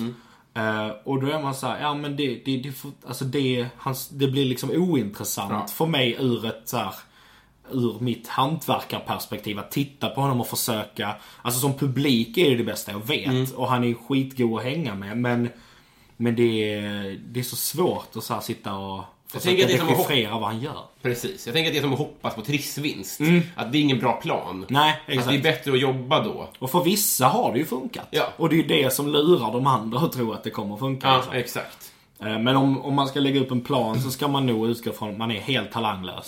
Eh, 0.54 0.88
och 1.04 1.21
då 1.21 1.28
är 1.28 1.41
man 1.41 1.56
så 1.56 1.67
här, 1.67 1.82
ja 1.82 1.93
men 1.93 2.15
det, 2.15 2.41
det, 2.45 2.58
det, 2.58 2.73
alltså 3.08 3.26
det, 3.26 3.67
hans, 3.78 4.10
det 4.10 4.28
blir 4.28 4.45
liksom 4.45 4.69
ointressant 4.71 5.52
Ja. 5.52 5.67
för 5.67 5.86
mig 5.86 6.15
ur 6.19 6.45
ett 6.45 6.62
så 6.65 6.78
här, 6.78 6.93
ur 7.71 7.99
mitt 7.99 8.27
hantverkarperspektiv 8.27 9.60
att 9.60 9.71
titta 9.71 10.10
på 10.10 10.21
honom 10.21 10.41
och 10.41 10.47
försöka, 10.47 11.15
alltså 11.41 11.60
som 11.60 11.73
publik 11.73 12.38
är 12.38 12.49
det 12.49 12.56
det 12.56 12.63
bästa 12.63 12.91
jag 12.91 13.08
vet. 13.08 13.53
Och 13.53 13.67
han 13.69 13.84
är 13.84 13.93
skitgod 13.93 14.60
att 14.60 14.65
hänga 14.65 14.95
med 14.95 15.17
men, 15.17 15.49
men 16.17 16.36
det 16.36 16.73
är, 16.73 17.19
det 17.25 17.39
är 17.39 17.43
så 17.43 17.56
svårt 17.56 18.15
att 18.15 18.23
så 18.23 18.39
sitta 18.41 18.73
och 18.75 19.03
försöka 19.27 19.67
dechiffrera 19.67 20.32
vad 20.39 20.43
han 20.49 20.62
gör. 20.62 20.82
Precis. 21.01 21.45
Jag 21.45 21.56
tänker 21.56 21.69
att 21.69 21.73
det 21.73 21.80
är 21.80 21.82
som 21.82 21.93
att 21.93 21.99
hoppas 21.99 22.36
på 22.36 22.41
trissvinst. 22.41 23.19
Att 23.56 23.71
det 23.71 23.77
är 23.77 23.82
ingen 23.82 23.99
bra 23.99 24.13
plan. 24.13 24.56
Mm. 24.56 24.65
Nej, 24.69 24.91
Att 24.91 24.97
det 25.08 25.13
är 25.13 25.17
exakt. 25.17 25.43
bättre 25.43 25.71
att 25.71 25.80
jobba 25.80 26.23
då. 26.23 26.49
Och 26.60 26.71
för 26.71 26.84
vissa 26.84 27.27
har 27.27 27.53
det 27.53 27.60
ju 27.60 27.65
funkat. 27.65 28.08
Ja. 28.12 28.30
Och 28.38 28.49
det 28.49 28.56
är 28.56 28.58
ju 28.58 28.67
det 28.84 28.93
som 28.93 29.08
lurar 29.08 29.51
de 29.53 29.67
andra 29.67 29.99
att 29.99 30.12
tro 30.12 30.34
att 30.34 30.43
det 30.43 30.49
kommer 30.49 30.77
funka. 30.77 31.08
Ja, 31.08 31.15
liksom. 31.17 31.34
exakt. 31.34 31.91
Eh, 32.19 32.39
Men 32.39 32.56
om, 32.58 32.82
om 32.82 32.93
man 32.93 33.08
ska 33.08 33.19
lägga 33.19 33.39
upp 33.41 33.51
en 33.51 33.62
plan 33.62 34.01
så 34.01 34.10
ska 34.12 34.27
man 34.27 34.45
nog 34.45 34.67
utgå 34.69 34.91
från 34.91 35.10
att 35.10 35.17
man 35.17 35.32
är 35.32 35.39
helt 35.39 35.71
talanglös. 35.71 36.27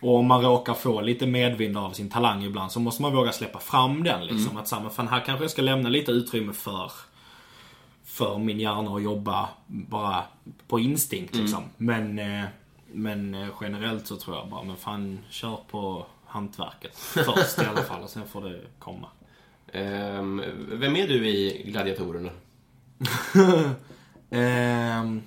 Och 0.00 0.16
om 0.16 0.26
man 0.26 0.42
råkar 0.42 0.74
få 0.74 1.00
lite 1.00 1.26
medvind 1.26 1.76
av 1.76 1.90
sin 1.90 2.10
talang 2.10 2.44
ibland 2.44 2.72
så 2.72 2.80
måste 2.80 3.02
man 3.02 3.12
våga 3.12 3.32
släppa 3.32 3.58
fram 3.58 4.04
den. 4.04 4.26
Liksom. 4.26 4.56
Att 4.56 4.68
samma, 4.68 4.90
fan 4.90 5.08
här 5.08 5.24
kanske 5.24 5.44
jag 5.44 5.50
ska 5.50 5.62
lämna 5.62 5.88
lite 5.88 6.12
utrymme 6.12 6.52
för 6.52 6.92
för 8.04 8.38
min 8.38 8.60
hjärna 8.60 8.96
att 8.96 9.02
jobba 9.02 9.48
bara 9.66 10.24
på 10.68 10.80
instinkt 10.80 11.36
liksom. 11.36 11.64
Men, 11.76 12.18
eh, 12.18 12.44
men 12.92 13.34
eh, 13.34 13.48
generellt 13.60 14.06
så 14.06 14.16
tror 14.16 14.36
jag 14.36 14.48
bara, 14.48 14.62
men 14.62 14.76
fan 14.76 15.18
kör 15.30 15.58
på 15.70 16.06
hantverket 16.26 16.96
först 16.98 17.58
i 17.58 17.64
alla 17.64 17.82
fall 17.82 18.02
och 18.02 18.10
sen 18.10 18.28
får 18.28 18.42
det 18.42 18.60
komma. 18.78 19.08
Ehm, 19.72 20.42
vem 20.68 20.96
är 20.96 21.08
du 21.08 21.28
i 21.28 21.62
Gladiatorerna? 21.66 22.30
Ehm, 24.32 25.22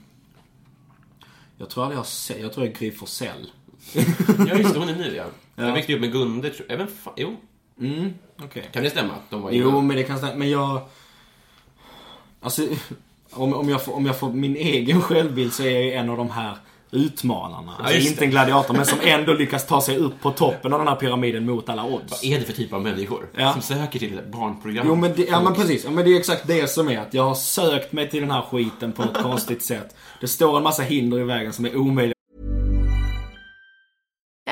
jag 1.57 1.69
tror 1.69 1.83
aldrig 1.83 1.95
jag 1.95 1.99
har 1.99 2.05
sett, 2.05 2.41
jag 2.41 2.53
tror 2.53 2.65
jag 2.65 2.75
är 2.75 2.79
Gry 2.79 2.91
Forssell. 2.91 3.51
Ja, 4.49 4.55
just 4.57 4.73
det, 4.73 4.79
hon 4.79 4.89
är 4.89 4.95
ny 4.95 5.15
ja. 5.15 5.23
Jag 5.55 5.73
växte 5.73 5.93
upp 5.93 6.01
med 6.01 6.11
Gunde, 6.11 6.49
tror 6.49 6.71
Även 6.71 6.87
fa- 6.87 7.13
Jo, 7.15 7.35
Mm, 7.79 8.13
okej. 8.43 8.69
kan 8.73 8.83
det 8.83 8.89
stämma 8.89 9.13
att 9.13 9.29
de 9.29 9.41
var 9.41 9.51
Jo, 9.51 9.81
men 9.81 9.97
det 9.97 10.03
kan 10.03 10.17
stämma. 10.17 10.35
Men 10.35 10.49
jag... 10.49 10.81
Alltså, 12.41 12.61
om, 13.31 13.53
om, 13.53 13.69
jag 13.69 13.85
får, 13.85 13.95
om 13.95 14.05
jag 14.05 14.19
får 14.19 14.29
min 14.33 14.55
egen 14.55 15.01
självbild 15.01 15.53
så 15.53 15.63
är 15.63 15.69
jag 15.71 15.83
ju 15.83 15.91
en 15.93 16.09
av 16.09 16.17
de 16.17 16.29
här 16.29 16.57
utmanarna. 16.91 17.75
Alltså 17.79 18.09
inte 18.09 18.23
en 18.25 18.29
gladiator, 18.31 18.73
men 18.73 18.85
som 18.85 18.97
ändå 19.01 19.33
lyckas 19.33 19.67
ta 19.67 19.81
sig 19.81 19.97
upp 19.97 20.21
på 20.21 20.31
toppen 20.31 20.73
av 20.73 20.79
den 20.79 20.87
här 20.87 20.95
pyramiden 20.95 21.45
mot 21.45 21.69
alla 21.69 21.85
odds. 21.85 22.11
Vad 22.11 22.31
är 22.33 22.39
det 22.39 22.45
för 22.45 22.53
typ 22.53 22.73
av 22.73 22.81
människor 22.81 23.29
Ja. 23.37 23.53
som 23.53 23.61
söker 23.61 23.99
till 23.99 24.19
barnprogram? 24.31 24.85
Jo 24.87 24.95
men, 24.95 25.13
det, 25.15 25.23
ja, 25.23 25.41
men 25.41 25.53
precis. 25.55 25.83
Ja, 25.83 25.91
men 25.91 26.05
det 26.05 26.11
är 26.15 26.19
exakt 26.19 26.47
det 26.47 26.67
som 26.69 26.89
är 26.89 26.99
att 26.99 27.13
jag 27.13 27.23
har 27.23 27.35
sökt 27.35 27.91
mig 27.91 28.09
till 28.09 28.21
den 28.21 28.31
här 28.31 28.41
skiten 28.41 28.91
på 28.91 29.03
ett 29.03 29.13
konstigt 29.23 29.63
sätt. 29.63 29.95
Det 30.21 30.27
står 30.27 30.57
en 30.57 30.63
massa 30.63 30.83
hinder 30.83 31.19
i 31.19 31.23
vägen 31.23 31.53
som 31.53 31.65
är 31.65 31.75
omöjliga 31.77 32.12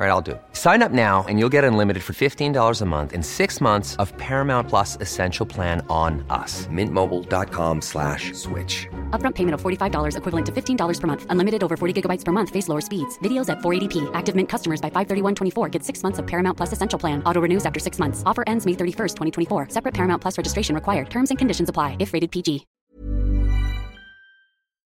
All 0.00 0.06
right, 0.06 0.12
I'll 0.12 0.22
do 0.22 0.30
it. 0.30 0.42
Sign 0.54 0.82
up 0.82 0.92
now 0.92 1.26
and 1.28 1.38
you'll 1.38 1.52
get 1.52 1.62
unlimited 1.62 2.02
for 2.02 2.14
$15 2.14 2.80
a 2.80 2.84
month 2.86 3.12
in 3.12 3.22
six 3.22 3.60
months 3.60 3.96
of 3.96 4.16
Paramount 4.16 4.66
Plus 4.66 4.96
Essential 4.96 5.44
Plan 5.44 5.84
on 5.90 6.24
us. 6.30 6.66
Mintmobile.com 6.68 7.82
slash 7.82 8.32
switch. 8.32 8.86
Upfront 9.10 9.34
payment 9.34 9.52
of 9.52 9.60
$45 9.60 10.16
equivalent 10.16 10.46
to 10.46 10.52
$15 10.52 11.00
per 11.00 11.06
month. 11.06 11.26
Unlimited 11.28 11.62
over 11.62 11.76
40 11.76 11.92
gigabytes 12.00 12.24
per 12.24 12.32
month. 12.32 12.48
Face 12.48 12.66
lower 12.66 12.80
speeds. 12.80 13.18
Videos 13.18 13.50
at 13.50 13.58
480p. 13.58 14.10
Active 14.14 14.34
Mint 14.34 14.48
customers 14.48 14.80
by 14.80 14.88
531.24 14.88 15.70
get 15.70 15.84
six 15.84 16.02
months 16.02 16.18
of 16.18 16.26
Paramount 16.26 16.56
Plus 16.56 16.72
Essential 16.72 16.98
Plan. 16.98 17.22
Auto 17.26 17.40
renews 17.42 17.66
after 17.66 17.78
six 17.78 17.98
months. 17.98 18.22
Offer 18.24 18.44
ends 18.46 18.64
May 18.64 18.72
31st, 18.72 19.16
2024. 19.48 19.68
Separate 19.68 19.92
Paramount 19.92 20.22
Plus 20.22 20.38
registration 20.38 20.74
required. 20.74 21.10
Terms 21.10 21.28
and 21.28 21.38
conditions 21.38 21.68
apply 21.68 21.98
if 21.98 22.14
rated 22.14 22.30
PG. 22.30 22.66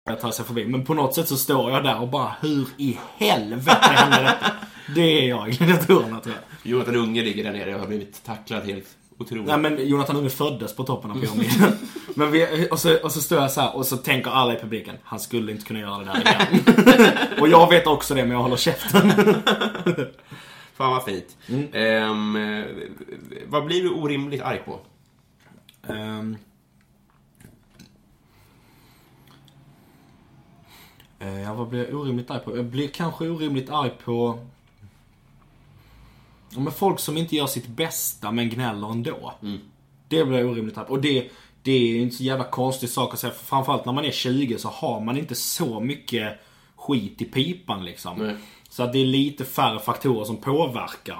Jag 0.10 0.20
tar 0.20 0.32
sig 0.32 0.46
förbi. 0.46 0.66
Men 0.66 0.86
på 0.86 0.94
något 0.94 1.16
sätt 1.16 1.28
så 1.28 1.38
står 1.38 1.72
jag 1.72 1.84
där 1.84 2.02
och 2.02 2.08
bara, 2.08 2.36
hur 2.42 2.68
i 2.78 3.00
helvete 3.18 3.80
hände 3.82 4.22
detta? 4.24 4.52
Det 4.88 5.02
är 5.02 5.30
jag 5.30 5.52
gladiatorerna 5.52 6.20
tror 6.20 6.36
jag. 6.36 6.72
Jonathan 6.72 6.96
Unge 6.96 7.22
ligger 7.22 7.44
där 7.44 7.52
nere 7.52 7.74
och 7.74 7.80
har 7.80 7.88
blivit 7.88 8.24
tacklad 8.24 8.64
helt 8.64 8.88
otroligt. 9.18 9.46
Nej 9.46 9.58
men 9.58 9.88
Jonathan 9.88 10.16
Unge 10.16 10.30
föddes 10.30 10.76
på 10.76 10.84
toppen 10.84 11.12
av 11.12 11.22
pyramiden. 11.22 11.78
men 12.16 12.32
vi, 12.32 12.68
och, 12.72 12.80
så, 12.80 12.98
och 13.04 13.12
så 13.12 13.22
står 13.22 13.42
jag 13.42 13.52
så 13.52 13.62
här 13.62 13.76
och 13.76 13.86
så 13.86 13.98
tänker 13.98 14.32
alla 14.32 14.56
i 14.56 14.60
publiken, 14.60 14.96
han 15.04 15.20
skulle 15.20 15.52
inte 15.52 15.66
kunna 15.66 15.80
göra 15.80 15.98
det 15.98 16.06
där 16.06 16.22
igen. 16.22 17.18
och 17.40 17.48
jag 17.48 17.70
vet 17.70 17.88
också 17.88 18.16
det 18.16 18.22
men 18.22 18.32
jag 18.32 18.44
håller 18.44 18.58
käften. 18.58 19.12
Fan 20.74 20.92
vad 20.92 21.04
fint. 21.04 21.38
Ehm, 21.74 22.36
eh, 22.36 22.66
vad 23.48 23.66
blir 23.66 23.84
du 23.84 23.90
orimligt 23.90 24.42
arg 24.42 24.62
på? 24.66 24.80
Eh, 25.88 26.24
Ja, 31.44 31.54
vad 31.54 31.68
blir 31.68 31.86
jag 31.90 32.00
orimligt 32.00 32.32
arg 32.32 32.40
på? 32.40 32.58
Jag 32.58 32.66
blir 32.66 32.88
kanske 32.88 33.30
orimligt 33.30 33.70
arg 33.70 33.92
på... 34.04 34.40
Men 36.60 36.74
folk 36.74 37.00
som 37.00 37.18
inte 37.18 37.36
gör 37.36 37.48
sitt 37.48 37.68
bästa 37.68 38.32
men 38.32 38.50
gnäller 38.50 38.92
ändå. 38.92 39.34
Det 40.08 40.26
blir 40.26 40.46
orimligt. 40.46 40.78
Och 40.78 41.02
det, 41.02 41.30
det 41.62 41.72
är 41.72 41.80
ju 41.88 42.02
inte 42.02 42.16
så 42.16 42.24
jävla 42.24 42.44
konstig 42.44 42.90
sak 42.90 43.14
att 43.14 43.20
säga. 43.20 43.34
För 43.34 43.46
framförallt 43.46 43.86
när 43.86 43.94
man 43.94 44.06
är 44.06 44.12
20 44.12 44.58
så 44.58 44.70
har 44.70 45.00
man 45.02 45.18
inte 45.18 45.36
så 45.36 45.80
mycket 45.80 46.40
skit 46.76 47.22
i 47.22 47.26
pipan 47.26 47.86
liksom. 47.86 48.18
Nej. 48.18 48.36
Så 48.70 48.84
att 48.84 48.94
det 48.94 49.00
är 49.00 49.06
lite 49.06 49.46
färre 49.46 49.80
faktorer 49.80 50.26
som 50.26 50.38
påverkar. 50.38 51.20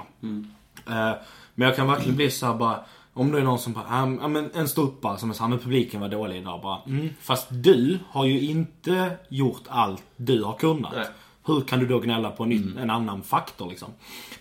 Eh, 0.86 1.12
Men 1.54 1.68
jag 1.68 1.76
kan 1.76 1.86
verkligen 1.88 2.16
bli 2.16 2.30
så 2.30 2.46
här 2.46 2.54
bara 2.54 2.80
om 3.12 3.32
det 3.32 3.38
är 3.38 3.42
någon 3.42 3.58
som 3.58 3.72
bara, 3.72 3.84
"Ah, 3.88 4.16
ja 4.20 4.28
men 4.28 4.50
en 4.54 4.68
ståuppare 4.68 5.18
som 5.18 5.30
är 5.30 5.34
såhär, 5.34 5.50
men 5.50 5.58
publiken 5.58 6.00
var 6.00 6.08
dålig 6.08 6.36
idag 6.36 6.60
bara. 6.62 6.78
Mm, 6.86 7.08
fast 7.20 7.46
du 7.50 7.98
har 8.08 8.24
ju 8.24 8.40
inte 8.40 9.10
gjort 9.28 9.62
allt 9.68 10.02
du 10.16 10.42
har 10.44 10.52
kunnat. 10.58 10.92
Nej. 10.96 11.06
Hur 11.46 11.60
kan 11.60 11.78
du 11.78 11.86
då 11.86 11.98
gnälla 11.98 12.30
på 12.30 12.42
en, 12.42 12.48
ny- 12.48 12.78
en 12.78 12.90
annan 12.90 13.22
faktor 13.22 13.68
liksom? 13.68 13.88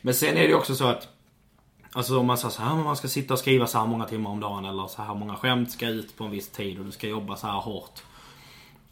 Men 0.02 0.13
sen 0.13 0.38
är 0.38 0.48
det 0.48 0.56
också 0.56 0.76
så 0.76 0.88
att 0.88 1.08
Alltså 1.91 2.20
om 2.20 2.26
man 2.26 2.38
säger 2.38 2.52
så 2.52 2.62
här, 2.62 2.76
men 2.76 2.84
man 2.84 2.96
ska 2.96 3.08
sitta 3.08 3.34
och 3.34 3.39
skriva 3.39 3.68
så 3.68 3.78
här 3.78 3.86
många 3.86 4.06
timmar 4.06 4.32
om 4.32 4.39
dagen 4.39 4.65
eller 4.65 4.88
så 4.88 5.02
här 5.02 5.15
många 5.15 5.36
skämt 5.36 5.72
ska 5.72 5.88
ut 5.88 6.18
på 6.18 6.24
en 6.24 6.32
viss 6.32 6.50
tid 6.50 6.80
och 6.80 6.86
du 6.86 6.91
ska 6.91 7.08
jobba 7.08 7.36
så 7.36 7.48
här 7.48 7.60
hårt. 7.60 8.00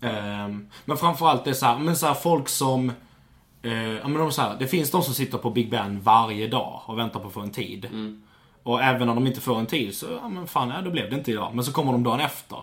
Ehm, 0.02 0.68
men 0.86 0.98
framförallt 0.98 1.44
det 1.44 1.50
är 1.50 1.54
så 1.54 1.66
här, 1.66 1.80
men 1.80 1.96
så 1.96 2.08
här 2.08 2.14
folk 2.14 2.50
som 2.50 2.92
ja, 3.62 4.08
men 4.08 4.14
de 4.14 4.32
så 4.32 4.42
här, 4.42 4.56
det 4.60 4.68
finns 4.68 4.92
de 4.92 5.04
som 5.04 5.14
sitter 5.14 5.38
på 5.38 5.50
Big 5.50 5.70
Ben 5.70 6.00
varje 6.02 6.48
dag 6.48 6.82
och 6.86 6.98
väntar 6.98 7.20
på 7.20 7.28
att 7.28 7.34
få 7.34 7.40
en 7.40 7.52
tid. 7.52 7.90
Och 8.64 8.82
även 8.84 9.10
om 9.10 9.16
de 9.16 9.28
inte 9.28 9.42
får 9.42 9.60
en 9.60 9.66
tid 9.66 9.96
så, 9.96 10.06
ja 10.22 10.30
men 10.30 10.48
fan, 10.48 10.70
ja, 10.70 10.82
då 10.82 10.92
blev 10.92 11.10
det 11.10 11.16
inte 11.16 11.32
idag. 11.32 11.56
Men 11.56 11.64
så 11.66 11.72
kommer 11.72 11.92
de 11.92 12.04
dagen 12.04 12.20
efter. 12.20 12.58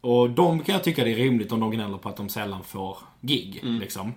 Och 0.00 0.30
de 0.30 0.60
kan 0.60 0.72
jag 0.72 0.84
tycka 0.84 1.04
det 1.04 1.10
är 1.12 1.16
rimligt 1.16 1.52
om 1.52 1.60
de 1.60 1.70
gnäller 1.70 1.98
på 1.98 2.08
att 2.08 2.16
de 2.16 2.28
sällan 2.28 2.64
får 2.64 2.98
gig. 3.20 3.60
Liksom. 3.62 4.12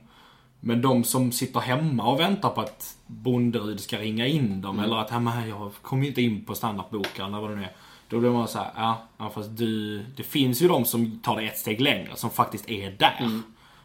Men 0.65 0.81
de 0.81 1.03
som 1.03 1.31
sitter 1.31 1.59
hemma 1.59 2.03
och 2.11 2.19
väntar 2.19 2.49
på 2.49 2.61
att 2.61 2.95
Bonderud 3.07 3.79
ska 3.79 3.97
ringa 3.97 4.27
in 4.27 4.61
dem 4.61 4.79
eller 4.79 4.95
att 4.95 5.11
"Ja, 5.11 5.45
jag 5.47 5.71
kommer 5.81 6.03
ju 6.03 6.09
inte 6.09 6.21
in 6.21 6.45
på 6.45 6.55
standardbokaren 6.55 7.33
eller 7.33 7.41
vad 7.41 7.49
det 7.51 7.55
nu 7.55 7.63
är. 7.63 7.71
Då 8.09 8.19
blir 8.19 8.29
man 8.29 8.47
så 8.47 8.57
här, 8.57 8.95
ja, 9.17 9.29
fast 9.33 9.57
du, 9.57 9.99
det 10.17 10.23
finns 10.23 10.61
ju 10.61 10.67
de 10.67 10.85
som 10.85 11.19
tar 11.19 11.35
det 11.41 11.47
ett 11.47 11.57
steg 11.57 11.81
längre, 11.81 12.15
som 12.15 12.29
faktiskt 12.29 12.69
är 12.69 12.91
där. 12.91 13.41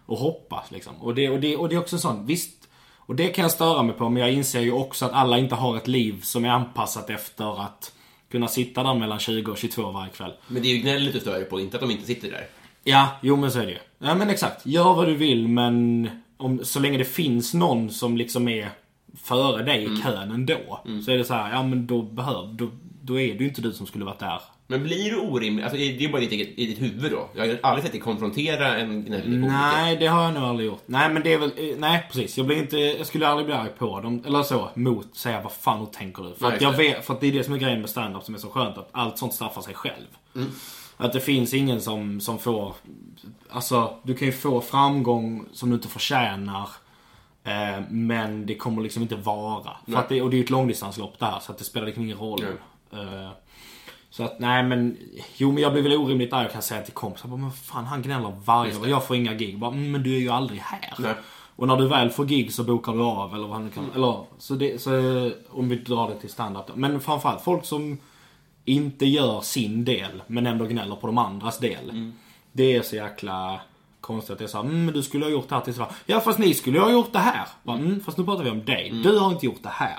Och 0.07 0.19
hoppas 0.19 0.71
liksom. 0.71 0.93
Och 1.01 1.15
det, 1.15 1.29
och, 1.31 1.41
det, 1.41 1.57
och 1.57 1.69
det 1.69 1.75
är 1.75 1.79
också 1.79 1.99
sånt, 1.99 2.29
visst. 2.29 2.69
Och 2.97 3.15
det 3.17 3.29
kan 3.29 3.43
jag 3.43 3.51
störa 3.53 3.83
mig 3.83 3.95
på, 3.95 4.09
men 4.09 4.23
jag 4.23 4.33
inser 4.33 4.61
ju 4.61 4.73
också 4.73 5.05
att 5.05 5.13
alla 5.13 5.39
inte 5.39 5.55
har 5.55 5.77
ett 5.77 5.89
liv 5.89 6.21
som 6.23 6.45
är 6.45 6.49
anpassat 6.49 7.11
efter 7.11 7.63
att 7.63 7.93
kunna 8.31 8.49
sitta 8.49 8.83
där 8.83 8.95
mellan 8.95 9.19
20 9.19 9.51
och 9.51 9.59
22 9.59 9.91
varje 9.91 10.11
kväll. 10.13 10.33
Men 10.49 10.63
det 10.63 10.69
är 10.69 10.75
ju 10.75 10.79
gnället 10.83 11.13
du 11.13 11.21
stör 11.21 11.45
på, 11.45 11.61
inte 11.61 11.77
att 11.77 11.81
de 11.81 11.91
inte 11.91 12.07
sitter 12.07 12.31
där. 12.31 12.47
Ja, 12.85 13.09
jo 13.23 13.37
men 13.37 13.53
så 13.53 13.59
är 13.59 13.67
det 13.67 13.73
ju. 13.73 13.79
Ja 13.99 14.15
men 14.15 14.31
exakt. 14.31 14.67
Gör 14.67 14.95
vad 14.95 15.07
du 15.07 15.15
vill 15.15 15.49
men 15.49 16.11
om, 16.39 16.65
så 16.65 16.81
länge 16.81 16.99
det 16.99 17.05
finns 17.05 17.55
någon 17.55 17.91
som 17.91 18.17
liksom 18.17 18.49
är 18.49 18.71
före 19.17 19.63
dig 19.63 19.85
i 19.85 20.03
kön 20.03 20.31
ändå. 20.31 20.81
Så 21.05 21.11
är 21.11 21.19
det 21.19 21.25
så 21.25 21.35
här, 21.35 21.53
ja 21.53 21.63
men 21.63 21.87
då 21.87 22.03
behöver, 22.03 22.53
då, 22.53 22.71
då 23.03 23.21
är 23.21 23.35
det 23.35 23.39
ju 23.39 23.49
inte 23.49 23.61
du 23.63 23.73
som 23.73 23.87
skulle 23.87 24.05
varit 24.05 24.19
där. 24.19 24.41
Men 24.71 24.83
blir 24.83 25.11
du 25.11 25.17
orimlig? 25.21 25.63
Alltså, 25.63 25.79
det 25.79 25.85
är 25.85 25.93
ju 25.93 26.09
bara 26.09 26.21
ditt, 26.21 26.33
i 26.33 26.67
ditt 26.67 26.83
huvud 26.83 27.11
då. 27.13 27.29
Jag 27.35 27.47
har 27.47 27.59
aldrig 27.63 27.83
sett 27.85 27.93
dig 27.93 28.01
konfrontera 28.01 28.77
en 28.77 29.05
gnällig. 29.05 29.39
Nej, 29.39 29.97
det 29.97 30.07
har 30.07 30.23
jag 30.23 30.35
nog 30.35 30.43
aldrig 30.43 30.67
gjort. 30.69 30.83
Nej 30.87 31.11
men 31.11 31.23
det 31.23 31.33
är 31.33 31.39
väl, 31.39 31.53
eh, 31.57 31.77
nej 31.79 32.07
precis. 32.13 32.37
Jag 32.37 32.47
blir 32.47 32.57
inte, 32.57 32.77
jag 32.77 33.07
skulle 33.07 33.29
aldrig 33.29 33.47
bli 33.47 33.55
arg 33.55 33.71
på 33.79 34.01
dem. 34.01 34.23
Eller 34.27 34.43
så, 34.43 34.71
mot, 34.75 35.17
säga 35.17 35.41
vad 35.43 35.53
fan 35.53 35.79
hur 35.79 35.87
tänker 35.87 36.23
du? 36.23 36.35
För, 36.35 36.47
Nej, 36.47 36.57
att 36.57 36.63
jag 36.63 36.81
exakt. 36.81 36.99
vet, 36.99 37.07
för 37.07 37.15
att 37.15 37.21
det 37.21 37.27
är 37.27 37.33
det 37.33 37.45
som 37.45 37.55
är 37.55 37.59
grejen 37.59 37.81
med 37.81 37.91
stand-up 37.91 38.23
som 38.25 38.35
är 38.35 38.39
så 38.39 38.49
skönt. 38.49 38.79
Att 38.79 38.89
allt 38.93 39.19
sånt 39.19 39.35
straffar 39.35 39.63
sig 39.63 39.75
själv. 39.75 40.07
Att 41.01 41.13
det 41.13 41.21
finns 41.21 41.55
ingen 41.55 41.81
som, 41.81 42.21
som 42.21 42.39
får, 42.39 42.75
alltså 43.51 43.95
du 44.03 44.15
kan 44.15 44.27
ju 44.27 44.33
få 44.33 44.61
framgång 44.61 45.45
som 45.53 45.69
du 45.71 45.75
inte 45.75 45.89
förtjänar. 45.89 46.69
Eh, 47.45 47.81
men 47.91 48.47
det 48.47 48.55
kommer 48.55 48.83
liksom 48.83 49.03
inte 49.03 49.17
vara. 49.17 49.71
Det, 50.09 50.23
och 50.23 50.31
det 50.31 50.35
är 50.35 50.39
ju 50.39 50.45
ett 50.45 50.51
långdistanslopp 50.51 51.19
där 51.19 51.39
så 51.43 51.53
att 51.53 51.59
det 51.59 51.65
spelar 51.65 51.87
liksom 51.87 52.05
ingen 52.05 52.19
roll. 52.19 52.43
Eh, 52.93 53.31
så 54.11 54.25
att 54.25 54.39
nej 54.41 54.63
men, 54.63 54.97
jo 55.37 55.53
men 55.53 55.63
jag 55.63 55.73
blir 55.73 55.83
väl 55.83 55.93
orimligt 55.97 56.33
arg 56.33 56.47
och 56.47 56.53
kan 56.53 56.63
säga 56.63 56.83
till 56.83 56.93
kompisar, 56.93 57.29
men 57.29 57.53
fan 57.53 57.85
han 57.87 58.03
gnäller 58.03 58.33
varje 58.45 58.77
år 58.79 58.89
jag 58.89 59.07
får 59.07 59.17
inga 59.17 59.35
gig. 59.35 59.59
Bara, 59.59 59.71
"Mm, 59.71 59.91
men 59.93 60.03
du 60.03 60.17
är 60.17 60.21
ju 60.21 60.29
aldrig 60.29 60.61
här. 60.61 60.95
Nej. 60.99 61.15
Och 61.57 61.69
när 61.69 61.77
du 61.77 61.89
väl 61.89 62.11
får 62.11 62.25
gig 62.25 62.53
så 62.53 62.65
bokar 62.65 62.93
du 62.93 63.03
av 63.03 63.35
eller 63.35 63.49
vad 63.49 63.61
nu 63.61 63.71
kan, 63.71 63.91
eller 63.95 64.25
så 64.39 64.55
det, 64.55 64.83
så 64.83 64.91
om 65.51 65.69
vi 65.69 65.77
drar 65.77 66.09
det 66.09 66.15
till 66.21 66.31
standup 66.31 66.67
då. 66.67 66.73
Men 66.77 67.01
framförallt 67.01 67.41
folk 67.43 67.65
som 67.65 67.99
inte 68.69 69.07
gör 69.07 69.41
sin 69.41 69.85
del 69.85 70.23
men 70.27 70.47
ändå 70.47 70.65
gnäller 70.65 70.97
på 70.97 71.07
de 71.07 71.19
andras 71.19 71.59
del. 71.59 72.13
Det 72.53 72.77
är 72.77 72.83
så 72.83 72.97
jäkla 72.97 73.61
konstigt 74.01 74.31
att 74.31 74.39
det 74.39 74.45
är 74.45 74.49
såhär, 74.49 74.65
mm, 74.65 74.95
du 74.95 75.03
skulle 75.03 75.25
ha 75.25 75.31
gjort 75.31 75.49
det 75.49 75.55
här 75.55 75.63
till 75.63 75.75
så 75.75 75.87
Ja 76.07 76.21
fast 76.21 76.39
ni 76.39 76.55
skulle 76.55 76.81
ha 76.81 76.93
gjort 76.93 77.13
det 77.13 77.19
här. 77.19 77.47
Bara, 77.63 77.77
mm, 77.79 78.01
fast 78.01 78.19
nu 78.19 78.25
pratar 78.25 78.45
vi 78.45 78.51
om 78.51 78.65
dig. 78.65 78.91
Du 79.05 79.19
har 79.19 79.31
inte 79.31 79.47
gjort 79.47 79.63
det 79.63 79.73
här. 79.73 79.99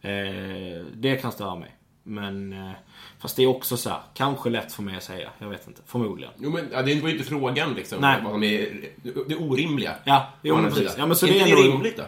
Eh, 0.00 0.84
det 0.94 1.16
kan 1.16 1.32
störa 1.32 1.54
mig. 1.54 1.70
Men, 2.02 2.52
eh, 2.52 2.70
fast 3.18 3.36
det 3.36 3.42
är 3.42 3.46
också 3.46 3.76
så 3.76 3.90
här, 3.90 3.98
kanske 4.14 4.50
lätt 4.50 4.72
för 4.72 4.82
mig 4.82 4.96
att 4.96 5.02
säga. 5.02 5.30
Jag 5.38 5.48
vet 5.48 5.66
inte, 5.66 5.80
förmodligen. 5.86 6.32
Jo, 6.38 6.50
men 6.50 6.68
ja, 6.72 6.82
det 6.82 7.00
var 7.00 7.08
ju 7.08 7.14
inte 7.14 7.28
frågan 7.28 7.74
liksom. 7.74 8.00
Nej. 8.00 8.20
Vad 8.24 8.32
de 8.32 8.42
är, 8.42 8.88
det 9.28 9.36
orimliga. 9.36 9.94
Ja, 10.04 10.32
jo, 10.42 10.56
men 10.56 10.64
precis. 10.64 10.94
Ja, 10.98 11.06
men 11.06 11.16
så 11.16 11.26
är 11.26 11.30
det 11.30 11.38
inte 11.38 11.50
är 11.50 11.56
det 11.56 11.62
ändå- 11.62 11.72
rimligt 11.72 11.96
då? 11.96 12.04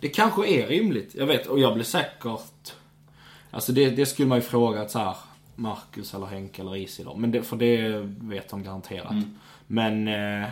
Det 0.00 0.08
kanske 0.08 0.46
är 0.46 0.66
rimligt, 0.66 1.14
jag 1.14 1.26
vet. 1.26 1.46
Och 1.46 1.58
jag 1.58 1.74
blir 1.74 1.84
säkert... 1.84 2.74
Alltså 3.52 3.72
det, 3.72 3.90
det 3.90 4.06
skulle 4.06 4.28
man 4.28 4.38
ju 4.38 4.42
fråga 4.42 4.82
att 4.82 4.90
så 4.90 4.98
här, 4.98 5.16
Marcus 5.56 6.14
eller 6.14 6.26
Henke 6.26 6.62
eller 6.62 6.76
Isidor. 6.76 7.16
Men 7.16 7.30
det, 7.30 7.42
för 7.42 7.56
det 7.56 8.00
vet 8.20 8.48
de 8.48 8.62
garanterat. 8.62 9.14
Men... 9.66 10.08
Eh, 10.08 10.48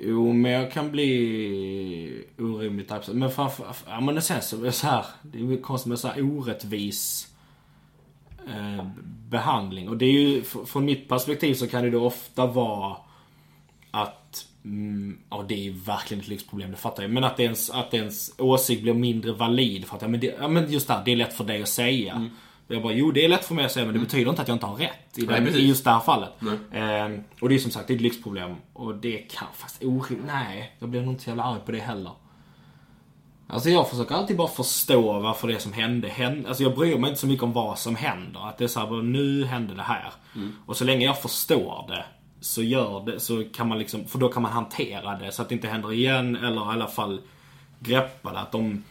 jo, 0.00 0.32
men 0.32 0.52
jag 0.52 0.72
kan 0.72 0.90
bli 0.90 2.24
orimligt 2.38 2.90
arg. 2.90 3.14
Men 3.14 3.30
framför, 3.30 3.66
ja 3.86 4.00
men 4.00 4.22
sen 4.22 4.42
så, 4.42 4.72
så 4.72 4.86
här, 4.86 5.04
det 5.22 5.38
är 5.38 5.42
ju 5.42 5.60
konstigt 5.60 5.88
med 5.88 5.98
så 5.98 6.08
här 6.08 6.22
orättvis 6.22 7.28
eh, 8.48 8.86
behandling. 9.28 9.88
Och 9.88 9.96
det 9.96 10.06
är 10.06 10.12
ju, 10.12 10.42
fr- 10.42 10.64
från 10.64 10.84
mitt 10.84 11.08
perspektiv 11.08 11.54
så 11.54 11.68
kan 11.68 11.82
det 11.82 11.90
då 11.90 12.06
ofta 12.06 12.46
vara 12.46 12.96
att, 13.90 14.23
mm, 14.64 15.18
ja 15.30 15.44
det 15.48 15.66
är 15.66 15.70
verkligen 15.70 16.20
ett 16.20 16.28
lyxproblem, 16.28 16.70
det 16.70 16.76
fattar 16.76 17.02
jag. 17.02 17.12
Men 17.12 17.24
att 17.24 17.40
ens, 17.40 17.70
att 17.70 17.94
ens 17.94 18.34
åsikt 18.38 18.82
blir 18.82 18.94
mindre 18.94 19.32
valid 19.32 19.84
för 19.84 19.96
att, 19.96 20.02
ja 20.02 20.08
men, 20.08 20.20
det, 20.20 20.34
ja, 20.40 20.48
men 20.48 20.72
just 20.72 20.86
det, 20.86 20.94
här, 20.94 21.04
det 21.04 21.12
är 21.12 21.16
lätt 21.16 21.34
för 21.34 21.44
dig 21.44 21.62
att 21.62 21.68
säga. 21.68 22.30
Jag 22.68 22.82
bara, 22.82 22.92
jo 22.92 23.12
det 23.12 23.24
är 23.24 23.28
lätt 23.28 23.44
för 23.44 23.54
mig 23.54 23.64
att 23.64 23.72
säga 23.72 23.86
men 23.86 23.94
det 23.94 24.00
betyder 24.00 24.30
inte 24.30 24.42
att 24.42 24.48
jag 24.48 24.54
inte 24.54 24.66
har 24.66 24.76
rätt 24.76 25.18
i, 25.18 25.26
Nej, 25.26 25.26
den, 25.26 25.44
precis. 25.44 25.60
i 25.60 25.66
just 25.66 25.84
det 25.84 25.90
här 25.90 26.00
fallet. 26.00 26.30
Nej. 26.38 26.58
Ehm, 26.72 27.24
och 27.40 27.48
det 27.48 27.54
är 27.54 27.58
som 27.58 27.70
sagt, 27.70 27.86
det 27.86 27.92
är 27.92 27.94
ett 27.94 28.00
lyxproblem. 28.00 28.54
Och 28.72 28.94
det 28.94 29.18
kan, 29.18 29.48
fast 29.54 29.84
orimligt, 29.84 30.26
nej. 30.26 30.76
Jag 30.78 30.88
blir 30.88 31.02
nog 31.02 31.12
inte 31.12 31.22
så 31.24 31.30
jävla 31.30 31.44
arg 31.44 31.60
på 31.66 31.72
det 31.72 31.78
heller. 31.78 32.12
Alltså 33.46 33.70
jag 33.70 33.90
försöker 33.90 34.14
alltid 34.14 34.36
bara 34.36 34.48
förstå 34.48 35.20
varför 35.20 35.48
det 35.48 35.58
som 35.58 35.72
hände 35.72 36.08
hände. 36.08 36.48
Alltså 36.48 36.62
jag 36.62 36.74
bryr 36.74 36.98
mig 36.98 37.08
inte 37.10 37.20
så 37.20 37.26
mycket 37.26 37.42
om 37.42 37.52
vad 37.52 37.78
som 37.78 37.96
händer. 37.96 38.48
Att 38.48 38.58
det 38.58 38.64
är 38.64 38.68
såhär, 38.68 39.02
nu 39.02 39.44
hände 39.44 39.74
det 39.74 39.82
här. 39.82 40.12
Och 40.66 40.76
så 40.76 40.84
länge 40.84 41.04
jag 41.04 41.22
förstår 41.22 41.84
det 41.88 42.04
så 42.44 42.62
gör 42.62 43.00
det, 43.06 43.20
så 43.20 43.44
kan 43.54 43.68
man 43.68 43.78
liksom, 43.78 44.04
för 44.04 44.18
då 44.18 44.28
kan 44.28 44.42
man 44.42 44.52
hantera 44.52 45.18
det 45.18 45.32
så 45.32 45.42
att 45.42 45.48
det 45.48 45.54
inte 45.54 45.68
händer 45.68 45.92
igen 45.92 46.36
eller 46.36 46.56
i 46.56 46.58
alla 46.74 46.86
fall 46.86 47.20
greppa 47.80 48.32
det. 48.32 48.38
Att 48.38 48.54
om, 48.54 48.84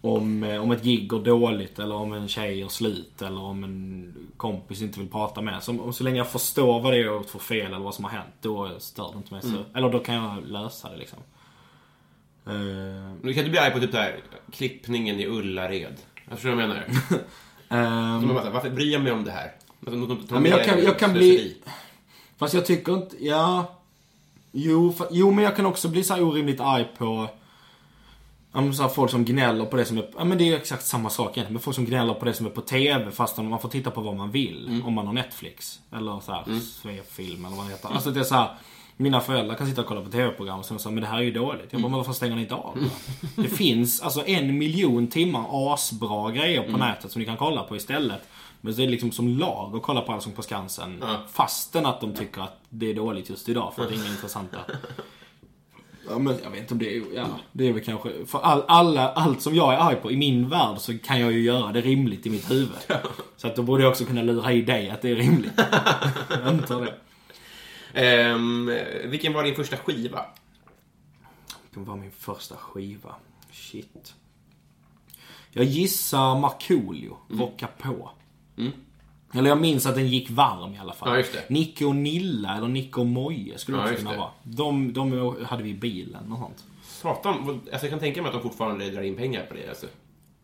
om, 0.00 0.42
eh, 0.42 0.62
om 0.62 0.70
ett 0.70 0.82
gig 0.84 1.08
går 1.08 1.20
dåligt 1.24 1.78
eller 1.78 1.94
om 1.94 2.12
en 2.12 2.28
tjej 2.28 2.58
gör 2.58 2.68
slut 2.68 3.22
eller 3.22 3.40
om 3.40 3.64
en 3.64 4.14
kompis 4.36 4.82
inte 4.82 5.00
vill 5.00 5.08
prata 5.08 5.40
med 5.40 5.62
så, 5.62 5.92
så 5.92 6.04
länge 6.04 6.16
jag 6.16 6.28
förstår 6.30 6.80
vad 6.80 6.92
det 6.92 6.96
är 6.98 7.04
jag 7.04 7.14
gjort 7.14 7.30
för 7.30 7.38
fel 7.38 7.66
eller 7.66 7.78
vad 7.84 7.94
som 7.94 8.04
har 8.04 8.10
hänt, 8.10 8.28
då 8.40 8.70
stör 8.78 9.10
det 9.12 9.16
inte 9.18 9.32
mig 9.34 9.42
så. 9.42 9.78
Eller 9.78 9.90
då 9.90 9.98
kan 9.98 10.14
jag 10.14 10.46
lösa 10.50 10.90
det 10.90 10.96
liksom. 10.96 11.18
Eh, 12.46 12.52
Men 12.54 13.20
Du 13.22 13.32
kan 13.32 13.38
inte 13.40 13.50
bli 13.50 13.58
arg 13.58 13.72
på 13.72 13.80
typ 13.80 13.92
där 13.92 14.16
klippningen 14.52 15.20
i 15.20 15.26
Ullared. 15.26 15.94
Jag 16.28 16.38
förstår 16.38 16.50
vad 16.54 16.62
jag 16.62 16.68
menar. 16.68 16.84
ehm, 17.68 18.36
här, 18.36 18.50
Varför 18.50 18.70
bryr 18.70 18.92
jag 18.92 19.02
mig 19.02 19.12
om 19.12 19.24
det 19.24 19.30
här? 19.30 19.52
Alltså, 19.86 20.34
men 20.40 20.50
jag 20.50 20.64
kan- 20.64 20.82
jag 20.84 20.98
kan 20.98 21.12
bli- 21.12 21.56
Fast 22.44 22.54
jag 22.54 22.66
tycker 22.66 22.94
inte, 22.94 23.24
ja... 23.24 23.70
Jo, 24.52 24.94
fa- 24.98 25.08
jo 25.10 25.30
men 25.30 25.44
jag 25.44 25.56
kan 25.56 25.66
också 25.66 25.88
bli 25.88 26.04
så 26.04 26.14
här 26.14 26.22
orimligt 26.22 26.60
arg 26.60 26.88
på... 26.98 27.28
Så 28.52 28.82
här, 28.82 28.88
folk 28.88 29.10
som 29.10 29.24
gnäller 29.24 29.64
på 29.64 29.76
det 29.76 29.84
som 29.84 29.98
är... 29.98 30.10
Ja 30.16 30.24
men 30.24 30.38
det 30.38 30.48
är 30.52 30.56
exakt 30.56 30.86
samma 30.86 31.10
sak 31.10 31.26
egentligen. 31.26 31.52
Men 31.52 31.62
folk 31.62 31.74
som 31.74 31.84
gnäller 31.84 32.14
på 32.14 32.24
det 32.24 32.34
som 32.34 32.46
är 32.46 32.50
på 32.50 32.60
TV 32.60 33.10
fast 33.10 33.36
man 33.36 33.60
får 33.60 33.68
titta 33.68 33.90
på 33.90 34.00
vad 34.00 34.16
man 34.16 34.30
vill. 34.30 34.68
Mm. 34.68 34.86
Om 34.86 34.92
man 34.92 35.06
har 35.06 35.12
Netflix. 35.14 35.80
Eller 35.92 36.20
så 36.20 36.32
här, 36.32 36.60
Svefilm 36.60 37.44
eller 37.44 37.56
vad 37.56 37.66
det 37.66 37.72
heter. 37.72 37.88
Alltså 37.88 38.10
det 38.10 38.20
är 38.20 38.24
så 38.24 38.34
här, 38.34 38.54
Mina 38.96 39.20
föräldrar 39.20 39.54
kan 39.54 39.66
sitta 39.66 39.80
och 39.80 39.86
kolla 39.86 40.00
på 40.00 40.10
TV-program 40.10 40.58
och 40.58 40.64
säga 40.64 40.78
men 40.84 41.00
det 41.00 41.06
här 41.06 41.18
är 41.18 41.22
ju 41.22 41.32
dåligt. 41.32 41.66
Jag 41.70 41.82
bara, 41.82 41.88
men 41.88 41.96
varför 41.96 42.12
stänger 42.12 42.36
ni 42.36 42.42
inte 42.42 42.54
av 42.54 42.78
det? 42.80 43.42
Det 43.42 43.48
finns 43.48 44.00
alltså 44.00 44.26
en 44.26 44.58
miljon 44.58 45.06
timmar 45.06 45.74
asbra 45.74 46.30
grejer 46.30 46.72
på 46.72 46.76
nätet 46.76 47.10
som 47.10 47.20
ni 47.20 47.26
kan 47.26 47.36
kolla 47.36 47.62
på 47.62 47.76
istället. 47.76 48.28
Men 48.60 48.74
det 48.74 48.82
är 48.82 48.88
liksom 48.88 49.12
som 49.12 49.28
lag 49.28 49.76
att 49.76 49.82
kolla 49.82 50.00
på 50.00 50.12
Allsång 50.12 50.32
på 50.32 50.42
Skansen. 50.42 51.04
Fastän 51.32 51.86
att 51.86 52.00
de 52.00 52.14
tycker 52.14 52.40
att 52.40 52.60
det 52.68 52.90
är 52.90 52.94
dåligt 52.94 53.30
just 53.30 53.48
idag 53.48 53.72
för 53.74 53.82
att 53.82 53.88
det 53.88 53.94
är 53.94 53.98
inga 53.98 54.10
intressanta. 54.10 54.58
Ja, 56.10 56.18
men 56.18 56.38
jag 56.42 56.50
vet 56.50 56.60
inte 56.60 56.74
om 56.74 56.78
det 56.78 56.96
är, 56.96 57.02
ja, 57.14 57.26
det 57.52 57.68
är 57.68 57.72
väl 57.72 57.84
kanske, 57.84 58.10
för 58.26 58.38
all, 58.38 58.62
alla, 58.68 59.12
allt 59.12 59.42
som 59.42 59.54
jag 59.54 59.74
är 59.74 59.78
arg 59.78 59.96
på 59.96 60.12
i 60.12 60.16
min 60.16 60.48
värld 60.48 60.78
så 60.78 60.98
kan 60.98 61.20
jag 61.20 61.32
ju 61.32 61.42
göra 61.42 61.72
det 61.72 61.80
rimligt 61.80 62.26
i 62.26 62.30
mitt 62.30 62.50
huvud. 62.50 62.68
Så 63.36 63.46
att 63.46 63.56
då 63.56 63.62
borde 63.62 63.82
jag 63.82 63.90
också 63.90 64.04
kunna 64.04 64.22
lura 64.22 64.52
i 64.52 64.62
dig 64.62 64.90
att 64.90 65.02
det 65.02 65.10
är 65.10 65.14
rimligt. 65.16 65.52
jag 66.30 66.46
antar 66.46 66.80
det. 66.80 66.94
Ehm, 67.94 68.70
vilken 69.04 69.32
var 69.32 69.44
din 69.44 69.54
första 69.54 69.76
skiva? 69.76 70.26
Det 71.74 71.80
var 71.80 71.96
min 71.96 72.10
första 72.10 72.56
skiva. 72.56 73.14
Shit. 73.52 74.14
Jag 75.50 75.64
gissar 75.64 76.38
Markoolio, 76.40 77.16
Rocka 77.30 77.66
på. 77.78 78.10
Eller 79.34 79.48
jag 79.48 79.60
minns 79.60 79.86
att 79.86 79.94
den 79.94 80.08
gick 80.08 80.30
varm 80.30 80.74
i 80.74 80.78
alla 80.78 80.92
fall. 80.92 81.18
Ja. 81.34 81.40
Nicke 81.48 81.84
och 81.84 81.96
Nilla, 81.96 82.56
eller 82.56 82.68
Nicke 82.68 83.00
och 83.00 83.06
Moje 83.06 83.58
skulle 83.58 83.78
Ja, 83.78 83.84
också 83.84 83.96
kunna 83.96 84.10
det. 84.10 84.16
vara. 84.16 84.30
De, 84.42 84.92
de 84.92 85.36
hade 85.44 85.62
vi 85.62 85.70
i 85.70 85.74
bilen 85.74 86.32
och 86.32 86.38
sånt. 86.38 86.64
Satan, 86.82 87.48
alltså 87.72 87.86
jag 87.86 87.90
kan 87.90 87.98
tänka 87.98 88.22
mig 88.22 88.28
att 88.28 88.34
de 88.34 88.42
fortfarande 88.42 88.90
drar 88.90 89.02
in 89.02 89.16
pengar 89.16 89.46
på 89.46 89.54
det. 89.54 89.68
Alltså. 89.68 89.86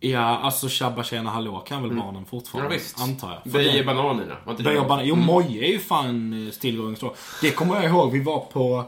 Ja, 0.03 0.19
alltså 0.21 0.69
Tjabba 0.69 1.05
tjena 1.05 1.31
hallå 1.31 1.59
kan 1.59 1.83
väl 1.83 1.97
barnen 1.97 2.15
Ja, 2.23 2.29
fortfarande, 2.31 2.75
visst. 2.75 3.01
antar 3.01 3.41
jag. 3.45 3.53
Böjer 3.53 3.73
det- 3.79 3.85
bananerna. 3.85 4.37
Det 4.57 4.63
Böjer 4.63 4.81
de- 4.81 4.89
banan- 4.89 5.07
Jo, 5.07 5.17
Moje 5.17 5.65
är 5.65 5.73
ju 5.73 5.79
fan 5.79 6.47
eh, 6.47 6.51
still 6.53 6.77
going 6.77 6.97
strong. 6.97 7.13
Det 7.43 7.51
kommer 7.51 7.75
jag 7.75 7.85
ihåg, 7.85 8.13
vi 8.13 8.21
var 8.23 8.41
på... 8.41 8.85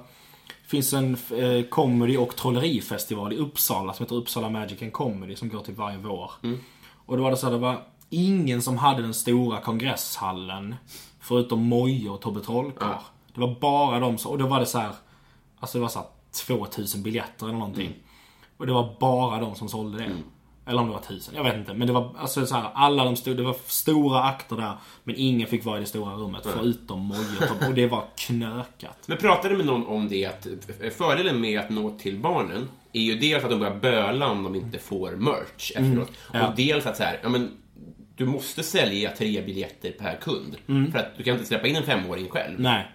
finns 0.67 0.93
en 0.93 1.17
eh, 1.31 1.65
comedy 1.69 2.17
och 2.17 2.37
trollerifestival 2.37 3.33
i 3.33 3.37
Uppsala 3.37 3.93
som 3.93 4.05
heter 4.05 4.17
Uppsala 4.17 4.51
Magic 4.51 4.83
and 4.83 4.93
Comedy 4.93 5.37
som 5.37 5.49
går 5.49 5.61
till 5.61 5.75
varje 5.75 5.99
vår. 5.99 6.31
Och 7.07 7.17
då 7.17 7.23
var 7.23 7.31
det 7.31 7.37
så 7.37 7.47
här, 7.47 7.53
det 7.53 7.59
var 7.59 7.83
ingen 8.11 8.63
som 8.63 8.79
hade 8.79 9.03
den 9.03 9.15
stora 9.15 9.61
kongresshallen 9.61 10.75
förutom 11.21 11.63
Moje 11.63 12.11
och 12.11 12.21
Tobbe 12.21 12.41
Trollkarl. 12.41 12.99
Det 13.35 13.41
var 13.41 13.57
bara 13.61 14.01
de 14.01 14.19
som, 14.19 14.31
och 14.31 14.39
då 14.39 14.47
var 14.47 14.61
det 14.61 14.67
så 14.67 14.79
här, 14.79 14.91
alltså 15.61 15.79
det 15.79 15.83
var 15.83 15.89
så 15.89 15.99
här 15.99 16.09
2000 16.47 17.03
biljetter 17.03 17.47
eller 17.47 17.59
någonting. 17.59 17.93
Och 18.57 18.67
det 18.67 18.73
var 18.73 18.95
bara 19.01 19.41
de 19.41 19.55
som 19.55 19.69
sålde 19.69 19.99
det. 19.99 20.11
Eller 20.67 20.81
om 20.81 20.87
det 20.87 20.93
var 20.93 21.01
tusen, 21.01 21.35
jag 21.35 21.45
vet 21.45 21.57
inte. 21.57 21.75
Men 21.75 21.87
det 21.87 21.93
var 21.93 22.15
alltså 22.19 22.47
så 22.47 22.55
här, 22.55 22.71
alla 22.75 23.05
de 23.05 23.17
stod, 23.17 23.37
det 23.37 23.43
var 23.43 23.57
stora 23.67 24.23
akter 24.23 24.57
där. 24.57 24.73
Men 25.05 25.15
ingen 25.19 25.49
fick 25.49 25.65
vara 25.65 25.77
i 25.77 25.81
det 25.81 25.87
stora 25.87 26.15
rummet 26.15 26.43
förutom 26.43 27.01
Moje 27.01 27.67
och 27.69 27.75
det 27.75 27.87
var 27.87 28.05
knökat. 28.17 28.99
Men 29.07 29.19
pratade 29.19 29.57
med 29.57 29.67
någon 29.67 29.87
om 29.87 30.09
det 30.09 30.27
att 30.27 30.47
fördelen 30.97 31.41
med 31.41 31.61
att 31.61 31.71
nå 31.71 31.91
till 31.91 32.19
barnen 32.19 32.69
är 32.93 33.01
ju 33.01 33.19
dels 33.19 33.45
att 33.45 33.51
de 33.51 33.59
börjar 33.59 33.75
böla 33.75 34.29
om 34.29 34.43
de 34.43 34.55
inte 34.55 34.79
får 34.79 35.11
merch 35.11 35.71
efteråt. 35.71 36.11
Mm. 36.33 36.43
Ja. 36.43 36.49
Och 36.49 36.57
dels 36.57 36.87
att 36.87 36.97
så 36.97 37.03
här, 37.03 37.19
ja 37.23 37.29
men 37.29 37.51
du 38.17 38.27
måste 38.27 38.63
sälja 38.63 39.11
tre 39.11 39.43
biljetter 39.43 39.91
per 39.91 40.17
kund. 40.17 40.57
För 40.93 40.99
att 40.99 41.17
du 41.17 41.23
kan 41.23 41.35
inte 41.35 41.47
släppa 41.47 41.67
in 41.67 41.77
en 41.77 41.83
femåring 41.83 42.29
själv. 42.29 42.51
Mm. 42.51 42.63
Nej. 42.63 42.87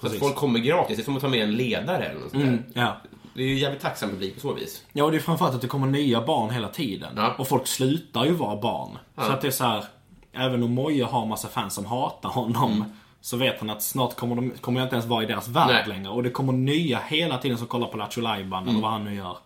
Så 0.00 0.06
att 0.06 0.12
Precis. 0.12 0.20
folk 0.20 0.34
kommer 0.34 0.58
gratis. 0.58 0.96
Det 0.96 1.02
är 1.02 1.04
som 1.04 1.16
att 1.16 1.22
ta 1.22 1.28
med 1.28 1.42
en 1.42 1.56
ledare 1.56 2.04
eller 2.04 2.20
något 2.20 2.30
sånt. 2.30 2.44
Mm, 2.44 2.62
ja. 2.72 2.96
Det 3.34 3.42
är 3.42 3.46
ju 3.46 3.58
jävligt 3.58 3.82
tacksam 3.82 4.10
publik 4.10 4.34
på 4.34 4.40
så 4.40 4.52
vis. 4.52 4.84
Ja, 4.92 5.04
och 5.04 5.10
det 5.10 5.16
är 5.16 5.20
framförallt 5.20 5.54
att 5.54 5.60
det 5.60 5.68
kommer 5.68 5.86
nya 5.86 6.20
barn 6.20 6.50
hela 6.50 6.68
tiden. 6.68 7.12
Ja. 7.16 7.34
Och 7.38 7.48
folk 7.48 7.66
slutar 7.66 8.24
ju 8.24 8.32
vara 8.32 8.56
barn. 8.56 8.98
Så 9.16 9.32
att 9.32 9.40
det 9.40 9.46
är 9.46 9.50
så 9.50 9.64
här, 9.64 9.84
även 10.32 10.62
om 10.62 10.74
Moje 10.74 11.04
har 11.04 11.26
massa 11.26 11.48
fans 11.48 11.74
som 11.74 11.86
hatar 11.86 12.28
honom. 12.28 12.84
Så 13.20 13.36
vet 13.36 13.60
han 13.60 13.70
att 13.70 13.82
snart 13.82 14.16
kommer, 14.16 14.36
de, 14.36 14.50
kommer 14.50 14.80
jag 14.80 14.86
inte 14.86 14.96
ens 14.96 15.06
vara 15.06 15.22
i 15.22 15.26
deras 15.26 15.48
värld 15.48 15.66
Nej. 15.68 15.84
längre. 15.88 16.10
Och 16.10 16.22
det 16.22 16.30
kommer 16.30 16.52
nya 16.52 16.98
hela 16.98 17.38
tiden 17.38 17.58
som 17.58 17.66
kollar 17.66 17.86
på 17.86 17.96
Lattjo 17.96 18.20
Lajban 18.20 18.68
eller 18.68 18.80
vad 18.80 18.90
han 18.90 19.04
nu 19.04 19.14
gör. 19.14 19.36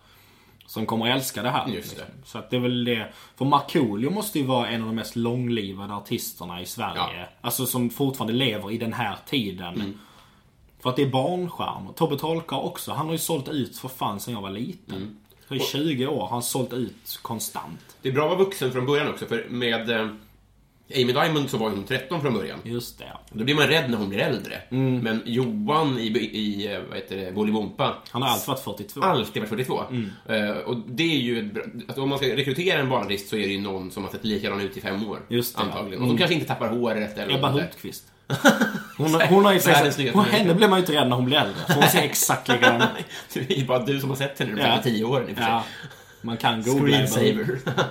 Som 0.65 0.85
kommer 0.85 1.09
att 1.09 1.15
älska 1.15 1.43
det 1.43 1.49
här. 1.49 1.67
Just 1.67 1.95
det. 1.95 2.01
liksom. 2.01 2.15
Så 2.25 2.37
att 2.37 2.49
det 2.49 2.55
är 2.55 2.59
väl 2.59 2.85
det. 2.85 3.13
För 3.35 3.45
Markoolio 3.45 4.09
måste 4.09 4.39
ju 4.39 4.45
vara 4.45 4.67
en 4.67 4.81
av 4.81 4.87
de 4.87 4.95
mest 4.95 5.15
långlivade 5.15 5.93
artisterna 5.93 6.61
i 6.61 6.65
Sverige. 6.65 7.19
Ja. 7.19 7.25
Alltså 7.41 7.65
som 7.65 7.89
fortfarande 7.89 8.33
lever 8.33 8.71
i 8.71 8.77
den 8.77 8.93
här 8.93 9.17
tiden. 9.29 9.99
För 10.79 10.89
att 10.89 10.95
det 10.95 11.01
är 11.01 11.09
barnstjärnor. 11.09 11.93
Tobbe 11.93 12.17
Trollkarl 12.17 12.65
också. 12.65 12.91
Han 12.91 13.05
har 13.05 13.13
ju 13.13 13.19
sålt 13.19 13.49
ut 13.49 13.77
för 13.77 13.87
fan 13.87 14.19
sen 14.19 14.33
jag 14.33 14.41
var 14.41 14.49
liten. 14.49 15.17
Så 15.47 15.55
I 15.55 15.59
20 15.59 16.07
år 16.07 16.21
har 16.21 16.27
han 16.27 16.43
sålt 16.43 16.73
ut 16.73 17.19
konstant. 17.21 17.97
Det 18.01 18.09
är 18.09 18.13
bra 18.13 18.23
att 18.23 18.29
vara 18.29 18.39
vuxen 18.39 18.71
från 18.71 18.85
början 18.85 19.07
också, 19.07 19.25
för 19.25 19.47
med 19.49 19.89
eh, 19.89 20.07
Amy 20.95 21.13
Diamond 21.13 21.49
så 21.49 21.57
var 21.57 21.69
hon 21.69 21.83
13 21.83 22.21
från 22.21 22.33
början. 22.33 22.59
Just 22.63 22.99
det. 22.99 23.17
Då 23.31 23.43
blir 23.43 23.55
man 23.55 23.67
rädd 23.67 23.89
när 23.89 23.97
hon 23.97 24.09
blir 24.09 24.19
äldre. 24.19 24.61
Mm. 24.69 24.99
Men 24.99 25.21
Johan 25.25 25.99
i, 25.99 26.07
i 26.07 26.73
eh, 26.73 26.79
vad 26.89 26.97
heter 26.97 27.17
det, 27.17 27.31
Bolibompa 27.31 27.95
Han 28.09 28.21
har 28.21 28.29
alltid 28.29 28.47
varit 28.47 28.63
42. 28.63 29.01
alltid 29.01 29.41
varit 29.41 29.49
42. 29.49 29.83
Mm. 29.89 30.09
Eh, 30.25 30.57
och 30.57 30.77
det 30.87 31.03
är 31.03 31.19
ju 31.19 31.39
ett 31.39 31.53
bra, 31.53 31.63
alltså 31.87 32.01
om 32.01 32.09
man 32.09 32.17
ska 32.17 32.27
rekrytera 32.27 32.79
en 32.79 32.89
barnartist 32.89 33.29
så 33.29 33.35
är 33.35 33.47
det 33.47 33.53
ju 33.53 33.61
någon 33.61 33.91
som 33.91 34.03
har 34.03 34.11
sett 34.11 34.25
likadan 34.25 34.61
ut 34.61 34.77
i 34.77 34.81
fem 34.81 35.07
år. 35.07 35.19
Just 35.27 35.57
det, 35.57 35.63
ja. 35.63 35.67
Antagligen. 35.67 36.01
Och 36.01 36.07
som 36.09 36.17
kanske 36.17 36.33
inte 36.33 36.47
tappar 36.47 36.67
håret 36.67 37.17
eller 37.17 37.35
Ebba. 37.35 37.49
Hultqvist. 37.49 38.11
Hon, 38.97 39.13
har- 39.13 39.27
hon 39.27 39.45
har 39.45 39.53
ju 39.53 39.59
snyggaste 39.59 40.11
hon, 40.13 40.25
henne 40.25 40.53
blir 40.53 40.67
man 40.67 40.79
ju 40.79 40.83
inte 40.85 40.93
rädd 41.01 41.07
när 41.09 41.15
hon 41.15 41.25
blir 41.25 41.37
äldre. 41.37 41.55
För 41.67 41.73
hon 41.73 41.83
ser 41.87 42.01
exakt 42.01 42.47
likadan 42.47 42.81
ut. 42.97 43.05
Det 43.33 43.53
är 43.53 43.57
ju 43.59 43.65
bara 43.65 43.85
du 43.85 43.99
som 43.99 44.09
har 44.09 44.17
sett 44.17 44.39
henne 44.39 44.55
de 44.55 44.61
Ja. 44.61 44.81
tio 44.83 45.03
åren 45.05 45.29
i 45.29 45.33
och 45.33 45.37
för 45.37 45.43
sig. 45.43 45.51
Ja. 45.51 45.63
Man 46.21 46.37
kan 46.37 46.61
googla. 46.63 46.87
Screensaver. 47.07 47.59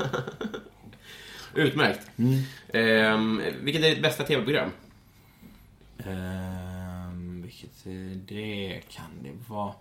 Utmärkt. 1.54 2.10
Mm. 2.16 2.42
Ehm, 2.72 3.42
vilket 3.62 3.84
är 3.84 3.90
ditt 3.90 4.02
bästa 4.02 4.24
tv-program? 4.24 4.70
Ehm, 6.04 7.42
vilket 7.42 7.84
det 8.28 8.80
kan 8.88 9.22
det 9.22 9.32
vara? 9.48 9.72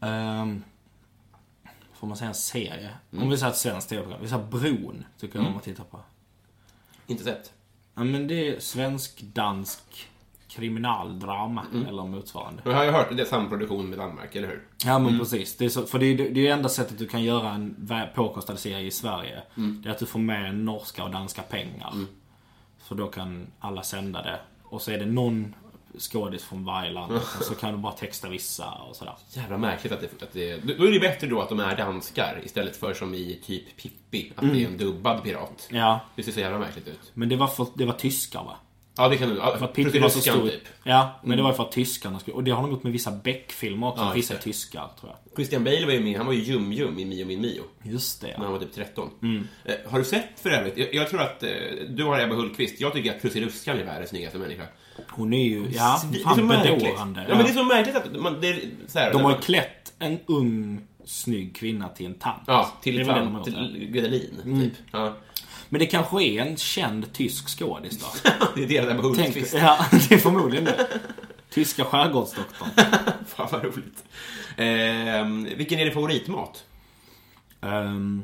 Ehm, 0.00 0.64
får 1.94 2.06
man 2.06 2.16
säga 2.16 2.28
en 2.28 2.34
serie? 2.34 2.90
Om 3.18 3.30
vi 3.30 3.36
säger 3.38 3.52
ett 3.52 3.58
svenskt 3.58 3.88
tv-program. 3.88 4.20
Vi 4.22 4.28
säger 4.28 4.44
Bron, 4.44 5.04
tycker 5.20 5.38
jag 5.38 5.46
om 5.48 5.56
att 5.56 5.62
titta 5.62 5.84
på. 5.84 6.00
Inte 7.06 7.24
sett. 7.24 7.52
Ja, 7.98 8.04
men 8.04 8.26
det 8.26 8.48
är 8.48 8.60
svensk-dansk 8.60 10.08
kriminaldrama 10.48 11.66
eller 11.88 12.06
motsvarande. 12.06 12.62
Jag 12.64 12.72
har 12.72 12.84
ju 12.84 12.90
hört 12.90 13.16
det 13.16 13.22
är 13.22 13.26
samproduktion 13.26 13.90
med 13.90 13.98
Danmark, 13.98 14.36
eller 14.36 14.48
hur? 14.48 14.62
Ja 14.84 14.98
men 14.98 15.18
precis. 15.18 15.56
Det 15.56 15.64
är 15.64 15.68
så, 15.68 15.86
för 15.86 15.98
det 15.98 16.06
är 16.06 16.16
det 16.16 16.24
är 16.24 16.30
det 16.30 16.48
enda 16.48 16.68
sättet 16.68 16.98
du 16.98 17.06
kan 17.06 17.22
göra 17.22 17.50
en 17.50 17.90
påkostad 18.14 18.56
serie 18.56 18.86
i 18.86 18.90
Sverige. 18.90 19.42
Det 19.54 19.88
är 19.88 19.92
att 19.92 19.98
du 19.98 20.06
får 20.06 20.18
med 20.18 20.54
norska 20.54 21.04
och 21.04 21.10
danska 21.10 21.42
pengar. 21.42 21.92
För 22.82 22.94
då 22.94 23.06
kan 23.06 23.46
alla 23.58 23.82
sända 23.82 24.22
det. 24.22 24.40
Och 24.62 24.82
så 24.82 24.90
är 24.90 24.98
det 24.98 25.06
någon 25.06 25.54
skådis 25.98 26.44
från 26.44 26.64
varje 26.64 26.90
land. 26.90 27.12
Och 27.12 27.44
så 27.44 27.54
kan 27.54 27.72
du 27.72 27.78
bara 27.78 27.92
texta 27.92 28.28
vissa 28.28 28.70
och 28.70 28.96
sådär. 28.96 29.14
Jävla 29.28 29.58
märkligt 29.58 29.92
att 29.92 30.00
det, 30.00 30.22
att 30.22 30.32
det... 30.32 30.56
Då 30.78 30.86
är 30.86 30.92
det 30.92 31.00
bättre 31.00 31.26
då 31.26 31.40
att 31.40 31.48
de 31.48 31.60
är 31.60 31.76
danskar 31.76 32.40
istället 32.44 32.76
för 32.76 32.94
som 32.94 33.14
i 33.14 33.40
typ 33.46 33.76
Pippi, 33.76 34.32
att 34.36 34.52
det 34.52 34.62
är 34.62 34.66
en 34.66 34.76
dubbad 34.76 35.22
pirat. 35.22 35.68
Ja. 35.70 36.00
Det 36.16 36.22
ser 36.22 36.32
så 36.32 36.40
jävla 36.40 36.58
märkligt 36.58 36.88
ut. 36.88 37.10
Men 37.14 37.28
det 37.28 37.36
var, 37.36 37.46
för, 37.46 37.66
det 37.74 37.84
var 37.84 37.92
tyskar 37.92 38.44
va? 38.44 38.56
Ja, 38.98 39.08
det 39.08 39.16
kan 39.16 39.28
du... 39.28 39.36
Ja, 39.36 39.56
För 39.58 39.64
att 39.64 39.72
Pippi 39.72 39.98
var 39.98 40.08
så 40.08 40.20
stor. 40.20 40.48
typ. 40.48 40.62
Ja, 40.82 41.20
men 41.24 41.36
det 41.36 41.42
var 41.42 41.50
ju 41.50 41.56
för 41.56 41.62
att 41.62 41.72
tyskarna 41.72 42.18
skulle... 42.18 42.34
Och 42.36 42.44
det 42.44 42.50
har 42.50 42.62
de 42.62 42.70
gjort 42.70 42.82
med 42.82 42.92
vissa 42.92 43.10
Beck-filmer 43.10 43.88
också. 43.88 44.04
Ja, 44.04 44.12
vissa 44.14 44.34
är 44.34 44.38
det. 44.38 44.42
tyskar 44.44 44.88
tror 45.00 45.12
jag. 45.12 45.36
Christian 45.36 45.64
Bale 45.64 45.86
var 45.86 45.92
ju 45.92 46.00
med, 46.00 46.16
han 46.16 46.26
var 46.26 46.32
ju 46.32 46.42
Jum-Jum 46.42 46.98
i 46.98 47.04
Mio 47.04 47.24
min 47.24 47.40
Mio. 47.40 47.62
Just 47.82 48.20
det 48.20 48.26
När 48.26 48.34
han 48.34 48.44
ja. 48.44 48.50
var 48.50 48.58
typ 48.58 48.74
13. 48.74 49.10
Eh, 49.64 49.74
har 49.90 49.98
du 49.98 50.04
sett 50.04 50.40
för 50.42 50.50
övrigt? 50.50 50.76
Jag, 50.76 50.94
jag 50.94 51.10
tror 51.10 51.20
att 51.20 51.42
eh, 51.42 51.50
du 51.88 52.04
har 52.04 52.20
Ebba 52.20 52.34
Hultqvist. 52.34 52.80
Jag 52.80 52.92
tycker 52.92 53.10
att 53.14 53.22
Prussiluskan 53.22 53.78
är 53.78 53.84
världens 53.84 54.10
snyggaste 54.10 54.38
människa. 54.38 54.62
Hon 55.10 55.32
är 55.32 55.44
ju... 55.44 55.66
Ja, 55.74 56.02
Det 56.12 56.18
är 56.18 56.22
så 56.22 56.28
fan 56.28 56.48
bedårande. 56.48 57.26
Ja, 57.28 57.34
men 57.34 57.44
det 57.44 57.50
är 57.50 57.54
så 57.54 57.64
märkligt 57.64 57.96
att 57.96 58.12
man... 58.20 58.40
Det 58.40 58.48
är, 58.48 58.60
så 58.86 58.98
här, 58.98 59.12
De 59.12 59.22
har 59.24 59.30
ju 59.30 59.38
klätt 59.38 59.92
en 59.98 60.18
ung, 60.26 60.80
snygg 61.04 61.56
kvinna 61.56 61.88
till 61.88 62.06
en 62.06 62.14
tant. 62.14 62.42
Ja, 62.46 62.72
till, 62.82 62.98
gjort, 63.00 63.44
till 63.44 63.88
Gredelin, 63.92 64.60
typ. 64.60 64.72
Ja. 64.92 65.14
Men 65.68 65.78
det 65.78 65.86
kanske 65.86 66.24
är 66.24 66.42
en 66.42 66.56
känd 66.56 67.12
tysk 67.12 67.58
skådis 67.58 68.00
då. 68.00 68.30
Det 68.54 68.64
är 68.64 68.68
deras 68.68 68.90
Ebba 68.90 69.02
Tänk, 69.02 69.16
Hultqvist. 69.16 69.54
ja, 69.54 69.86
det 70.08 70.14
är 70.14 70.18
förmodligen 70.18 70.64
det. 70.64 70.88
Tyska 71.50 71.84
skärgårdsdoktorn. 71.84 72.68
Fan 73.26 73.48
vad 73.52 73.64
roligt. 73.64 74.04
Eh, 74.56 75.56
vilken 75.56 75.78
är 75.78 75.84
din 75.84 75.94
favoritmat? 75.94 76.64
Ehm, 77.60 78.22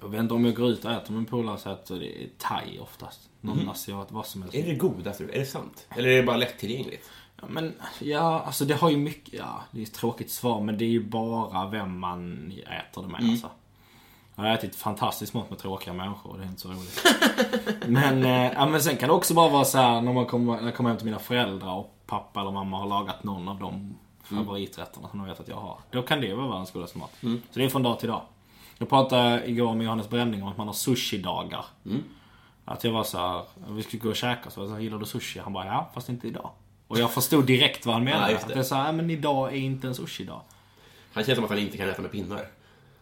jag 0.00 0.08
vet 0.08 0.20
inte 0.20 0.34
om 0.34 0.44
jag 0.44 0.54
går 0.54 0.68
ut 0.70 0.84
och 0.84 0.92
äter 0.92 1.12
med 1.12 1.18
en 1.18 1.26
polare 1.26 1.58
så 1.58 1.72
äter 1.72 2.00
det 2.00 2.38
thai 2.38 2.78
oftast. 2.78 3.20
Någon 3.40 3.68
asiat, 3.68 4.12
vad 4.12 4.26
som 4.26 4.42
helst. 4.42 4.56
Är 4.56 4.66
det 4.66 4.74
godaste? 4.74 5.24
Är 5.24 5.38
det 5.38 5.46
sant? 5.46 5.86
Eller 5.96 6.08
är 6.08 6.16
det 6.16 6.22
bara 6.22 6.36
lättillgängligt? 6.36 7.10
Ja, 7.40 7.44
men 7.48 7.74
ja, 7.98 8.42
alltså 8.46 8.64
det 8.64 8.74
har 8.74 8.90
ju 8.90 8.96
mycket, 8.96 9.34
ja, 9.34 9.64
det 9.70 9.80
är 9.80 9.82
ett 9.84 9.94
tråkigt 9.94 10.30
svar 10.30 10.60
men 10.60 10.78
det 10.78 10.84
är 10.84 10.88
ju 10.88 11.04
bara 11.04 11.68
vem 11.70 11.98
man 11.98 12.52
äter 12.90 13.02
det 13.02 13.08
med 13.08 13.30
alltså. 13.30 13.50
Jag 14.36 14.42
har 14.44 14.50
ätit 14.54 14.76
fantastiskt 14.76 15.34
mått 15.34 15.50
med 15.50 15.58
tråkiga 15.58 15.94
människor 15.94 16.30
och 16.30 16.38
det 16.38 16.44
är 16.44 16.48
inte 16.48 16.60
så 16.60 16.68
roligt. 16.68 17.06
men, 17.86 18.24
eh, 18.24 18.52
ja, 18.52 18.66
men 18.66 18.82
sen 18.82 18.96
kan 18.96 19.08
det 19.08 19.14
också 19.14 19.34
bara 19.34 19.48
vara 19.48 19.64
så 19.64 19.78
här 19.78 20.00
när 20.00 20.12
man 20.12 20.26
kommer, 20.26 20.56
när 20.56 20.64
jag 20.64 20.74
kommer 20.74 20.90
hem 20.90 20.96
till 20.96 21.06
mina 21.06 21.18
föräldrar 21.18 21.74
och 21.74 21.94
pappa 22.06 22.40
eller 22.40 22.50
mamma 22.50 22.78
har 22.78 22.86
lagat 22.86 23.24
någon 23.24 23.48
av 23.48 23.58
de 23.58 23.98
favoriträtterna 24.22 25.08
som 25.08 25.18
de 25.18 25.28
vet 25.28 25.40
att 25.40 25.48
jag 25.48 25.56
har. 25.56 25.78
Då 25.90 26.02
kan 26.02 26.20
det 26.20 26.34
vara 26.34 26.48
världens 26.48 26.72
godaste 26.72 26.98
mat. 26.98 27.10
Så 27.20 27.58
det 27.58 27.64
är 27.64 27.68
från 27.68 27.82
dag 27.82 27.98
till 27.98 28.08
dag. 28.08 28.22
Jag 28.78 28.88
pratade 28.88 29.50
igår 29.50 29.74
med 29.74 29.84
Johannes 29.84 30.08
Bränning 30.08 30.42
om 30.42 30.48
att 30.48 30.56
man 30.56 30.66
har 30.66 30.74
sushi-dagar. 30.74 31.64
Att 32.64 32.84
jag 32.84 32.92
var 32.92 33.04
så 33.04 33.18
här, 33.18 33.42
vi 33.68 33.82
skulle 33.82 34.00
gå 34.00 34.08
och 34.08 34.16
käka, 34.16 34.50
så 34.50 34.60
jag 34.60 34.68
här, 34.68 34.78
gillar 34.78 34.98
du 34.98 35.06
sushi? 35.06 35.40
Han 35.40 35.52
bara, 35.52 35.66
ja, 35.66 35.90
fast 35.94 36.08
inte 36.08 36.28
idag. 36.28 36.50
Och 36.88 36.98
jag 36.98 37.10
förstod 37.10 37.46
direkt 37.46 37.86
vad 37.86 37.94
han 37.94 38.04
menade. 38.10 38.32
Ja, 38.32 38.38
det. 38.38 38.44
Att 38.44 38.48
det 38.48 38.58
är 38.58 38.62
så 38.62 38.74
här, 38.74 38.92
men 38.92 39.10
idag 39.10 39.52
är 39.52 39.56
inte 39.56 39.86
en 39.86 39.94
sushi-dag. 39.94 40.40
Han 41.12 41.24
känns 41.24 41.36
som 41.36 41.44
att 41.44 41.50
han 41.50 41.58
inte 41.58 41.76
kan 41.76 41.88
äta 41.88 42.02
med 42.02 42.12
pinnar. 42.12 42.46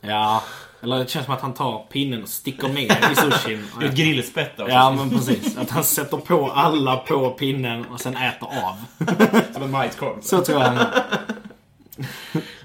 Ja, 0.06 0.42
eller 0.82 0.98
det 0.98 1.10
känns 1.10 1.24
som 1.24 1.34
att 1.34 1.40
han 1.40 1.54
tar 1.54 1.86
pinnen 1.90 2.22
och 2.22 2.28
sticker 2.28 2.68
ner 2.68 3.12
i 3.12 3.14
sushin. 3.16 3.66
Det 3.80 3.84
är 3.86 3.88
ett 3.90 3.96
grillspett 3.96 4.60
också. 4.60 4.72
Ja, 4.72 4.90
men 4.92 5.10
precis. 5.10 5.56
Att 5.56 5.70
han 5.70 5.84
sätter 5.84 6.16
på 6.16 6.50
alla 6.50 6.96
på 6.96 7.30
pinnen 7.30 7.84
och 7.86 8.00
sen 8.00 8.16
äter 8.16 8.48
av. 8.64 9.06
Som 9.54 9.62
en 9.62 9.70
majskorv. 9.70 10.20
Så 10.20 10.40
tror 10.44 10.60
jag 10.60 10.68
han 10.68 10.86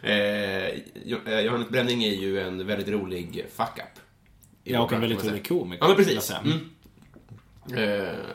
Eh, 0.04 0.14
eh, 0.14 1.40
Johannes 1.46 1.70
Bränning 1.70 2.04
är 2.04 2.12
ju 2.14 2.40
en 2.42 2.68
väldigt 2.68 2.88
rolig 2.88 3.46
fuck-up. 3.56 3.86
Jag 4.64 4.84
och 4.84 4.94
en 4.94 5.02
väldigt 5.02 5.26
rolig 5.26 5.48
komiker. 5.50 5.84
Ja, 5.84 5.88
men 5.88 5.96
precis. 5.98 6.32
Mm. 6.32 6.70
Eh, 7.76 7.84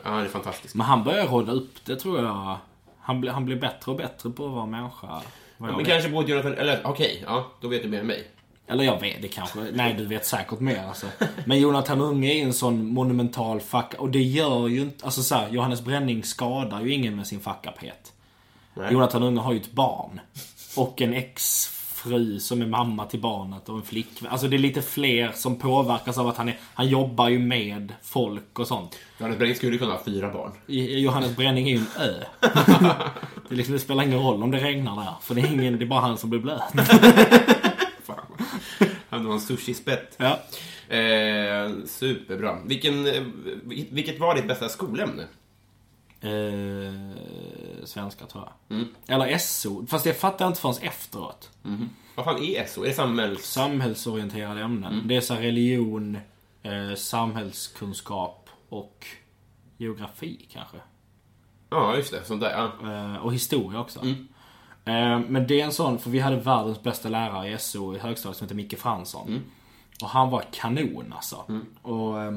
ja, 0.03 0.09
han 0.09 0.23
är 0.23 0.27
fantastisk. 0.27 0.75
Men 0.75 0.85
han 0.87 1.03
börjar 1.03 1.27
råda 1.27 1.51
upp 1.51 1.85
det 1.85 1.95
tror 1.95 2.19
jag. 2.23 2.57
Han, 2.99 3.21
blir- 3.21 3.31
han 3.31 3.45
blir 3.45 3.55
bättre 3.55 3.91
och 3.91 3.97
bättre 3.97 4.29
på 4.29 4.45
att 4.45 4.51
vara 4.51 4.65
människa. 4.65 5.07
Jag 5.07 5.21
Men 5.67 5.77
vet. 5.77 5.87
kanske 5.87 6.09
både 6.09 6.31
Jonathan... 6.31 6.53
Eller 6.53 6.81
okej, 6.83 7.23
ja, 7.27 7.51
då 7.61 7.67
vet 7.67 7.83
du 7.83 7.89
mer 7.89 7.99
än 7.99 8.07
mig. 8.07 8.27
Eller 8.67 8.83
jag 8.83 8.99
vet 9.01 9.21
det 9.21 9.27
kanske. 9.27 9.59
Nej, 9.73 9.95
du 9.97 10.05
vet 10.05 10.25
säkert 10.25 10.59
mer 10.59 10.83
alltså. 10.87 11.07
Men 11.45 11.59
Jonathan 11.59 12.01
Unge 12.01 12.33
är 12.33 12.43
en 12.43 12.53
sån 12.53 12.87
monumental 12.87 13.61
fuck 13.61 13.93
Och 13.97 14.09
det 14.09 14.23
gör 14.23 14.67
ju 14.67 14.81
inte... 14.81 15.05
Alltså 15.05 15.23
så 15.23 15.35
här, 15.35 15.49
Johannes 15.49 15.81
Bränning 15.81 16.23
skadar 16.23 16.81
ju 16.81 16.93
ingen 16.93 17.15
med 17.15 17.27
sin 17.27 17.39
fuck-uphet. 17.39 18.13
Nej. 18.73 18.93
Jonathan 18.93 19.23
Unge 19.23 19.39
har 19.39 19.53
ju 19.53 19.59
ett 19.59 19.71
barn. 19.71 20.19
Och 20.75 21.01
en 21.01 21.13
exfru 21.13 22.39
som 22.39 22.61
är 22.61 22.65
mamma 22.65 23.05
till 23.05 23.19
barnet 23.19 23.69
och 23.69 23.75
en 23.75 23.81
flickvän. 23.81 24.31
Alltså 24.31 24.47
det 24.47 24.55
är 24.55 24.57
lite 24.57 24.81
fler 24.81 25.31
som 25.35 25.55
påverkas 25.55 26.17
av 26.17 26.27
att 26.27 26.37
han 26.37 26.49
är... 26.49 26.57
Han 26.73 26.87
jobbar 26.87 27.29
ju 27.29 27.39
med 27.39 27.93
folk 28.03 28.59
och 28.59 28.67
sånt. 28.67 28.99
Johannes 29.17 29.37
Bränning 29.37 29.55
skulle 29.55 29.77
kunna 29.77 29.91
ha 29.91 30.01
fyra 30.05 30.33
barn. 30.33 30.51
Johannes 31.01 31.35
Bränning 31.35 31.69
är 31.69 31.71
ju 31.71 31.77
en 31.77 32.01
ö. 32.01 32.23
Det, 33.49 33.55
liksom, 33.55 33.73
det 33.73 33.79
spelar 33.79 34.03
ingen 34.03 34.19
roll 34.19 34.43
om 34.43 34.51
det 34.51 34.57
regnar 34.57 34.95
där. 34.95 35.13
För 35.21 35.35
det 35.35 35.41
är, 35.41 35.53
ingen, 35.53 35.77
det 35.79 35.85
är 35.85 35.87
bara 35.87 36.01
han 36.01 36.17
som 36.17 36.29
blir 36.29 36.39
blöt. 36.39 36.61
Han 39.15 39.25
har 39.25 39.33
en 39.33 39.39
sushi-spett. 39.39 40.15
Ja. 40.17 40.39
Eh, 40.95 41.71
superbra. 41.85 42.59
Vilken, 42.65 43.07
eh, 43.07 43.23
vilket 43.89 44.19
var 44.19 44.35
ditt 44.35 44.47
bästa 44.47 44.69
skolämne? 44.69 45.23
Eh, 46.21 47.15
svenska 47.83 48.25
tror 48.25 48.49
jag. 48.69 48.85
Eller 49.07 49.37
SO. 49.37 49.85
Fast 49.87 50.03
det 50.03 50.13
fattar 50.13 50.45
jag 50.45 50.49
inte 50.49 50.61
förrän 50.61 50.75
efteråt. 50.81 51.49
Vad 52.15 52.25
fan 52.25 52.43
är 52.43 52.65
SO? 52.65 52.83
Är 52.83 52.87
det 52.87 52.93
samhälls... 52.93 53.45
Samhällsorienterade 53.45 54.61
ämnen. 54.61 55.07
Det 55.07 55.15
är 55.15 55.21
så 55.21 55.35
religion, 55.35 56.17
eh, 56.63 56.95
samhällskunskap 56.95 58.49
och 58.69 59.05
geografi 59.77 60.47
kanske. 60.51 60.77
Ja, 61.69 61.95
just 61.95 62.11
det. 62.11 62.23
Sånt 62.25 62.41
där. 62.41 62.51
Ja. 62.51 62.91
Eh, 62.91 63.15
och 63.15 63.33
historia 63.33 63.79
också. 63.79 63.99
Eh, 63.99 64.13
men 65.19 65.47
det 65.47 65.61
är 65.61 65.65
en 65.65 65.71
sån, 65.71 65.99
för 65.99 66.09
vi 66.09 66.19
hade 66.19 66.35
världens 66.35 66.83
bästa 66.83 67.09
lärare 67.09 67.51
i 67.51 67.57
SO 67.57 67.95
i 67.95 67.99
högstadiet 67.99 68.37
som 68.37 68.45
heter 68.45 68.55
Micke 68.55 68.79
Fransson. 68.79 69.43
Och 70.01 70.09
han 70.09 70.29
var 70.29 70.43
kanon 70.51 71.13
alltså. 71.15 71.43
Och, 71.81 72.21
eh, 72.21 72.31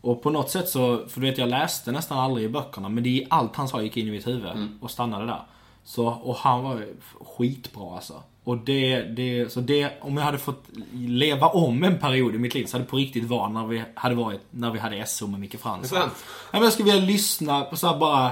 och 0.00 0.22
på 0.22 0.30
något 0.30 0.50
sätt 0.50 0.68
så, 0.68 1.08
för 1.08 1.20
du 1.20 1.26
vet 1.26 1.38
jag 1.38 1.48
läste 1.48 1.92
nästan 1.92 2.18
aldrig 2.18 2.46
i 2.46 2.48
böckerna 2.48 2.88
men 2.88 3.04
det 3.04 3.22
är 3.22 3.26
allt 3.30 3.56
han 3.56 3.68
sa 3.68 3.82
gick 3.82 3.96
in 3.96 4.08
i 4.08 4.10
mitt 4.10 4.26
huvud 4.26 4.68
och 4.80 4.90
stannade 4.90 5.26
där. 5.26 5.42
Så, 5.84 6.06
och 6.06 6.36
han 6.36 6.64
var 6.64 6.86
skitbra 7.36 7.94
alltså. 7.94 8.22
Och 8.44 8.58
det, 8.58 9.02
det, 9.02 9.52
så 9.52 9.60
det, 9.60 9.92
om 10.00 10.16
jag 10.16 10.24
hade 10.24 10.38
fått 10.38 10.64
leva 10.92 11.46
om 11.46 11.84
en 11.84 11.98
period 11.98 12.34
i 12.34 12.38
mitt 12.38 12.54
liv 12.54 12.66
så 12.66 12.76
hade 12.76 12.84
det 12.84 12.90
på 12.90 12.96
riktigt 12.96 13.24
varit 13.24 13.52
när 13.52 13.66
vi 13.66 13.82
hade 13.94 14.14
varit, 14.14 14.40
när 14.50 14.70
vi 14.70 14.78
hade 14.78 15.06
SO 15.06 15.26
med 15.26 15.40
Micke 15.40 15.60
Fransson. 15.60 15.98
Ja, 15.98 16.08
men 16.52 16.62
jag 16.62 16.72
skulle 16.72 16.92
vilja 16.92 17.06
lyssna 17.06 17.60
på 17.60 17.76
så 17.76 17.96
bara 17.96 18.30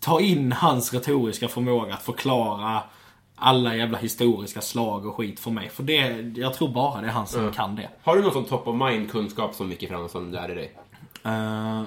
ta 0.00 0.20
in 0.20 0.52
hans 0.52 0.94
retoriska 0.94 1.48
förmåga 1.48 1.94
att 1.94 2.02
förklara 2.02 2.82
alla 3.36 3.76
jävla 3.76 3.98
historiska 3.98 4.60
slag 4.60 5.06
och 5.06 5.16
skit 5.16 5.40
för 5.40 5.50
mig. 5.50 5.68
För 5.68 5.82
det, 5.82 5.94
jag 6.40 6.54
tror 6.54 6.68
bara 6.68 7.00
det 7.00 7.06
är 7.06 7.10
han 7.12 7.26
som 7.26 7.52
kan 7.52 7.76
det. 7.76 7.88
Har 8.02 8.16
du 8.16 8.22
någon 8.22 8.32
sån 8.32 8.44
top 8.44 8.66
of 8.68 8.76
mind-kunskap 8.76 9.54
som 9.54 9.68
Micke 9.68 9.88
Fransson 9.88 10.30
lärde 10.32 10.54
dig? 10.54 10.72
Uh, 11.26 11.82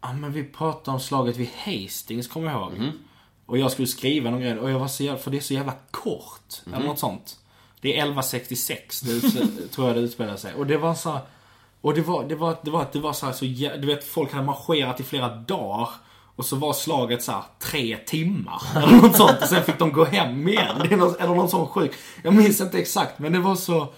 ja, 0.00 0.12
men 0.12 0.32
vi 0.32 0.44
pratade 0.44 0.94
om 0.94 1.00
slaget 1.00 1.36
vid 1.36 1.48
Hastings, 1.64 2.28
kommer 2.28 2.50
jag 2.52 2.60
ihåg. 2.60 2.72
Och 3.46 3.58
jag 3.58 3.70
skulle 3.70 3.88
skriva 3.88 4.30
någon 4.30 4.40
grej 4.40 4.58
och 4.58 4.70
jag 4.70 4.78
var 4.78 4.88
så 4.88 5.02
jävla, 5.02 5.20
för 5.20 5.30
det 5.30 5.36
är 5.36 5.40
så 5.40 5.54
jävla 5.54 5.72
kort. 5.90 6.54
Eller 6.74 6.86
något 6.86 6.98
sånt. 6.98 7.36
Det 7.80 7.88
är 7.88 7.94
1166, 7.98 9.00
det 9.00 9.20
tror 9.72 9.86
jag 9.86 9.96
det 9.96 10.00
utspelar 10.02 10.36
sig. 10.36 10.54
Och 10.54 10.66
det 10.66 10.76
var 10.76 10.94
så 10.94 11.10
här- 11.10 11.20
Och 11.80 11.94
det 11.94 12.00
var, 12.02 12.24
det 12.24 12.34
var, 12.34 12.56
det 12.62 12.70
var, 12.70 12.86
det 12.92 12.98
var 13.00 13.12
så 13.12 13.26
här 13.26 13.32
så 13.32 13.44
Du 13.80 13.86
vet, 13.86 14.04
folk 14.04 14.32
hade 14.32 14.44
marscherat 14.46 15.00
i 15.00 15.02
flera 15.02 15.28
dagar. 15.34 15.88
Och 16.40 16.46
så 16.46 16.56
var 16.56 16.72
slaget 16.72 17.22
så 17.22 17.32
här 17.32 17.42
tre 17.58 17.96
timmar. 17.96 18.62
Eller 18.76 18.96
något 18.96 19.16
sånt. 19.16 19.42
Och 19.42 19.48
sen 19.48 19.64
fick 19.64 19.78
de 19.78 19.92
gå 19.92 20.04
hem 20.04 20.48
igen. 20.48 20.76
Eller 20.80 21.26
någon 21.26 21.48
sån 21.48 21.68
sjuk. 21.68 21.92
Jag 22.22 22.34
minns 22.34 22.60
inte 22.60 22.78
exakt, 22.78 23.18
men 23.18 23.32
det 23.32 23.38
var 23.38 23.54
så... 23.54 23.94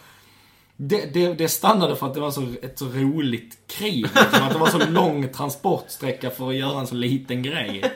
Det, 0.77 1.15
det, 1.15 1.35
det 1.35 1.49
stannade 1.49 1.97
för 1.97 2.07
att 2.07 2.15
det 2.15 2.21
var 2.21 2.31
så, 2.31 2.47
ett 2.63 2.79
så 2.79 2.85
roligt 2.85 3.59
krig. 3.67 4.03
Liksom. 4.03 4.43
Att 4.43 4.53
det 4.53 4.59
var 4.59 4.69
så 4.69 4.87
lång 4.87 5.33
transportsträcka 5.33 6.31
för 6.31 6.49
att 6.49 6.55
göra 6.55 6.81
en 6.81 6.87
så 6.87 6.95
liten 6.95 7.43
grej. 7.43 7.93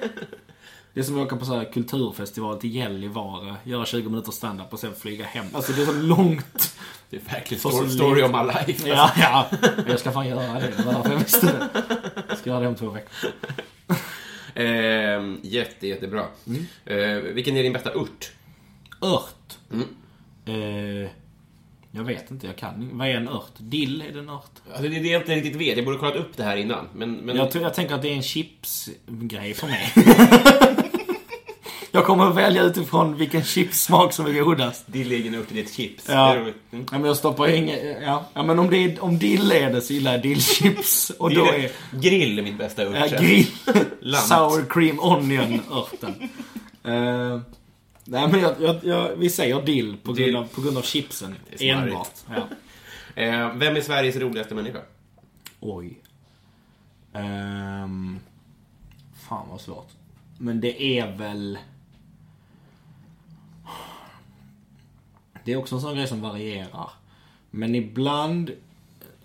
Det 0.94 1.00
är 1.00 1.04
som 1.04 1.18
att 1.18 1.26
åka 1.26 1.36
på 1.36 1.44
så 1.44 1.54
här 1.54 1.72
kulturfestival 1.72 2.58
till 2.60 2.74
Gällivare, 2.74 3.56
göra 3.64 3.86
20 3.86 4.08
minuter 4.08 4.32
standup 4.32 4.72
och 4.72 4.78
sen 4.78 4.94
flyga 4.94 5.24
hem. 5.24 5.46
Alltså 5.52 5.72
det 5.72 5.82
är 5.82 5.86
så 5.86 5.92
långt. 5.92 6.76
Det 7.10 7.16
är 7.16 7.20
verkligen 7.20 7.60
story, 7.60 7.90
story 7.90 8.22
of 8.22 8.30
my 8.30 8.52
life. 8.66 8.88
Ja, 8.88 9.10
ja. 9.16 9.46
Jag 9.88 10.00
ska 10.00 10.12
fan 10.12 10.28
göra 10.28 10.60
det. 10.60 10.72
Det 10.76 10.82
var 10.82 10.92
därför 10.92 11.10
jag 11.10 11.18
visste 11.18 11.46
det. 11.46 11.82
Jag 12.28 12.38
ska 12.38 12.50
göra 12.50 12.60
det 12.60 12.68
om 12.68 12.74
två 12.74 12.90
veckor. 12.90 13.30
Eh, 14.56 15.34
jätte, 15.42 15.86
jättebra. 15.86 16.24
Eh, 16.84 17.14
vilken 17.16 17.56
är 17.56 17.62
din 17.62 17.72
bästa 17.72 17.90
ört? 17.94 18.32
Ört. 19.00 19.58
Eh, 20.46 21.10
jag 21.90 22.04
vet 22.04 22.30
inte, 22.30 22.46
jag 22.46 22.56
kan 22.56 22.90
Vad 22.92 23.08
är 23.08 23.14
en 23.14 23.28
ört? 23.28 23.52
Dill, 23.58 24.02
är 24.02 24.12
det 24.12 24.18
en 24.18 24.28
ört? 24.28 24.50
Alltså, 24.68 24.88
det 24.88 24.96
är 24.96 25.02
det 25.02 25.08
jag 25.08 25.22
inte 25.22 25.34
riktigt 25.34 25.56
vet. 25.56 25.76
Jag 25.76 25.84
borde 25.84 25.98
kollat 25.98 26.16
upp 26.16 26.36
det 26.36 26.42
här 26.42 26.56
innan. 26.56 26.88
Men, 26.94 27.12
men... 27.12 27.36
Jag, 27.36 27.50
tror, 27.50 27.64
jag 27.64 27.74
tänker 27.74 27.94
att 27.94 28.02
det 28.02 28.08
är 28.08 28.16
en 28.16 28.22
chipsgrej 28.22 29.54
för 29.54 29.66
mig. 29.66 29.92
jag 31.96 32.06
kommer 32.06 32.26
att 32.28 32.34
välja 32.34 32.62
utifrån 32.62 33.16
vilken 33.16 33.44
chipssmak 33.44 34.12
som 34.12 34.26
är 34.26 34.40
godast. 34.40 34.84
Dill 34.86 35.12
är 35.12 35.44
det 35.48 35.60
är 35.60 35.64
ett 35.64 35.74
chips. 35.74 36.04
Ja. 36.08 36.34
Mm. 36.34 36.54
Ja, 36.70 36.84
men 36.90 37.04
jag 37.04 37.16
stoppar 37.16 37.48
inget... 37.48 38.02
Ja. 38.02 38.24
ja, 38.34 38.42
men 38.42 38.58
om, 38.58 38.70
det 38.70 38.76
är, 38.76 39.04
om 39.04 39.18
dill 39.18 39.52
är 39.52 39.72
det 39.72 39.80
så 39.80 39.92
gillar 39.92 40.12
jag 40.12 40.22
dillchips. 40.22 41.10
Och 41.18 41.34
då 41.34 41.44
Dill 41.44 41.54
är... 41.54 41.58
är... 41.64 42.00
Grill 42.00 42.38
är 42.38 42.42
mitt 42.42 42.58
bästa 42.58 42.82
ört. 42.82 43.10
Ja, 43.10 43.18
grill. 43.18 43.46
Sour 44.28 44.70
cream 44.70 45.00
onion 45.00 45.60
örten. 45.70 46.14
Uh, 46.86 47.40
nej 48.04 48.28
men 48.28 48.40
jag, 48.40 48.54
jag, 48.60 48.76
jag, 48.82 49.16
vi 49.16 49.30
säger 49.30 49.62
dill 49.62 49.96
på 50.02 50.12
Dill. 50.12 50.24
grund 50.24 50.36
av, 50.36 50.48
på 50.48 50.60
grund 50.60 50.78
av 50.78 50.82
chipsen. 50.82 51.34
Enbart. 51.60 52.14
Ja. 52.28 52.48
Eh, 53.18 53.54
vem 53.54 53.76
är 53.76 53.80
Sveriges 53.80 54.16
roligaste 54.16 54.54
människa? 54.54 54.78
Oj. 55.60 55.98
Ehm, 57.12 58.18
fan 59.28 59.46
vad 59.50 59.60
svårt. 59.60 59.88
Men 60.38 60.60
det 60.60 60.82
är 60.82 61.16
väl... 61.16 61.58
Det 65.46 65.52
är 65.52 65.56
också 65.56 65.74
en 65.74 65.80
sån 65.80 65.94
grej 65.94 66.06
som 66.06 66.20
varierar. 66.20 66.90
Men 67.50 67.74
ibland 67.74 68.50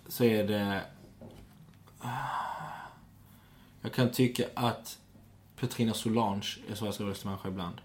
så 0.08 0.24
är 0.24 0.44
det... 0.44 0.82
Jag 3.80 3.92
kan 3.92 4.10
tycka 4.10 4.44
att 4.54 4.98
Petrina 5.60 5.94
Solange 5.94 6.56
är 6.70 6.74
Sveriges 6.74 7.00
roligaste 7.00 7.26
människa 7.26 7.48
ibland. 7.48 7.80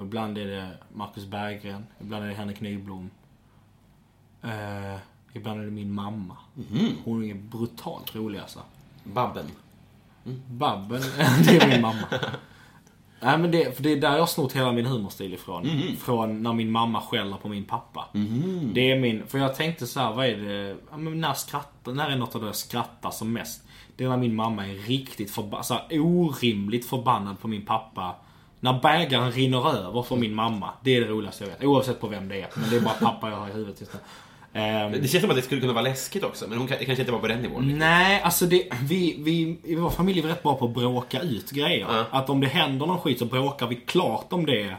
Ibland 0.00 0.38
är 0.38 0.46
det 0.46 0.70
Marcus 0.92 1.26
Berggren. 1.26 1.86
Ibland 2.00 2.24
är 2.24 2.28
det 2.28 2.34
Henrik 2.34 2.60
Nyblom. 2.60 3.10
Eh, 4.42 4.96
ibland 5.32 5.60
är 5.60 5.64
det 5.64 5.70
min 5.70 5.94
mamma. 5.94 6.36
Hon 7.04 7.24
är 7.24 7.34
brutalt 7.34 8.14
rolig 8.14 8.38
alltså. 8.38 8.60
Babben. 9.04 9.46
Babben, 10.48 11.00
det 11.44 11.56
är 11.56 11.68
min 11.68 11.80
mamma. 11.80 12.08
Nej 13.22 13.38
men 13.38 13.50
det, 13.50 13.76
för 13.76 13.82
det 13.82 13.92
är 13.92 13.96
där 13.96 14.12
jag 14.12 14.18
har 14.18 14.26
snott 14.26 14.52
hela 14.52 14.72
min 14.72 14.86
humorstil 14.86 15.34
ifrån. 15.34 15.66
Mhm. 15.66 15.96
Från 15.96 16.42
när 16.42 16.52
min 16.52 16.70
mamma 16.70 17.00
skäller 17.00 17.36
på 17.36 17.48
min 17.48 17.64
pappa. 17.64 18.08
Det 18.74 18.90
är 18.90 19.00
min, 19.00 19.26
för 19.26 19.38
jag 19.38 19.54
tänkte 19.54 19.86
så 19.86 20.00
här, 20.00 20.12
vad 20.12 20.26
är 20.26 20.36
det, 20.36 20.76
ja, 20.90 20.96
men 20.96 21.20
när 21.20 21.34
skrattar, 21.34 21.92
när 21.92 22.10
är 22.10 22.16
något 22.16 22.34
av 22.34 22.40
det 22.40 22.46
jag 22.46 22.56
skrattar 22.56 23.10
som 23.10 23.32
mest? 23.32 23.62
Det 23.96 24.04
är 24.04 24.08
när 24.08 24.16
min 24.16 24.34
mamma 24.34 24.66
är 24.66 24.74
riktigt 24.74 25.30
förbannad, 25.30 25.66
så 25.66 25.74
här, 25.74 25.86
orimligt 25.90 26.86
förbannad 26.86 27.40
på 27.40 27.48
min 27.48 27.66
pappa. 27.66 28.14
När 28.60 28.80
bägaren 28.80 29.32
rinner 29.32 29.68
över 29.86 30.02
för 30.02 30.16
min 30.16 30.34
mamma. 30.34 30.70
Det 30.82 30.96
är 30.96 31.00
det 31.00 31.06
roligaste 31.06 31.44
jag 31.44 31.50
vet. 31.50 31.64
Oavsett 31.64 32.00
på 32.00 32.08
vem 32.08 32.28
det 32.28 32.42
är. 32.42 32.48
Men 32.54 32.70
det 32.70 32.76
är 32.76 32.80
bara 32.80 32.94
pappa 32.94 33.30
jag 33.30 33.36
har 33.36 33.48
i 33.48 33.52
huvudet 33.52 33.80
just 33.80 33.94
nu. 33.94 34.00
Ehm, 34.54 34.92
Det 34.92 35.08
känns 35.08 35.20
som 35.22 35.30
att 35.30 35.36
det 35.36 35.42
skulle 35.42 35.60
kunna 35.60 35.72
vara 35.72 35.82
läskigt 35.84 36.24
också, 36.24 36.44
men 36.48 36.58
hon 36.58 36.66
kanske 36.66 36.96
inte 37.00 37.12
var 37.12 37.18
på 37.18 37.28
den 37.28 37.42
nivån. 37.42 37.78
Nej, 37.78 38.22
alltså 38.22 38.46
det, 38.46 38.68
vi, 38.82 39.16
vi, 39.18 39.58
i 39.64 39.74
vår 39.74 39.90
familj 39.90 40.18
är 40.18 40.22
vi 40.22 40.28
rätt 40.28 40.42
bra 40.42 40.54
på 40.54 40.64
att 40.64 40.74
bråka 40.74 41.20
ut 41.20 41.50
grejer. 41.50 41.86
Ja. 41.90 42.04
Att 42.10 42.30
om 42.30 42.40
det 42.40 42.46
händer 42.46 42.86
någon 42.86 43.00
skit 43.00 43.18
så 43.18 43.24
bråkar 43.24 43.66
vi 43.66 43.76
klart 43.76 44.32
om 44.32 44.46
det. 44.46 44.76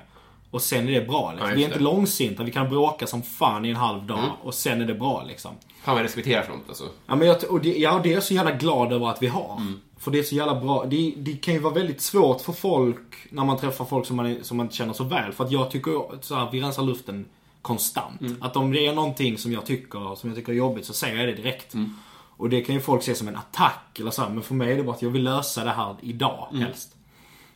Och 0.52 0.62
sen 0.62 0.90
är 0.90 0.92
det 0.92 1.08
bra. 1.08 1.32
Liksom. 1.32 1.50
Ja, 1.50 1.56
vi 1.56 1.64
är 1.64 1.68
inte 1.68 1.80
långsinta. 1.80 2.44
Vi 2.44 2.52
kan 2.52 2.70
bråka 2.70 3.08
som 3.08 3.22
fan 3.22 3.66
i 3.66 3.70
en 3.70 3.76
halv 3.76 4.04
dag. 4.04 4.20
Och 4.44 4.54
sen 4.54 4.82
är 4.82 4.86
det 4.86 4.94
bra 4.94 5.24
liksom. 5.28 5.52
Fan 5.84 5.94
vad 5.94 6.00
jag 6.00 6.06
respekterar 6.06 6.44
sånt 6.44 6.64
alltså. 6.68 6.84
Ja, 7.08 7.16
men 7.16 7.28
jag, 7.28 7.44
och 7.50 7.62
det, 7.62 7.78
ja, 7.78 8.00
det 8.04 8.10
är 8.10 8.14
jag 8.14 8.24
så 8.24 8.34
jävla 8.34 8.52
glad 8.52 8.94
över 8.94 9.10
att 9.10 9.22
vi 9.24 9.28
har. 9.28 9.58
Mm. 9.58 9.80
För 9.98 10.12
det 10.12 10.20
är 10.20 10.24
så 10.24 10.36
jävla 10.36 10.56
bra. 10.56 10.86
Det, 10.86 11.14
det 11.18 11.34
kan 11.34 11.54
ju 11.54 11.60
vara 11.60 11.74
väldigt 11.74 12.02
svårt 12.02 12.42
för 12.42 12.54
folk 12.54 13.00
när 13.30 13.46
man 13.46 13.58
träffar 13.58 13.86
folk 13.86 14.06
som 14.06 14.16
man, 14.16 14.38
som 14.42 14.58
man 14.58 14.66
inte 14.66 14.76
känner 14.76 14.94
så 14.94 15.04
väl. 15.04 15.32
För 15.32 15.44
att 15.46 15.52
jag 15.52 15.72
tycker 15.72 16.22
så 16.22 16.36
här, 16.36 16.50
vi 16.52 16.62
rensar 16.62 16.84
luften 16.84 17.26
konstant. 17.64 18.22
Mm. 18.22 18.38
Att 18.41 18.55
om 18.55 18.72
det 18.72 18.88
är 18.88 18.93
någonting 18.93 19.38
som 19.38 19.51
jag 19.51 19.66
tycker, 19.66 20.16
som 20.16 20.30
jag 20.30 20.38
tycker 20.38 20.51
är 20.51 20.57
jobbigt 20.57 20.86
så 20.86 20.93
säger 20.93 21.18
jag 21.18 21.28
det 21.28 21.34
direkt. 21.41 21.74
Mm. 21.74 21.95
Och 22.38 22.49
det 22.49 22.61
kan 22.61 22.76
ju 22.76 22.82
folk 22.82 23.03
se 23.03 23.16
som 23.16 23.28
en 23.28 23.36
attack 23.36 23.99
eller 23.99 24.11
så 24.11 24.22
här, 24.22 24.30
Men 24.30 24.43
för 24.43 24.55
mig 24.55 24.72
är 24.72 24.78
det 24.78 24.84
bara 24.84 24.95
att 24.95 25.01
jag 25.01 25.09
vill 25.09 25.24
lösa 25.24 25.64
det 25.64 25.72
här 25.72 25.95
idag 26.01 26.47
Mm. 26.51 26.64
helst. 26.64 26.95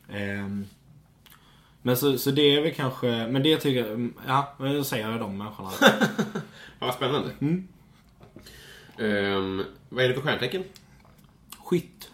Ehm, 0.10 0.66
men 1.82 1.98
så, 1.98 2.18
så 2.18 2.32
det 2.32 2.42
är 2.42 2.62
väl 2.62 2.74
kanske, 2.74 3.08
men 3.08 3.44
det 3.44 3.58
tycker 3.58 3.86
jag, 3.88 4.10
ja, 4.28 4.56
men 4.60 4.74
då 4.76 4.84
säger 4.84 5.10
jag 5.12 5.20
de 5.20 5.38
människorna. 5.38 5.72
Vad 6.80 6.94
spännande. 6.94 7.30
Mm. 7.42 7.68
Ehm, 9.00 9.64
vad 9.90 10.04
är 10.06 10.08
det 10.10 10.14
för 10.16 10.22
stjärntecken? 10.22 10.64
Skytt. 11.58 12.10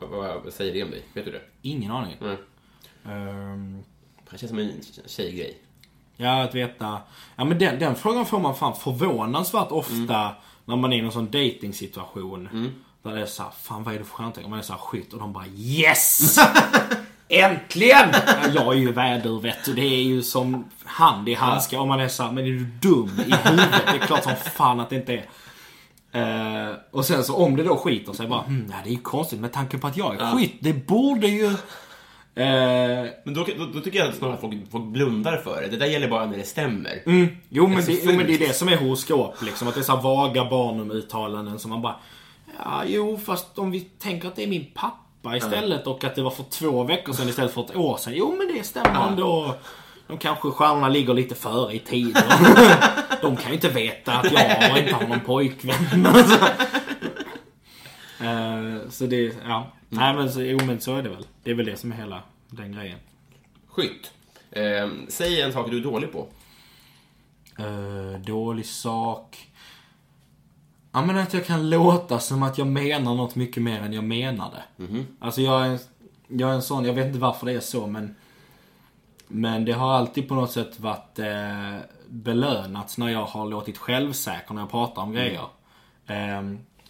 Vad, 0.00 0.52
säger 0.52 0.74
det 0.74 0.84
om 0.84 0.90
dig? 0.90 1.02
Vet 1.12 1.24
du 1.24 1.30
det? 1.30 1.42
Ingen 1.62 1.90
aning. 1.90 2.16
Nej. 2.20 2.36
Ehm, 3.14 3.82
Det 4.30 4.38
känns 4.38 4.50
som 4.50 4.58
en 4.58 4.72
tjejgrej. 5.06 5.58
Ja, 6.20 6.42
att 6.42 6.54
veta. 6.54 6.98
Ja, 7.36 7.44
men 7.44 7.58
den, 7.58 7.78
den 7.78 7.94
frågan 7.94 8.26
får 8.26 8.40
man 8.40 8.54
fan 8.54 8.76
förvånansvärt 8.76 9.70
ofta 9.70 10.30
när 10.64 10.76
man 10.76 10.92
är 10.92 10.96
i 10.96 11.02
någon 11.02 11.12
sån 11.12 11.26
dating 11.26 11.72
situation 11.72 12.48
Där 13.02 13.14
det 13.14 13.22
är 13.22 13.26
såhär, 13.26 13.50
fan 13.62 13.84
vad 13.84 13.94
är 13.94 13.98
det 13.98 14.04
för 14.04 14.14
stjärntecken? 14.14 14.50
Man 14.50 14.58
är 14.58 14.62
såhär 14.62 14.80
skytt 14.80 15.12
och 15.12 15.18
de 15.18 15.32
bara 15.32 15.46
yes! 15.46 16.38
Äntligen! 17.28 18.08
Ja, 18.12 18.48
jag 18.54 18.74
är 18.74 18.78
ju 18.78 18.92
vädur 18.92 19.40
vet 19.40 19.64
du. 19.64 19.74
Det 19.74 19.86
är 19.86 20.02
ju 20.02 20.22
som 20.22 20.64
hand 20.84 21.28
i 21.28 21.34
handske. 21.34 21.78
Och 21.78 21.88
man 21.88 22.00
är 22.00 22.08
såhär, 22.08 22.32
men 22.32 22.44
är 22.44 22.50
du 22.50 22.64
dum 22.64 23.10
i 23.26 23.48
huvudet? 23.48 23.82
Det 23.86 23.98
är 23.98 24.06
klart 24.06 24.22
som 24.22 24.36
fan 24.36 24.80
att 24.80 24.90
det 24.90 24.96
inte 24.96 25.12
är. 25.12 25.28
Eh, 26.12 26.74
och 26.90 27.04
sen 27.04 27.24
så 27.24 27.36
om 27.36 27.56
det 27.56 27.62
då 27.62 27.76
skiter 27.76 28.12
sig 28.12 28.26
bara, 28.26 28.42
hmm, 28.42 28.66
ja, 28.70 28.76
det 28.84 28.90
är 28.90 28.92
ju 28.92 28.98
konstigt 28.98 29.40
med 29.40 29.52
tanke 29.52 29.78
på 29.78 29.86
att 29.86 29.96
jag 29.96 30.20
är 30.20 30.36
skytt. 30.36 30.56
Det 30.60 30.72
borde 30.72 31.26
ju... 31.26 31.56
Eh, 32.38 33.10
Men 33.24 33.34
då, 33.34 33.46
då, 33.58 33.66
då 33.74 33.80
tycker 33.80 33.98
jag 33.98 34.08
att 34.08 34.14
snarare 34.14 34.34
att 34.34 34.40
folk, 34.40 34.54
folk 34.70 34.84
blundar 34.84 35.36
för 35.36 35.62
det. 35.62 35.68
Det 35.68 35.76
där 35.76 35.86
gäller 35.86 36.08
bara 36.08 36.26
när 36.26 36.38
det 36.38 36.44
stämmer. 36.44 37.02
Jo 37.48 37.66
men, 37.66 37.84
det, 37.84 37.92
jo 38.04 38.12
men 38.12 38.26
det 38.26 38.34
är 38.34 38.38
det 38.38 38.52
som 38.52 38.68
är 38.68 38.76
horoskop 38.76 39.42
liksom. 39.42 39.68
Att 39.68 39.74
det 39.74 39.80
är 39.80 39.82
så 39.82 39.96
vaga 39.96 40.44
barnum-uttalanden 40.44 41.58
som 41.58 41.70
man 41.70 41.82
bara... 41.82 41.96
Ja, 42.64 42.82
jo 42.86 43.20
fast 43.26 43.58
om 43.58 43.70
vi 43.70 43.80
tänker 43.80 44.28
att 44.28 44.36
det 44.36 44.42
är 44.42 44.46
min 44.46 44.66
pappa 44.74 45.36
istället 45.36 45.86
och 45.86 46.04
att 46.04 46.14
det 46.14 46.22
var 46.22 46.30
för 46.30 46.42
två 46.42 46.82
veckor 46.84 47.12
sedan 47.12 47.28
istället 47.28 47.54
för 47.54 47.60
ett 47.64 47.76
år 47.76 47.96
sedan. 47.96 48.12
Jo 48.16 48.34
men 48.38 48.56
det 48.56 48.62
stämmer 48.62 49.08
ändå. 49.08 49.54
De 50.06 50.18
kanske 50.18 50.50
stjärnorna 50.50 50.88
ligger 50.88 51.14
lite 51.14 51.34
före 51.34 51.74
i 51.74 51.78
tiden. 51.78 52.22
De 53.22 53.36
kan 53.36 53.48
ju 53.48 53.54
inte 53.54 53.68
veta 53.68 54.12
att 54.12 54.32
jag 54.32 54.78
inte 54.78 54.94
har 54.94 55.08
någon 55.08 55.20
pojkvän. 55.20 55.74
Eh, 58.20 58.88
så 58.90 59.06
det, 59.06 59.36
ja. 59.44 59.66
Nej 59.88 60.14
men 60.14 60.32
så, 60.32 60.42
jo 60.42 60.58
men 60.66 60.80
så 60.80 60.96
är 60.96 61.02
det 61.02 61.08
väl. 61.08 61.26
Det 61.42 61.50
är 61.50 61.54
väl 61.54 61.66
det 61.66 61.76
som 61.76 61.92
är 61.92 61.96
hela 61.96 62.22
den 62.50 62.72
grejen. 62.72 62.98
Skytt. 63.68 64.12
Ehm, 64.50 65.06
säg 65.08 65.40
en 65.40 65.52
sak 65.52 65.70
du 65.70 65.78
är 65.78 65.82
dålig 65.82 66.12
på. 66.12 66.26
Eh, 67.58 68.20
dålig 68.20 68.66
sak. 68.66 69.48
Ja 70.92 71.04
men 71.04 71.18
att 71.18 71.34
jag 71.34 71.46
kan 71.46 71.70
låta 71.70 72.18
som 72.18 72.42
att 72.42 72.58
jag 72.58 72.66
menar 72.66 73.14
något 73.14 73.34
mycket 73.34 73.62
mer 73.62 73.80
än 73.80 73.92
jag 73.92 74.04
menade. 74.04 74.62
Alltså 75.18 75.40
jag 75.40 75.66
är, 75.66 75.78
jag 76.28 76.50
är 76.50 76.54
en 76.54 76.62
sån, 76.62 76.84
jag 76.84 76.92
vet 76.92 77.06
inte 77.06 77.18
varför 77.18 77.46
det 77.46 77.52
är 77.52 77.60
så 77.60 77.86
men 77.86 78.14
Men 79.28 79.64
det 79.64 79.72
har 79.72 79.92
alltid 79.94 80.28
på 80.28 80.34
något 80.34 80.50
sätt 80.52 80.80
varit 80.80 81.18
eh, 81.18 81.76
belönats 82.08 82.98
när 82.98 83.08
jag 83.08 83.24
har 83.24 83.46
låtit 83.46 83.78
självsäker 83.78 84.54
när 84.54 84.62
jag 84.62 84.70
pratar 84.70 85.02
om 85.02 85.12
grejer. 85.12 85.46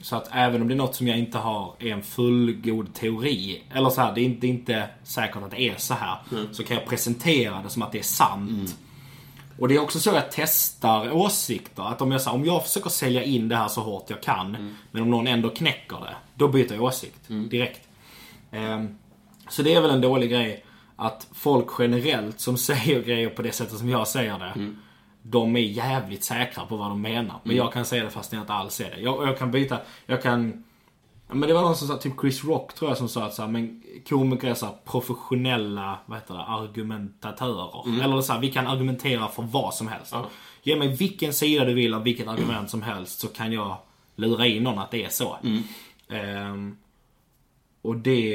Så 0.01 0.16
att 0.16 0.28
även 0.32 0.62
om 0.62 0.68
det 0.68 0.74
är 0.74 0.76
något 0.76 0.94
som 0.94 1.09
jag 1.09 1.18
inte 1.18 1.38
har 1.38 1.74
är 1.78 1.92
en 1.92 2.03
fullgod 2.03 2.94
teori. 2.94 3.62
Eller 3.74 3.90
så 3.90 4.01
här, 4.01 4.14
det 4.14 4.20
är 4.20 4.24
inte, 4.24 4.40
det 4.40 4.46
är 4.46 4.51
inte 4.51 4.88
säkert 5.03 5.42
att 5.42 5.51
det 5.51 5.61
är 5.61 5.74
så 5.76 5.94
här. 5.94 6.18
Så 6.53 6.64
kan 6.64 6.76
jag 6.76 6.86
presentera 6.86 7.62
det 7.62 7.68
som 7.68 7.82
att 7.82 7.92
det 7.92 7.99
är 7.99 8.03
sant. 8.03 8.78
Och 9.59 9.68
det 9.68 9.74
är 9.74 9.80
också 9.80 10.01
så 10.01 10.11
jag 10.11 10.30
testar 10.30 11.12
åsikter. 11.12 11.82
Att 11.82 12.03
om 12.03 12.12
jag, 12.12 12.20
så 12.20 12.30
här, 12.30 12.36
om 12.36 12.44
jag 12.44 12.62
försöker 12.62 12.90
sälja 12.90 13.22
in 13.22 13.49
det 13.49 13.57
här 13.57 13.68
så 13.68 13.80
hårt 13.80 14.11
jag 14.11 14.22
kan, 14.22 14.76
men 14.90 15.03
om 15.03 15.11
någon 15.11 15.26
ändå 15.26 15.49
knäcker 15.51 15.96
det, 15.96 16.16
då 16.34 16.49
byter 16.49 16.72
jag 16.72 16.82
åsikt 16.82 17.28
direkt. 17.28 17.88
Ehm, 18.51 18.99
så 19.49 19.62
det 19.62 19.74
är 19.74 19.80
väl 19.80 19.90
en 19.90 20.01
dålig 20.01 20.30
grej 20.30 20.64
att 20.96 21.26
folk 21.32 21.66
generellt 21.78 22.40
som 22.40 22.57
säger 22.68 23.03
grejer 23.03 23.28
på 23.28 23.42
det 23.42 23.53
sättet 23.53 23.78
som 23.78 23.88
jag 23.88 24.09
säger 24.09 24.38
det, 24.38 24.53
de 25.31 25.57
är 25.57 25.61
jävligt 25.61 26.24
säkra 26.24 26.66
på 26.66 26.76
vad 26.76 26.91
de 26.91 27.03
menar. 27.03 27.41
Men 27.43 27.57
jag 27.57 27.72
kan 27.72 27.85
säga 27.85 28.05
det 28.05 28.11
fast 28.11 28.33
jag 28.33 28.43
inte 28.43 28.53
alls 28.53 28.81
är 28.81 28.91
det. 28.91 29.01
Jag, 29.01 29.29
jag 29.29 29.39
kan 29.39 29.51
byta, 29.51 29.79
jag 30.07 30.22
kan 30.22 30.64
men 31.31 31.41
det 31.41 31.55
var 31.55 31.62
någon 31.62 31.76
som 31.76 31.89
sa, 31.89 31.97
typ 31.97 32.20
Chris 32.20 32.45
Rock 32.45 32.74
tror 32.74 32.91
jag 32.91 32.99
som 32.99 33.09
sa 33.09 33.24
att 33.24 33.35
så 33.35 33.43
här, 33.43 33.49
men 33.49 33.83
komiker 34.09 34.49
är 34.49 34.55
så 34.55 34.66
här, 34.66 34.74
professionella, 34.85 35.99
vad 36.07 36.18
heter 36.18 36.35
det, 36.35 36.41
argumentatörer. 36.41 38.03
Eller 38.03 38.20
så 38.20 38.33
här, 38.33 38.41
vi 38.41 38.53
kan 38.53 38.66
argumentera 38.66 39.29
för 39.29 39.43
vad 39.43 39.74
som 39.74 39.89
helst. 39.89 40.14
Ge 40.62 40.76
mig 40.76 40.89
vilken 40.89 41.33
sida 41.33 41.64
du 41.64 41.74
vill 41.74 41.95
av 41.95 42.03
vilket 42.03 42.29
argument 42.29 42.70
som 42.70 42.83
helst 42.83 43.20
så 43.20 43.29
kan 43.29 43.53
jag 43.53 43.76
lura 44.16 44.47
in 44.47 44.62
någon 44.62 44.79
att 44.79 44.91
det 44.91 45.05
är 45.05 45.09
så. 45.09 45.37
Ehm, 46.09 46.76
och 47.89 47.97
det, 47.97 48.30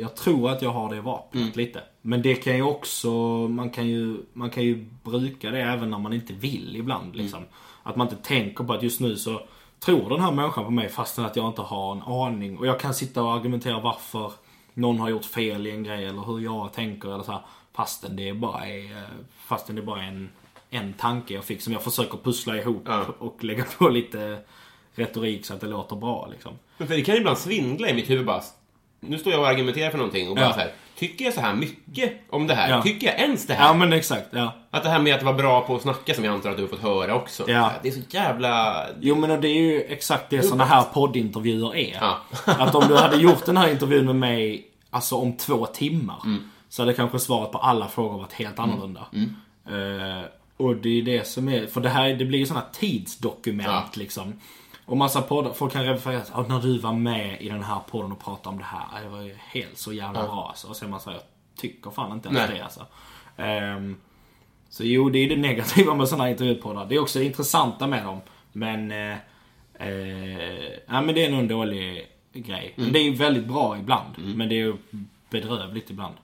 jag 0.00 0.16
tror 0.16 0.50
att 0.50 0.62
jag 0.62 0.70
har 0.70 0.94
det 0.94 1.00
vapnet 1.00 1.56
lite. 1.56 1.82
Men 2.02 2.22
det 2.22 2.34
kan 2.34 2.56
ju 2.56 2.62
också, 2.62 3.10
man 3.48 3.70
kan 3.70 3.88
ju, 3.88 4.16
man 4.32 4.50
kan 4.50 4.62
ju 4.62 4.86
bruka 5.04 5.50
det 5.50 5.60
även 5.62 5.90
när 5.90 5.98
man 5.98 6.12
inte 6.12 6.32
vill 6.32 6.76
ibland 6.76 7.16
liksom. 7.16 7.44
Att 7.82 7.96
man 7.96 8.08
inte 8.08 8.22
tänker 8.28 8.64
på 8.64 8.72
att 8.72 8.82
just 8.82 9.00
nu 9.00 9.16
så 9.16 9.40
tror 9.80 10.08
den 10.10 10.20
här 10.20 10.32
människan 10.32 10.64
på 10.64 10.70
mig 10.70 10.88
fastän 10.88 11.24
att 11.24 11.36
jag 11.36 11.46
inte 11.46 11.62
har 11.62 11.92
en 11.92 12.02
aning. 12.02 12.58
Och 12.58 12.66
jag 12.66 12.80
kan 12.80 12.94
sitta 12.94 13.22
och 13.22 13.32
argumentera 13.32 13.80
varför 13.80 14.32
någon 14.74 14.98
har 15.00 15.08
gjort 15.08 15.24
fel 15.24 15.66
i 15.66 15.70
en 15.70 15.82
grej 15.84 16.04
eller 16.06 16.22
hur 16.22 16.40
jag 16.40 16.72
tänker 16.72 17.14
eller 17.14 17.24
så 17.24 17.32
här, 17.32 17.40
Fastän 17.72 18.16
det 18.16 18.32
bara 18.32 18.66
är, 18.66 19.06
fastän 19.46 19.76
det 19.76 19.82
bara 19.82 20.02
är 20.02 20.08
en, 20.08 20.28
en 20.70 20.92
tanke 20.92 21.34
jag 21.34 21.44
fick 21.44 21.62
som 21.62 21.72
jag 21.72 21.82
försöker 21.82 22.18
pussla 22.18 22.56
ihop 22.56 22.82
Ja. 22.86 23.04
och 23.18 23.44
lägga 23.44 23.64
på 23.78 23.88
lite 23.88 24.38
retorik 24.94 25.46
så 25.46 25.54
att 25.54 25.60
det 25.60 25.66
låter 25.66 25.96
bra 25.96 26.28
liksom. 26.30 26.52
Men 26.78 26.88
för 26.88 26.94
det 26.94 27.02
kan 27.02 27.14
ju 27.14 27.20
ibland 27.20 27.38
svindla 27.38 27.88
i 27.88 27.94
mitt 27.94 28.10
huvud 28.10 28.26
bara. 28.26 28.42
Nu 29.00 29.18
står 29.18 29.32
jag 29.32 29.42
och 29.42 29.48
argumenterar 29.48 29.90
för 29.90 29.98
någonting 29.98 30.28
och 30.28 30.36
bara 30.36 30.44
Ja. 30.44 30.52
så 30.52 30.60
här. 30.60 30.72
Tycker 30.96 31.24
jag 31.24 31.34
så 31.34 31.40
här 31.40 31.54
mycket 31.54 32.12
om 32.30 32.46
det 32.46 32.54
här? 32.54 32.70
Ja. 32.70 32.82
Tycker 32.82 33.06
jag 33.06 33.18
ens 33.20 33.46
det 33.46 33.54
här? 33.54 33.66
Ja 33.66 33.74
men 33.74 33.92
exakt, 33.92 34.26
ja. 34.30 34.52
Att 34.70 34.82
det 34.82 34.88
här 34.88 34.98
med 34.98 35.14
att 35.14 35.22
vara 35.22 35.34
bra 35.34 35.60
på 35.60 35.76
att 35.76 35.82
snacka 35.82 36.14
som 36.14 36.24
jag 36.24 36.34
antar 36.34 36.50
att 36.50 36.56
du 36.56 36.62
har 36.62 36.68
fått 36.68 36.80
höra 36.82 37.14
också. 37.14 37.50
Ja. 37.50 37.72
Det 37.82 37.88
är 37.88 37.92
så 37.92 38.00
jävla... 38.10 38.84
Jo 39.00 39.14
men 39.14 39.30
och 39.30 39.40
det 39.40 39.48
är 39.48 39.54
ju 39.60 39.82
exakt 39.82 40.30
det 40.30 40.42
såna 40.42 40.64
här 40.64 40.82
poddintervjuer 40.82 41.76
är. 41.76 41.98
Ja. 42.00 42.18
att 42.52 42.74
om 42.74 42.88
du 42.88 42.96
hade 42.96 43.16
gjort 43.16 43.46
den 43.46 43.56
här 43.56 43.68
intervjun 43.70 44.06
med 44.06 44.16
mig 44.16 44.66
alltså 44.90 45.16
om 45.16 45.36
två 45.36 45.66
timmar. 45.66 46.18
Så 46.68 46.82
hade 46.82 46.94
kanske 46.94 47.18
svaret 47.18 47.52
på 47.52 47.58
alla 47.58 47.88
frågor 47.88 48.18
varit 48.18 48.32
helt 48.32 48.58
annorlunda. 48.58 49.00
Eh, 49.66 50.24
och 50.56 50.76
det 50.76 50.98
är 50.98 51.02
det 51.02 51.26
som 51.26 51.48
är, 51.48 51.66
för 51.66 51.80
det 51.80 51.88
här 51.88 52.14
det 52.14 52.24
blir 52.24 52.38
ju 52.38 52.46
såna 52.46 52.62
tidsdokument 52.72 53.96
liksom. 53.96 54.32
Och 54.90 54.96
massa 54.96 55.22
poddar, 55.22 55.52
folk 55.52 55.72
kan 55.72 55.84
referera 55.84 56.20
till 56.20 56.32
"Ja, 56.36 56.44
när 56.48 56.60
du 56.60 56.78
var 56.78 56.92
med 56.92 57.42
i 57.42 57.48
den 57.48 57.62
här 57.62 57.80
podden 57.90 58.12
och 58.12 58.20
pratade 58.24 58.48
om 58.48 58.58
det 58.58 58.64
här. 58.64 59.02
Det 59.02 59.08
var 59.08 59.20
ju 59.20 59.34
helt 59.38 59.78
så 59.78 59.92
jävla 59.92 60.22
bra 60.22 60.46
alltså. 60.48 60.68
Och 60.68 60.76
sen 60.76 60.90
man 60.90 61.00
säger, 61.00 61.16
jag 61.18 61.26
tycker 61.60 61.90
fan 61.90 62.12
inte 62.12 62.28
ens 62.28 62.48
Nej. 62.48 62.58
det 62.58 62.64
alltså. 62.64 62.86
Ehm, 63.36 63.96
så 64.68 64.84
jo, 64.84 65.10
det 65.10 65.18
är 65.18 65.28
det 65.28 65.36
negativa 65.36 65.94
med 65.94 66.08
sådana 66.08 66.24
här 66.24 66.30
intervjupoddar. 66.30 66.86
Det 66.86 66.94
är 66.94 66.98
också 67.00 67.18
det 67.18 67.24
intressanta 67.24 67.86
med 67.86 68.04
dem. 68.04 68.20
Men... 68.52 68.90
Eh, 68.92 69.16
eh, 69.74 70.62
ja, 70.86 71.00
men 71.00 71.14
det 71.14 71.24
är 71.24 71.30
nog 71.30 71.40
en 71.40 71.48
dålig 71.48 72.06
grej. 72.32 72.74
Mm. 72.78 72.92
Det 72.92 72.98
är 72.98 73.04
ju 73.04 73.14
väldigt 73.14 73.46
bra 73.46 73.78
ibland. 73.78 74.14
Men 74.36 74.48
det 74.48 74.54
är 74.54 74.64
ju 74.64 74.76
bedrövligt 75.30 75.90
ibland. 75.90 76.14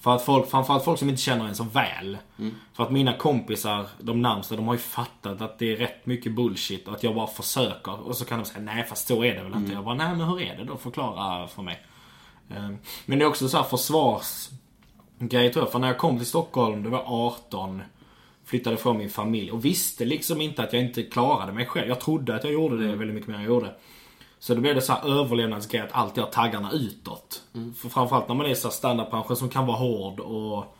För 0.00 0.14
att 0.14 0.22
folk, 0.24 0.50
framförallt 0.50 0.84
folk 0.84 0.98
som 0.98 1.08
inte 1.08 1.22
känner 1.22 1.44
en 1.48 1.54
så 1.54 1.64
väl. 1.64 2.18
Mm. 2.38 2.54
För 2.72 2.82
att 2.84 2.90
mina 2.90 3.12
kompisar, 3.12 3.86
de 3.98 4.22
närmsta, 4.22 4.56
de 4.56 4.66
har 4.66 4.74
ju 4.74 4.80
fattat 4.80 5.40
att 5.40 5.58
det 5.58 5.72
är 5.72 5.76
rätt 5.76 6.06
mycket 6.06 6.32
bullshit 6.32 6.88
och 6.88 6.94
att 6.94 7.02
jag 7.02 7.14
bara 7.14 7.26
försöker. 7.26 8.06
Och 8.08 8.16
så 8.16 8.24
kan 8.24 8.38
de 8.38 8.44
säga 8.44 8.60
nej 8.60 8.84
fast 8.84 9.06
så 9.08 9.24
är 9.24 9.34
det 9.34 9.42
väl 9.42 9.46
Mm. 9.46 9.58
inte. 9.62 9.72
Jag 9.74 9.84
bara 9.84 9.94
nej 9.94 10.16
men 10.16 10.28
hur 10.28 10.40
är 10.42 10.56
det 10.56 10.64
då? 10.64 10.76
Förklara 10.76 11.46
för 11.48 11.62
mig. 11.62 11.82
Eh, 12.50 12.68
Men 13.06 13.18
det 13.18 13.24
är 13.24 13.28
också 13.28 13.48
så 13.48 13.56
här 13.56 13.64
försvars... 13.64 14.48
grej 15.18 15.52
tror 15.52 15.64
jag. 15.64 15.72
För 15.72 15.78
när 15.78 15.88
jag 15.88 15.98
kom 15.98 16.16
till 16.18 16.26
Stockholm, 16.26 16.82
det 16.82 16.88
var 16.88 17.02
18. 17.06 17.82
Flyttade 18.44 18.76
från 18.76 18.98
min 18.98 19.10
familj 19.10 19.50
och 19.50 19.64
visste 19.64 20.04
liksom 20.04 20.40
inte 20.40 20.62
att 20.62 20.72
jag 20.72 20.82
inte 20.82 21.02
klarade 21.02 21.52
mig 21.52 21.66
själv. 21.66 21.88
Jag 21.88 22.00
trodde 22.00 22.34
att 22.34 22.44
jag 22.44 22.52
gjorde 22.52 22.76
det 22.88 22.96
väldigt 22.96 23.14
mycket 23.14 23.28
mer 23.28 23.34
än 23.36 23.42
jag 23.42 23.48
gjorde. 23.48 23.74
Så 24.40 24.54
då 24.54 24.60
blev 24.60 24.74
det 24.74 24.80
så 24.80 24.92
här 24.92 25.20
överlevnadsgrej 25.20 25.80
att 25.82 25.92
alltid 25.92 26.24
ha 26.24 26.30
taggarna 26.30 26.72
utåt. 26.72 27.42
För 27.76 27.88
framförallt 27.88 28.28
när 28.28 28.34
man 28.34 28.46
är 28.46 28.54
så 28.54 28.68
här 28.68 28.72
standardbranschen 28.72 29.36
som 29.36 29.48
kan 29.48 29.66
vara 29.66 29.76
hård 29.76 30.20
och, 30.20 30.76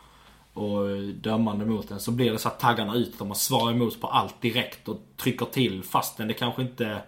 och 0.53 0.89
dömande 1.15 1.67
mot 1.67 1.91
en. 1.91 2.01
Så 2.01 2.11
blir 2.11 2.33
det 2.33 2.39
så 2.39 2.49
här 2.49 2.57
taggarna 2.57 2.95
utåt 2.95 3.21
och 3.21 3.27
man 3.27 3.37
svarar 3.37 3.73
emot 3.73 4.01
på 4.01 4.07
allt 4.07 4.41
direkt 4.41 4.89
och 4.89 5.01
trycker 5.17 5.47
till 5.47 5.83
fastän 5.83 6.29
det 6.29 6.35
kanske 6.35 6.63
inte 6.63 7.03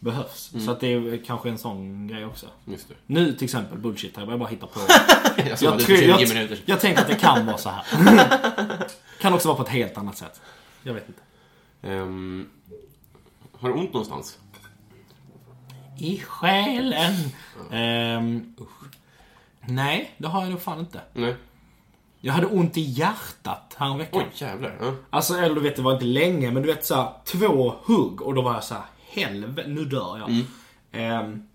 behövs. 0.00 0.52
Så 0.64 0.70
att 0.70 0.80
det 0.80 0.86
är 0.92 1.24
kanske 1.24 1.48
en 1.48 1.58
sån 1.58 2.06
grej 2.08 2.24
också. 2.24 2.46
Nu 3.06 3.32
till 3.32 3.44
exempel, 3.44 3.78
bullshit, 3.78 4.16
jag 4.16 4.38
bara 4.38 4.48
hittar 4.48 4.66
på. 4.66 4.80
Jag 5.36 5.46
det 5.46 5.56
tror- 5.56 5.78
för 5.78 5.96
20 5.96 6.06
jag, 6.08 6.58
jag 6.64 6.80
tänker 6.80 7.02
att 7.02 7.08
det 7.08 7.14
kan 7.14 7.46
vara 7.46 7.58
så 7.58 7.70
här. 7.70 7.84
kan 9.20 9.34
också 9.34 9.48
vara 9.48 9.56
på 9.56 9.62
ett 9.62 9.68
helt 9.68 9.98
annat 9.98 10.16
sätt. 10.16 10.40
Jag 10.82 10.94
vet 10.94 11.08
inte. 11.08 11.20
Ehm, 11.82 12.48
har 13.52 13.68
du 13.68 13.74
ont 13.74 13.92
någonstans? 13.92 14.38
I 16.02 16.20
själen. 16.20 17.14
Ehm, 17.70 18.54
nej, 19.60 20.14
det 20.18 20.28
har 20.28 20.42
jag 20.42 20.50
nog 20.50 20.62
fan 20.62 20.80
inte. 20.80 21.00
Nej. 21.12 21.36
Jag 22.20 22.32
hade 22.32 22.46
ont 22.46 22.76
i 22.76 22.80
hjärtat 22.80 23.76
häromveckan. 23.78 24.22
Oj, 24.22 24.28
jävlar. 24.34 24.76
Ja. 24.80 24.92
Alltså, 25.10 25.34
eller 25.34 25.54
du 25.54 25.60
vet, 25.60 25.76
det 25.76 25.82
var 25.82 25.92
inte 25.92 26.04
länge, 26.04 26.50
men 26.50 26.62
du 26.62 26.68
vet 26.68 26.84
så 26.86 26.94
här, 26.94 27.12
två 27.24 27.74
hugg 27.84 28.22
och 28.22 28.34
då 28.34 28.42
var 28.42 28.54
jag 28.54 28.64
så 28.64 28.74
här, 28.74 28.84
helvete, 29.08 29.68
nu 29.68 29.84
dör 29.84 30.18
jag. 30.18 30.44
Ehm, 30.92 31.48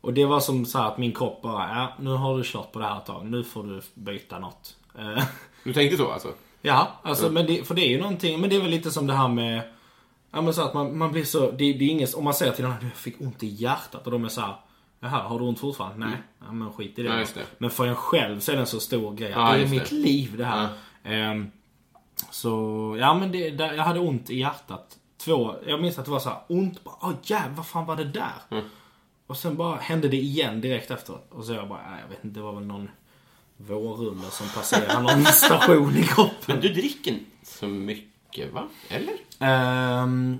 och 0.00 0.14
det 0.14 0.24
var 0.24 0.40
som 0.40 0.66
så 0.66 0.78
här 0.78 0.86
att 0.86 0.98
min 0.98 1.12
kropp 1.12 1.42
bara, 1.42 1.68
ja, 1.68 1.92
nu 2.00 2.10
har 2.10 2.38
du 2.38 2.42
kört 2.44 2.72
på 2.72 2.78
det 2.78 2.84
här 2.84 2.98
ett 2.98 3.06
tag, 3.06 3.26
nu 3.26 3.44
får 3.44 3.62
du 3.62 3.80
byta 3.94 4.38
något. 4.38 4.76
Du 5.64 5.72
tänkte 5.72 5.96
så 5.96 6.10
alltså? 6.10 6.28
Ja, 6.62 6.88
alltså, 7.02 7.30
men 7.30 7.46
det, 7.46 7.64
för 7.64 7.74
det 7.74 7.82
är 7.82 7.88
ju 7.88 8.00
någonting, 8.00 8.40
men 8.40 8.50
det 8.50 8.56
är 8.56 8.60
väl 8.60 8.70
lite 8.70 8.90
som 8.90 9.06
det 9.06 9.14
här 9.14 9.28
med 9.28 9.62
Ja 10.30 10.40
men 10.40 10.54
så 10.54 10.62
att 10.62 10.74
man, 10.74 10.98
man 10.98 11.12
blir 11.12 11.24
så, 11.24 11.50
det, 11.50 11.72
det 11.72 11.84
är 11.84 11.88
inget, 11.88 12.14
om 12.14 12.24
man 12.24 12.34
säger 12.34 12.52
till 12.52 12.64
någon 12.64 12.74
jag 12.82 12.92
fick 12.92 13.20
ont 13.20 13.42
i 13.42 13.46
hjärtat 13.46 14.06
och 14.06 14.10
de 14.12 14.24
är 14.24 14.28
så 14.28 14.40
här, 14.40 14.56
Jaha, 15.00 15.22
har 15.22 15.38
du 15.38 15.44
ont 15.44 15.60
fortfarande? 15.60 16.06
Nej, 16.06 16.16
ja, 16.46 16.52
men 16.52 16.72
skit 16.72 16.98
i 16.98 17.02
det. 17.02 17.08
Ja, 17.08 17.14
då." 17.14 17.20
just 17.20 17.34
det. 17.34 17.44
Men 17.58 17.70
för 17.70 17.86
en 17.86 17.96
själv 17.96 18.40
så 18.40 18.52
är 18.52 18.56
det 18.56 18.62
en 18.62 18.66
så 18.66 18.80
stor 18.80 19.14
grej. 19.14 19.30
Ja, 19.30 19.52
det 19.52 19.62
är 19.62 19.68
mitt 19.68 19.90
det. 19.90 19.96
liv 19.96 20.36
det 20.36 20.44
här. 20.44 20.68
Ehm, 21.04 21.50
så, 22.30 22.96
ja 23.00 23.14
men 23.14 23.32
det, 23.32 23.50
där, 23.50 23.72
jag 23.72 23.84
hade 23.84 24.00
ont 24.00 24.30
i 24.30 24.38
hjärtat. 24.38 24.96
Två, 25.18 25.54
jag 25.66 25.82
minns 25.82 25.98
att 25.98 26.04
det 26.04 26.10
var 26.10 26.18
så 26.18 26.28
här 26.28 26.38
ont. 26.48 26.84
Bara, 26.84 26.94
Åh 27.00 27.12
jävlar, 27.22 27.56
vad 27.56 27.66
fan 27.66 27.86
var 27.86 27.96
det 27.96 28.04
där? 28.04 28.32
Mm. 28.50 28.64
Och 29.26 29.36
sen 29.36 29.56
bara 29.56 29.76
hände 29.76 30.08
det 30.08 30.16
igen 30.16 30.60
direkt 30.60 30.90
efter. 30.90 31.16
Och 31.28 31.44
så 31.44 31.52
jag 31.52 31.68
bara, 31.68 31.90
nej, 31.90 32.00
jag 32.02 32.08
vet 32.08 32.24
inte, 32.24 32.40
det 32.40 32.44
var 32.44 32.52
väl 32.52 32.66
någon 32.66 32.88
vårrulle 33.56 34.30
som 34.30 34.48
passerade 34.48 35.02
någon 35.02 35.24
station 35.32 35.96
i 35.96 36.02
kroppen. 36.02 36.36
Men 36.46 36.60
du 36.60 36.68
dricker 36.68 37.10
inte 37.10 37.26
så 37.42 37.66
mycket, 37.66 38.09
va? 38.52 38.68
Eller? 38.88 39.14
Ehm, 39.38 40.38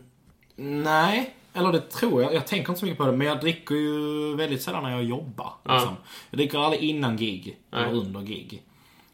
nej, 0.57 1.35
eller 1.53 1.73
det 1.73 1.81
tror 1.81 2.23
jag. 2.23 2.35
Jag 2.35 2.47
tänker 2.47 2.69
inte 2.69 2.81
så 2.81 2.87
mycket 2.87 2.99
på 2.99 3.07
det. 3.07 3.13
Men 3.13 3.27
jag 3.27 3.41
dricker 3.41 3.75
ju 3.75 4.37
väldigt 4.37 4.63
sällan 4.63 4.83
när 4.83 4.91
jag 4.91 5.05
jobbar. 5.05 5.53
Ja. 5.63 5.75
Liksom. 5.75 5.97
Jag 6.31 6.39
dricker 6.39 6.59
aldrig 6.59 6.83
innan 6.83 7.17
gig. 7.17 7.59
Nej. 7.71 7.83
Eller 7.83 7.95
under 7.95 8.21
gig. 8.21 8.63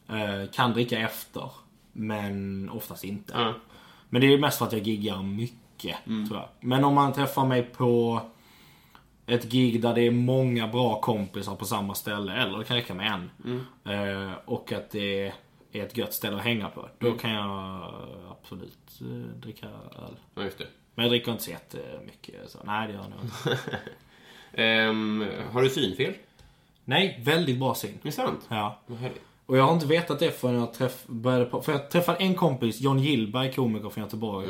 Eh, 0.08 0.50
kan 0.52 0.72
dricka 0.72 0.98
efter. 0.98 1.50
Men 1.92 2.70
oftast 2.70 3.04
inte. 3.04 3.32
Ja. 3.36 3.54
Men 4.08 4.20
det 4.20 4.26
är 4.26 4.30
ju 4.30 4.38
mest 4.38 4.58
för 4.58 4.66
att 4.66 4.72
jag 4.72 4.82
giggar 4.82 5.22
mycket. 5.22 5.96
Tror 6.04 6.38
jag. 6.40 6.48
Men 6.60 6.84
om 6.84 6.94
man 6.94 7.12
träffar 7.12 7.44
mig 7.44 7.62
på 7.62 8.20
ett 9.26 9.44
gig 9.44 9.82
där 9.82 9.94
det 9.94 10.00
är 10.06 10.10
många 10.10 10.68
bra 10.68 11.00
kompisar 11.00 11.54
på 11.54 11.64
samma 11.64 11.94
ställe. 11.94 12.32
Eller 12.32 12.58
det 12.58 12.64
kan 12.64 12.76
räcka 12.76 12.94
med 12.94 13.12
en. 13.12 13.30
Eh, 13.84 14.32
och 14.44 14.72
att 14.72 14.90
det 14.90 15.26
är 15.26 15.34
ett 15.80 15.96
gött 15.96 16.14
ställe 16.14 16.36
att 16.36 16.42
hänga 16.42 16.68
på. 16.68 16.88
Då 16.98 17.12
kan 17.12 17.30
jag 17.30 17.94
absolut 18.30 19.00
eh, 19.00 19.06
dricka 19.40 19.66
öl. 19.66 20.16
Ja, 20.34 20.42
just 20.42 20.58
det. 20.58 20.66
Men 20.94 21.04
jag 21.04 21.12
dricker 21.12 21.32
inte 21.32 21.44
så 21.44 21.50
jättemycket. 21.50 22.50
Så. 22.50 22.58
Nej, 22.64 22.86
det 22.86 22.92
gör 22.92 23.00
jag 23.00 23.10
nog 23.10 23.20
inte. 23.24 23.58
Ehm, 24.62 25.24
har 25.52 25.62
du 25.62 25.70
synfel? 25.70 26.14
Nej, 26.84 27.20
väldigt 27.24 27.58
bra 27.58 27.74
syn. 27.74 27.98
Det 28.02 28.08
är 28.08 28.12
sant? 28.12 28.46
Ja. 28.48 28.80
Och 29.46 29.58
jag 29.58 29.64
har 29.64 29.74
inte 29.74 29.86
vetat 29.86 30.18
det 30.18 30.30
förrän 30.30 30.54
jag 30.54 30.74
träff, 30.74 31.06
började 31.06 31.44
på... 31.44 31.62
För 31.62 31.72
jag 31.72 31.90
träffade 31.90 32.18
en 32.18 32.34
kompis, 32.34 32.80
John 32.80 32.98
Gillberg, 32.98 33.52
komiker 33.52 33.88
från 33.88 34.04
Göteborg. 34.04 34.48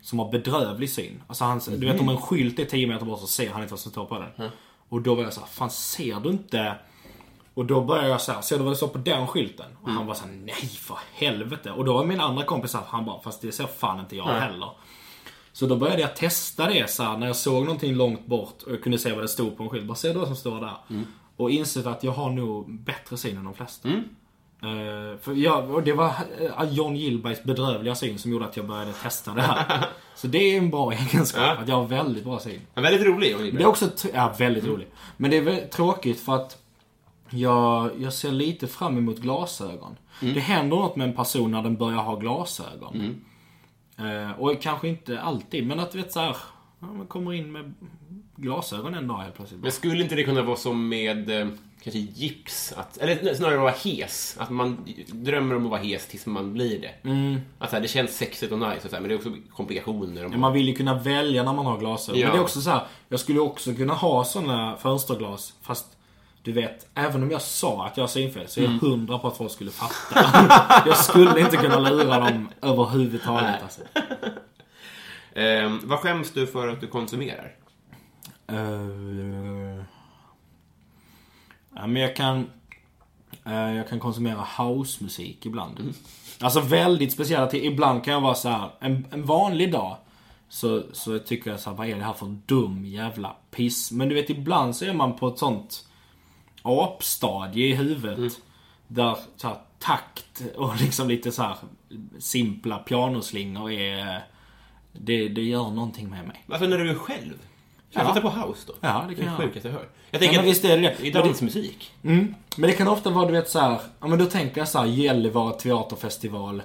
Som 0.00 0.18
har 0.18 0.30
bedrövlig 0.30 0.90
syn. 0.90 1.22
Alltså 1.26 1.44
han, 1.44 1.60
du 1.66 1.86
vet 1.86 2.00
om 2.00 2.08
en 2.08 2.20
skylt 2.20 2.58
är 2.58 2.64
10 2.64 2.86
meter 2.86 3.06
bort 3.06 3.20
så 3.20 3.26
ser 3.26 3.50
han 3.50 3.62
inte 3.62 3.72
vad 3.72 3.80
som 3.80 3.92
står 3.92 4.04
på 4.06 4.18
den. 4.18 4.50
Och 4.88 5.02
då 5.02 5.14
var 5.14 5.22
jag 5.22 5.32
så 5.32 5.40
här, 5.40 5.48
fan 5.48 5.70
ser 5.70 6.20
du 6.20 6.28
inte? 6.30 6.74
Och 7.58 7.64
då 7.66 7.80
började 7.80 8.08
jag 8.08 8.20
så 8.20 8.32
här, 8.32 8.40
ser 8.40 8.58
du 8.58 8.64
vad 8.64 8.72
det 8.72 8.76
står 8.76 8.88
på 8.88 8.98
den 8.98 9.26
skylten? 9.26 9.66
Och 9.82 9.90
han 9.90 10.06
var 10.06 10.14
så 10.14 10.24
här, 10.24 10.32
nej 10.32 10.54
för 10.80 10.98
helvete. 11.12 11.70
Och 11.70 11.84
då 11.84 11.92
var 11.94 12.04
min 12.04 12.20
andra 12.20 12.44
kompis 12.44 12.70
så 12.70 12.78
här, 12.78 12.84
han 12.88 13.04
bara, 13.04 13.20
fast 13.20 13.42
det 13.42 13.52
ser 13.52 13.66
fan 13.66 14.00
inte 14.00 14.16
jag 14.16 14.24
heller. 14.24 14.70
Så 15.52 15.66
då 15.66 15.76
började 15.76 16.00
jag 16.00 16.16
testa 16.16 16.66
det 16.68 16.90
så 16.90 17.02
här, 17.02 17.16
när 17.16 17.26
jag 17.26 17.36
såg 17.36 17.64
någonting 17.64 17.94
långt 17.94 18.26
bort 18.26 18.62
och 18.62 18.72
jag 18.72 18.82
kunde 18.82 18.98
se 18.98 19.12
vad 19.12 19.24
det 19.24 19.28
stod 19.28 19.56
på 19.56 19.62
en 19.62 19.70
skylt. 19.70 19.84
Bara 19.86 19.94
se 19.94 20.12
då 20.12 20.18
vad 20.18 20.28
som 20.28 20.36
står 20.36 20.60
där. 20.60 20.74
Och 21.36 21.50
insett 21.50 21.86
att 21.86 22.04
jag 22.04 22.12
har 22.12 22.30
nog 22.30 22.70
bättre 22.80 23.16
syn 23.16 23.36
än 23.36 23.44
de 23.44 23.54
flesta. 23.54 23.88
Eh, 23.88 25.18
för 25.20 25.32
jag, 25.34 25.70
och 25.70 25.82
det 25.82 25.92
var 25.92 26.12
eh, 26.58 26.70
John 26.72 26.96
Gillbergs 26.96 27.42
bedrövliga 27.42 27.94
syn 27.94 28.18
som 28.18 28.30
gjorde 28.30 28.44
att 28.44 28.56
jag 28.56 28.66
började 28.66 28.92
testa 28.92 29.34
det 29.34 29.42
här. 29.42 29.84
så 30.14 30.26
det 30.26 30.38
är 30.38 30.58
en 30.58 30.70
bra 30.70 30.92
egenskap, 30.92 31.42
Ja. 31.44 31.52
att 31.62 31.68
jag 31.68 31.76
har 31.76 31.86
väldigt 31.86 32.24
bra 32.24 32.38
syn. 32.38 32.60
Men 32.74 32.82
väldigt 32.84 33.06
rolig. 33.06 33.30
Jon 33.30 33.38
Det 33.40 33.42
är 33.42 33.46
Gillberg. 33.46 33.66
också, 33.66 33.88
ja 34.14 34.34
väldigt 34.38 34.64
roligt. 34.64 34.92
Men 35.16 35.30
det 35.30 35.36
är 35.36 35.42
väldigt 35.42 35.70
tråkigt 35.70 36.20
för 36.20 36.34
att 36.36 36.56
jag, 37.30 37.90
jag 38.00 38.12
ser 38.12 38.30
lite 38.32 38.66
fram 38.66 38.98
emot 38.98 39.18
glasögon. 39.18 39.96
Det 40.20 40.40
händer 40.40 40.76
något 40.76 40.96
med 40.96 41.08
en 41.08 41.14
person 41.16 41.50
när 41.50 41.62
den 41.62 41.76
börjar 41.76 41.98
ha 41.98 42.16
glasögon. 42.16 43.22
Eh, 43.98 44.40
och 44.40 44.62
kanske 44.62 44.88
inte 44.88 45.20
alltid, 45.20 45.66
men 45.66 45.80
att 45.80 45.92
du 45.92 45.98
vet 45.98 46.12
såhär, 46.12 46.36
ja, 46.80 46.86
man 46.86 47.06
kommer 47.06 47.32
in 47.32 47.52
med 47.52 47.74
glasögon 48.36 48.94
en 48.94 49.08
dag 49.08 49.16
helt 49.18 49.34
plötsligt. 49.34 49.60
Men 49.60 49.72
skulle 49.72 50.02
inte 50.02 50.14
det 50.14 50.24
kunna 50.24 50.42
vara 50.42 50.56
som 50.56 50.88
med 50.88 51.40
eh, 51.40 51.48
kanske 51.82 51.98
gips? 51.98 52.72
Att, 52.76 52.96
eller 52.96 53.34
snarare 53.34 53.56
vara 53.56 53.70
hes. 53.84 54.36
Att 54.40 54.50
man 54.50 54.84
drömmer 55.06 55.56
om 55.56 55.64
att 55.64 55.70
vara 55.70 55.80
hes 55.80 56.06
tills 56.06 56.26
man 56.26 56.52
blir 56.52 56.80
det. 56.80 57.10
Att 57.58 57.70
så 57.70 57.76
här, 57.76 57.82
det 57.82 57.88
känns 57.88 58.16
sexigt 58.16 58.52
och 58.52 58.58
nice, 58.58 58.80
och 58.84 58.90
så 58.90 58.96
här, 58.96 59.00
men 59.00 59.08
det 59.08 59.14
är 59.14 59.16
också 59.18 59.32
komplikationer. 59.50 60.24
Och 60.26 60.32
Ja, 60.34 60.38
Man 60.38 60.52
vill 60.52 60.68
ju 60.68 60.74
kunna 60.74 60.98
välja 60.98 61.42
när 61.42 61.52
man 61.52 61.66
har 61.66 61.78
glasögon. 61.78 62.20
Ja. 62.20 62.26
Men 62.26 62.36
det 62.36 62.40
är 62.40 62.44
också 62.44 62.60
så 62.60 62.70
här, 62.70 62.86
jag 63.08 63.20
skulle 63.20 63.40
också 63.40 63.74
kunna 63.74 63.94
ha 63.94 64.24
såna 64.24 64.76
fönsterglas, 64.76 65.54
fast 65.62 65.97
du 66.42 66.52
vet, 66.52 66.88
även 66.94 67.22
om 67.22 67.30
jag 67.30 67.42
sa 67.42 67.86
att 67.86 67.96
jag 67.96 68.02
har 68.02 68.08
synfel 68.08 68.48
så 68.48 68.60
är 68.60 68.64
jag 68.64 68.70
hundra 68.70 69.18
på 69.18 69.28
att 69.28 69.36
folk 69.36 69.52
skulle 69.52 69.70
fatta. 69.70 70.82
jag 70.86 70.96
skulle 70.96 71.40
inte 71.40 71.56
kunna 71.56 71.78
lura 71.78 72.18
dem 72.20 72.48
överhuvudtaget 72.62 73.62
alltså. 73.62 73.80
Ehm, 75.34 75.80
vad 75.84 75.98
skäms 75.98 76.32
du 76.32 76.46
för 76.46 76.68
att 76.68 76.80
du 76.80 76.86
konsumerar? 76.86 77.54
Eh, 78.46 79.84
ja, 81.74 81.86
men 81.86 81.96
jag 82.02 82.16
kan... 82.16 82.50
eh, 83.46 83.74
jag 83.74 83.88
kan 83.88 84.00
konsumera 84.00 84.46
housemusik 84.58 85.46
ibland. 85.46 85.94
Alltså 86.40 86.60
väldigt 86.60 87.12
speciella 87.12 87.46
till. 87.46 87.64
Ibland 87.64 88.04
kan 88.04 88.14
jag 88.14 88.20
vara 88.20 88.34
så 88.34 88.48
här. 88.48 88.70
En, 88.80 89.06
en 89.10 89.24
vanlig 89.24 89.72
dag. 89.72 89.96
Så, 90.48 90.82
så 90.92 91.18
tycker 91.18 91.50
jag 91.50 91.60
så 91.60 91.70
här, 91.70 91.76
vad 91.76 91.88
är 91.88 91.96
det 91.96 92.04
här 92.04 92.12
för 92.12 92.36
dum 92.46 92.84
jävla 92.84 93.36
piss? 93.50 93.92
Men 93.92 94.08
du 94.08 94.14
vet, 94.14 94.30
ibland 94.30 94.76
så 94.76 94.84
är 94.84 94.92
man 94.92 95.16
på 95.16 95.28
ett 95.28 95.38
sånt 95.38 95.87
apstadie 96.68 97.66
i 97.66 97.74
huvudet. 97.74 98.32
Där 98.88 99.16
så 99.36 99.48
här, 99.48 99.56
takt 99.78 100.42
och 100.56 100.80
liksom 100.80 101.08
lite 101.08 101.32
så 101.32 101.42
här 101.42 101.56
simpla 102.18 102.78
pianoslingor 102.78 103.72
är... 103.72 104.22
Det, 104.92 105.28
det 105.28 105.42
gör 105.42 105.70
någonting 105.70 106.10
med 106.10 106.26
mig. 106.26 106.44
Alltså 106.48 106.66
när 106.68 106.78
du 106.78 106.90
är 106.90 106.94
själv? 106.94 107.32
Kan 107.92 108.06
Ja. 108.06 108.14
sätta 108.14 108.30
på 108.30 108.40
house 108.40 108.64
då? 108.66 108.72
Ja, 108.80 109.04
det 109.08 109.14
kan 109.14 109.24
det 109.24 109.30
är 109.30 109.32
jag. 109.32 109.40
det 109.40 109.46
sjukaste 109.46 109.68
jag 109.68 109.72
hör. 109.74 109.80
Jag 109.82 109.88
Ja, 110.10 110.18
tänker 110.18 110.36
men 110.36 110.44
visst 110.46 110.64
är 110.64 110.78
det 110.78 110.94
det. 111.00 111.06
i 111.06 111.10
dansmusik. 111.10 111.92
Mm. 112.04 112.34
Men 112.56 112.70
det 112.70 112.76
kan 112.76 112.88
ofta 112.88 113.10
vara, 113.10 113.26
du 113.26 113.32
vet 113.32 113.48
så 113.50 113.58
här, 113.58 113.80
ja 114.00 114.06
men 114.06 114.18
då 114.18 114.24
tänker 114.26 114.58
jag 114.60 114.68
så 114.68 114.78
här, 114.78 114.86
Gällivare 114.86 115.52
teaterfestival. 115.58 116.62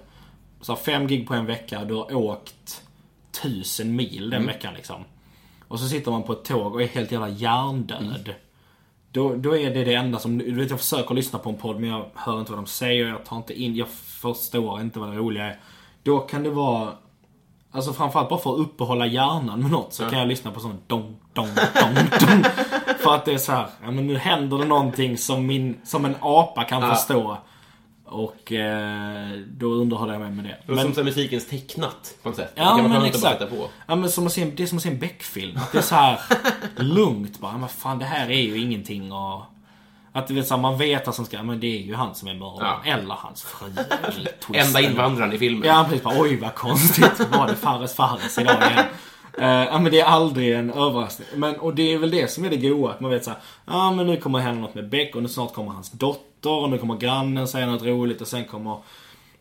Så 0.61 0.73
här, 0.75 0.79
fem 0.79 1.07
gig 1.07 1.27
på 1.27 1.33
en 1.33 1.45
vecka, 1.45 1.83
du 1.85 1.93
har 1.93 2.13
åkt 2.15 2.81
tusen 3.41 3.95
mil 3.95 4.29
den 4.29 4.45
veckan 4.45 4.73
liksom. 4.73 5.03
Och 5.67 5.79
så 5.79 5.87
sitter 5.87 6.11
man 6.11 6.23
på 6.23 6.33
ett 6.33 6.43
tåg 6.43 6.73
och 6.75 6.81
är 6.81 6.87
helt 6.87 7.11
jävla 7.11 7.29
hjärndöd. 7.29 8.33
Då, 9.13 9.35
då 9.35 9.57
är 9.57 9.73
det 9.73 9.83
det 9.83 9.93
enda 9.93 10.19
som, 10.19 10.37
du 10.37 10.53
vet 10.53 10.69
jag 10.69 10.79
försöker 10.79 11.15
lyssna 11.15 11.39
på 11.39 11.49
en 11.49 11.55
podd 11.57 11.79
men 11.79 11.89
jag 11.89 12.05
hör 12.15 12.39
inte 12.39 12.51
vad 12.51 12.59
de 12.59 12.65
säger, 12.65 13.07
jag 13.07 13.25
tar 13.25 13.37
inte 13.37 13.61
in, 13.61 13.75
jag 13.75 13.87
förstår 13.89 14.81
inte 14.81 14.99
vad 14.99 15.09
det 15.09 15.15
roliga 15.17 15.45
är. 15.45 15.59
Då 16.03 16.19
kan 16.19 16.43
det 16.43 16.49
vara 16.49 16.89
Alltså 17.75 17.93
framförallt 17.93 18.29
bara 18.29 18.39
för 18.39 18.53
att 18.53 18.59
uppehålla 18.59 19.05
hjärnan 19.05 19.59
med 19.61 19.71
något 19.71 19.93
så 19.93 20.03
kan 20.09 20.19
jag 20.19 20.27
lyssna 20.27 20.51
på 20.51 20.59
sån 20.59 20.77
dong, 20.87 21.15
dong, 21.33 21.47
dong, 21.55 21.95
dong. 22.19 22.43
För 22.99 23.15
att 23.15 23.25
det 23.25 23.33
är 23.33 23.37
så 23.37 23.51
här, 23.51 23.65
ja 23.83 23.91
men 23.91 24.07
nu 24.07 24.17
händer 24.17 24.57
det 24.57 24.65
någonting 24.65 25.17
som, 25.17 25.45
min, 25.47 25.77
som 25.83 26.05
en 26.05 26.15
apa 26.21 26.63
kan 26.63 26.81
Ja. 26.81 26.95
förstå. 26.95 27.37
Och 28.13 28.51
eh, 28.51 29.29
då 29.47 29.73
underhåller 29.73 30.13
jag 30.13 30.21
mig 30.21 30.31
med 30.31 30.45
det. 30.45 30.57
Men, 30.73 30.85
som 30.85 30.93
så 30.93 31.03
musikens 31.03 31.47
tecknat 31.47 32.15
på 32.23 32.29
något 32.29 32.35
sätt. 32.35 32.51
Ja 32.55 32.63
det 32.63 32.69
kan 32.69 32.77
man 32.77 32.91
men 32.91 32.99
bara 32.99 33.07
exakt. 33.07 33.39
på. 33.39 33.69
Ja, 33.87 33.95
men 33.95 34.09
som 34.09 34.27
att 34.27 34.33
se, 34.33 34.45
det 34.45 34.63
är 34.63 34.67
som 34.67 34.77
att 34.77 34.83
se 34.83 34.89
en 34.89 34.99
Beck-film. 34.99 35.59
Det 35.71 35.77
är 35.77 35.81
så 35.81 35.95
här 35.95 36.19
lugnt 36.75 37.39
bara. 37.39 37.57
Men 37.57 37.69
fan 37.69 37.99
det 37.99 38.05
här 38.05 38.31
är 38.31 38.41
ju 38.41 38.57
ingenting 38.57 39.11
och... 39.11 39.43
Att 40.15 40.27
du 40.27 40.33
vet, 40.33 40.47
så 40.47 40.53
här, 40.53 40.61
man 40.61 40.77
vet 40.77 41.07
att 41.07 41.15
som 41.15 41.25
ska, 41.25 41.43
men 41.43 41.59
det 41.59 41.67
är 41.67 41.81
ju 41.81 41.95
han 41.95 42.15
som 42.15 42.27
är 42.27 42.33
mördaren. 42.33 42.77
Ja. 42.85 42.91
Eller 42.91 43.15
hans 43.15 43.43
fru. 43.43 43.71
Enda 44.53 44.81
invandraren 44.81 45.33
i 45.33 45.37
filmen. 45.37 45.69
Ja, 45.69 45.85
precis. 45.89 46.03
Bara, 46.03 46.21
Oj, 46.21 46.35
vad 46.35 46.55
konstigt. 46.55 47.19
Var 47.31 47.47
det 47.47 47.55
Fares 47.55 47.95
Fares 47.95 48.37
idag 48.37 48.55
igen? 48.71 48.85
Eh, 49.37 49.45
ja, 49.47 49.79
men 49.79 49.91
det 49.91 49.99
är 49.99 50.05
aldrig 50.05 50.53
en 50.53 50.69
överraskning. 50.71 51.27
Men, 51.35 51.55
och 51.55 51.75
det 51.75 51.93
är 51.93 51.97
väl 51.97 52.11
det 52.11 52.31
som 52.31 52.45
är 52.45 52.49
det 52.49 52.57
goa. 52.57 52.91
Att 52.91 52.99
man 52.99 53.11
vet 53.11 53.23
såhär, 53.23 53.39
ja 53.65 53.91
men 53.91 54.07
nu 54.07 54.17
kommer 54.17 54.39
hända 54.39 54.61
något 54.61 54.75
med 54.75 54.89
Beck 54.89 55.15
och 55.15 55.23
nu 55.23 55.29
snart 55.29 55.53
kommer 55.53 55.71
hans 55.71 55.91
dotter 55.91 56.49
och 56.49 56.69
nu 56.69 56.77
kommer 56.77 56.95
grannen 56.95 57.47
säga 57.47 57.65
något 57.65 57.83
roligt 57.83 58.21
och 58.21 58.27
sen 58.27 58.45
kommer 58.45 58.77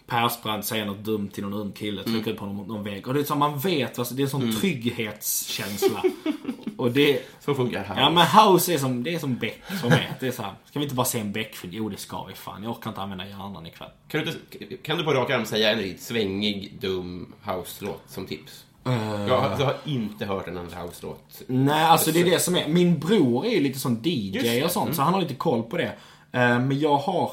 Persbrandt 0.06 0.66
säga 0.66 0.84
något 0.84 1.04
dumt 1.04 1.28
till 1.28 1.44
någon 1.44 1.60
ung 1.60 1.72
kille, 1.72 2.02
trycka 2.02 2.30
ut 2.30 2.36
på 2.36 2.46
någon, 2.46 2.68
någon 2.68 2.84
vägg. 2.84 3.08
Och 3.08 3.14
det 3.14 3.20
är 3.20 3.24
så 3.24 3.34
man 3.34 3.58
vet, 3.58 3.98
alltså, 3.98 4.14
det 4.14 4.22
är 4.22 4.24
en 4.24 4.30
sån 4.30 4.52
trygghetskänsla. 4.52 6.02
och 6.76 6.90
det... 6.90 7.22
Så 7.40 7.54
funkar 7.54 7.78
det 7.78 7.86
här. 7.86 8.00
Ja 8.00 8.10
men 8.10 8.26
House 8.26 8.74
är 8.74 8.78
som, 8.78 9.02
det 9.02 9.14
är 9.14 9.18
som 9.18 9.36
Beck 9.36 9.62
för 9.82 9.88
mig. 9.88 10.12
Det 10.20 10.26
är 10.26 10.30
så 10.30 10.42
här, 10.42 10.52
ska 10.64 10.78
vi 10.78 10.84
inte 10.84 10.94
bara 10.94 11.06
se 11.06 11.18
en 11.18 11.32
Beck-film? 11.32 11.72
Jo 11.76 11.88
det 11.88 11.96
ska 11.96 12.24
vi 12.24 12.34
fan. 12.34 12.62
Jag 12.62 12.72
orkar 12.72 12.90
inte 12.90 13.00
använda 13.00 13.26
hjärnan 13.26 13.66
ikväll. 13.66 13.88
Kan, 14.08 14.24
du 14.24 14.76
kan 14.76 14.98
du 14.98 15.04
på 15.04 15.12
rak 15.12 15.30
arm 15.30 15.46
säga 15.46 15.72
en 15.72 15.78
riktigt 15.78 16.02
svängig, 16.02 16.78
dum 16.80 17.32
house-låt 17.42 18.02
som 18.06 18.26
tips? 18.26 18.64
Eh. 18.86 18.92
Jag, 19.28 19.40
har- 19.40 19.50
jag 19.58 19.66
har 19.66 19.76
inte 19.84 20.26
hört 20.26 20.48
en 20.48 20.56
enda 20.56 20.76
house-låt. 20.82 21.42
Nej, 21.46 21.84
alltså 21.84 22.12
det 22.12 22.20
är 22.20 22.24
det 22.24 22.38
som 22.42 22.56
är. 22.56 22.68
Min 22.68 22.98
bror 22.98 23.46
är 23.46 23.50
ju 23.50 23.60
lite 23.60 23.78
sån 23.78 24.00
DJ 24.04 24.62
och 24.64 24.70
sånt, 24.70 24.84
Mm. 24.86 24.96
så 24.96 25.02
han 25.02 25.14
har 25.14 25.20
lite 25.20 25.34
koll 25.34 25.62
på 25.62 25.76
det. 25.76 25.92
Eh, 26.32 26.58
Men 26.60 26.80
jag 26.80 26.96
har... 26.96 27.32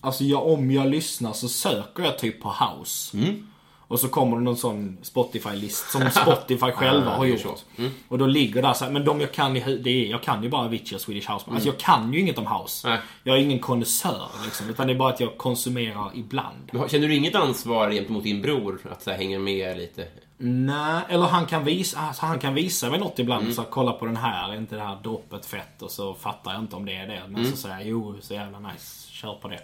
Alltså 0.00 0.24
jag, 0.24 0.46
om 0.46 0.70
jag 0.70 0.86
lyssnar 0.86 1.32
så 1.32 1.48
söker 1.48 2.02
jag 2.02 2.18
typ 2.18 2.42
på 2.42 2.48
house. 2.48 3.16
Mm. 3.16 3.46
Och 3.88 4.00
så 4.00 4.08
kommer 4.08 4.36
det 4.36 4.42
någon 4.42 4.56
sån 4.56 4.98
Spotify-list 5.02 5.90
som 5.90 6.10
Spotify 6.22 6.70
själva 6.72 7.10
har 7.10 7.24
gjort. 7.24 7.64
Mm. 7.78 7.90
Och 8.08 8.18
då 8.18 8.26
ligger 8.26 8.62
där 8.62 8.72
så 8.72 8.84
här, 8.84 8.92
men 8.92 9.04
de 9.04 9.20
jag 9.20 9.32
kan 9.32 9.54
det 9.54 9.60
är, 9.88 10.06
jag 10.10 10.22
kan 10.22 10.42
ju 10.42 10.48
bara 10.48 10.62
Avicii 10.64 10.96
och 10.96 11.00
Swedish 11.00 11.30
House. 11.30 11.44
Alltså 11.50 11.68
jag 11.68 11.78
kan 11.78 12.12
ju 12.12 12.20
inget 12.20 12.38
om 12.38 12.46
house. 12.46 12.88
Mm. 12.88 12.98
Nej. 12.98 13.08
Jag 13.24 13.36
är 13.36 13.42
ingen 13.42 13.58
konnässör 13.58 14.28
liksom, 14.44 14.70
utan 14.70 14.86
det 14.86 14.92
är 14.92 14.98
bara 14.98 15.12
att 15.12 15.20
jag 15.20 15.38
konsumerar 15.38 16.10
ibland. 16.14 16.70
Har- 16.72 16.88
Känner 16.88 17.08
du 17.08 17.14
inget 17.14 17.34
ansvar 17.34 17.90
gentemot 17.90 18.24
din 18.24 18.42
bror 18.42 18.80
att 18.90 19.02
så 19.02 19.10
här, 19.10 19.16
hänga 19.18 19.38
med 19.38 19.76
lite? 19.78 20.06
Nej, 20.38 21.02
eller 21.08 21.24
han 21.26 21.46
kan 21.46 21.64
visa, 21.64 21.98
alltså 22.00 22.26
han 22.26 22.38
kan 22.38 22.54
visa 22.54 22.90
mig 22.90 22.98
något 22.98 23.18
ibland. 23.18 23.42
Mm. 23.42 23.54
Så 23.54 23.62
här, 23.62 23.68
kolla 23.70 23.92
på 23.92 24.06
den 24.06 24.16
här, 24.16 24.52
är 24.52 24.56
inte 24.56 24.76
det 24.76 24.82
här 24.82 24.98
droppet 25.02 25.46
fett? 25.46 25.82
Och 25.82 25.90
så 25.90 26.14
fattar 26.14 26.52
jag 26.52 26.60
inte 26.60 26.76
om 26.76 26.86
det 26.86 26.96
är 26.96 27.06
det. 27.06 27.22
Men 27.28 27.36
Mm. 27.40 27.50
så 27.50 27.56
säger 27.56 27.76
jag, 27.76 27.86
jo, 27.86 28.16
så 28.20 28.34
jävla 28.34 28.58
nice. 28.58 29.10
Kör 29.12 29.34
på 29.34 29.48
det. 29.48 29.60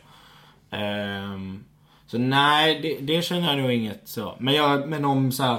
Ehm, 0.76 1.64
så 2.12 2.18
nej, 2.18 2.80
det, 2.82 3.14
det 3.14 3.22
känner 3.22 3.48
jag 3.48 3.62
nog 3.62 3.72
inget 3.72 4.00
så. 4.08 4.34
Men, 4.38 4.54
jag, 4.54 4.88
men 4.88 5.04
om 5.04 5.32
så 5.32 5.42
här, 5.42 5.58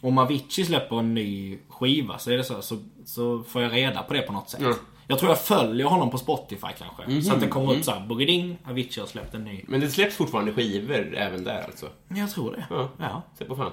om 0.00 0.18
Avicii 0.18 0.64
släpper 0.64 0.98
en 0.98 1.14
ny 1.14 1.58
skiva 1.68 2.18
så 2.18 2.30
är 2.30 2.36
det 2.36 2.44
så, 2.44 2.54
här, 2.54 2.60
så, 2.60 2.78
så 3.04 3.42
får 3.42 3.62
jag 3.62 3.72
reda 3.72 4.02
på 4.02 4.14
det 4.14 4.22
på 4.22 4.32
något 4.32 4.50
sätt. 4.50 4.60
Ja. 4.62 4.74
Jag 5.06 5.18
tror 5.18 5.30
jag 5.30 5.40
följer 5.40 5.86
honom 5.86 6.10
på 6.10 6.18
Spotify 6.18 6.66
kanske. 6.78 7.02
Mhm. 7.12 7.22
Så 7.22 7.32
att 7.34 7.40
det 7.40 7.46
kommer 7.46 7.66
Mm. 7.66 7.78
upp 7.78 7.84
såhär, 7.84 8.06
Boogeding, 8.06 8.58
Avicii 8.68 9.00
har 9.00 9.06
släppt 9.08 9.34
en 9.34 9.44
ny. 9.44 9.64
Men 9.68 9.80
det 9.80 9.88
släpps 9.90 10.16
fortfarande 10.16 10.52
skivor 10.52 11.14
även 11.16 11.44
där 11.44 11.62
alltså? 11.66 11.86
Jag 12.08 12.30
tror 12.30 12.52
det. 12.52 12.64
Ja. 12.70 12.88
ja. 12.98 13.22
Se 13.38 13.44
på 13.44 13.56
fan. 13.56 13.72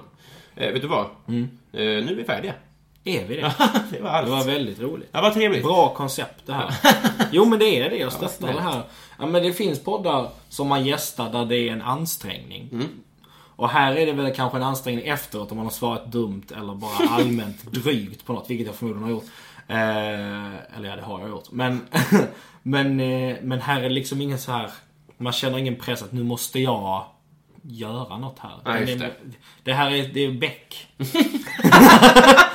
Eh, 0.56 0.72
vet 0.72 0.82
du 0.82 0.88
vad? 0.88 1.06
Mm. 1.28 1.42
Eh, 1.72 1.78
nu 1.80 2.08
är 2.10 2.14
vi 2.14 2.24
färdiga. 2.24 2.54
Är 3.08 3.26
vi 3.26 3.36
det? 3.36 3.52
det 3.90 4.00
var 4.00 4.10
allt. 4.10 4.26
Det 4.26 4.30
var 4.30 4.44
väldigt 4.44 4.80
roligt. 4.80 5.08
Ja, 5.12 5.20
vad 5.20 5.34
trevligt. 5.34 5.62
Bra 5.62 5.94
koncept 5.94 6.46
det 6.46 6.52
här. 6.52 6.74
Jo 7.32 7.44
men 7.44 7.58
det 7.58 7.66
är 7.66 7.90
det, 7.90 7.96
jag 7.96 8.12
stöttar 8.12 8.28
snällt. 8.28 8.56
det 8.56 8.62
här. 8.62 8.82
Ja, 9.18 9.26
men 9.26 9.42
det 9.42 9.52
finns 9.52 9.84
poddar 9.84 10.30
som 10.48 10.68
man 10.68 10.86
gästar 10.86 11.32
där 11.32 11.44
det 11.44 11.56
är 11.56 11.72
en 11.72 11.82
ansträngning. 11.82 12.68
Mm. 12.72 12.88
Och 13.56 13.68
här 13.68 13.96
är 13.96 14.06
det 14.06 14.12
väl 14.12 14.34
kanske 14.34 14.58
en 14.58 14.64
ansträngning 14.64 15.06
efteråt 15.06 15.50
om 15.50 15.56
man 15.56 15.66
har 15.66 15.72
svarat 15.72 16.12
dumt 16.12 16.46
eller 16.56 16.74
bara 16.74 17.08
allmänt 17.10 17.72
drygt 17.72 18.26
på 18.26 18.32
något, 18.32 18.50
vilket 18.50 18.66
jag 18.66 18.76
förmodligen 18.76 19.04
har 19.04 19.10
gjort. 19.10 19.26
Eh, 19.68 20.76
eller 20.76 20.88
ja, 20.88 20.96
det 20.96 21.02
har 21.02 21.20
jag 21.20 21.28
gjort. 21.28 21.50
Men, 21.50 21.86
men, 22.62 23.00
eh, 23.00 23.36
men 23.42 23.60
här 23.60 23.82
är 23.82 23.90
liksom 23.90 24.20
ingen 24.20 24.38
så 24.38 24.52
här 24.52 24.70
man 25.18 25.32
känner 25.32 25.58
ingen 25.58 25.76
press 25.76 26.02
att 26.02 26.12
nu 26.12 26.22
måste 26.22 26.60
jag 26.60 27.04
göra 27.62 28.18
något 28.18 28.38
här. 28.38 28.84
Det, 28.86 28.94
det. 28.94 29.12
det 29.62 29.72
här 29.72 29.90
är, 29.90 30.08
det 30.08 30.20
är 30.20 30.32
Beck. 30.32 30.88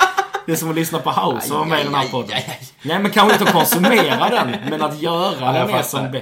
Det 0.45 0.51
är 0.51 0.55
som 0.55 0.69
att 0.69 0.75
lyssna 0.75 0.99
på 0.99 1.09
House 1.11 1.51
och 1.53 1.57
vara 1.59 1.67
med 1.69 1.81
i 1.81 1.83
den 1.83 1.95
här 1.95 2.07
podden. 2.07 2.37
Nej 2.81 2.99
men 2.99 3.11
kanske 3.11 3.33
inte 3.33 3.45
att 3.45 3.51
konsumera 3.53 4.29
den, 4.29 4.55
men 4.69 4.81
att 4.81 5.01
göra 5.01 5.51
den 5.51 5.67
fattar. 5.67 5.83
som. 5.83 6.19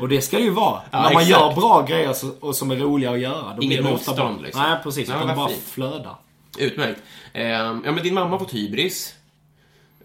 Och 0.00 0.08
det 0.08 0.20
ska 0.20 0.36
det 0.36 0.42
ju 0.42 0.50
vara. 0.50 0.80
Ja, 0.90 1.02
När 1.02 1.12
man 1.12 1.22
exakt. 1.22 1.28
gör 1.30 1.54
bra 1.54 1.82
grejer 1.88 2.12
så, 2.12 2.30
och 2.40 2.56
som 2.56 2.70
är 2.70 2.76
roliga 2.76 3.10
att 3.10 3.18
göra. 3.20 3.54
Då 3.56 3.62
Inget 3.62 3.78
blir 3.80 3.88
det 3.90 3.94
ofta 3.94 4.10
motstånd, 4.10 4.34
bra. 4.36 4.44
liksom. 4.46 4.62
Nej 4.62 4.78
precis, 4.82 5.08
utan 5.08 5.26
vad 5.26 5.36
bara 5.36 5.48
fint. 5.48 5.62
flöda. 5.62 6.18
Utmärkt. 6.58 7.00
Eh, 7.32 7.46
ja, 7.48 7.72
men 7.72 7.96
din 8.02 8.14
mamma 8.14 8.30
har 8.30 8.38
fått 8.38 8.54
hybris. 8.54 9.14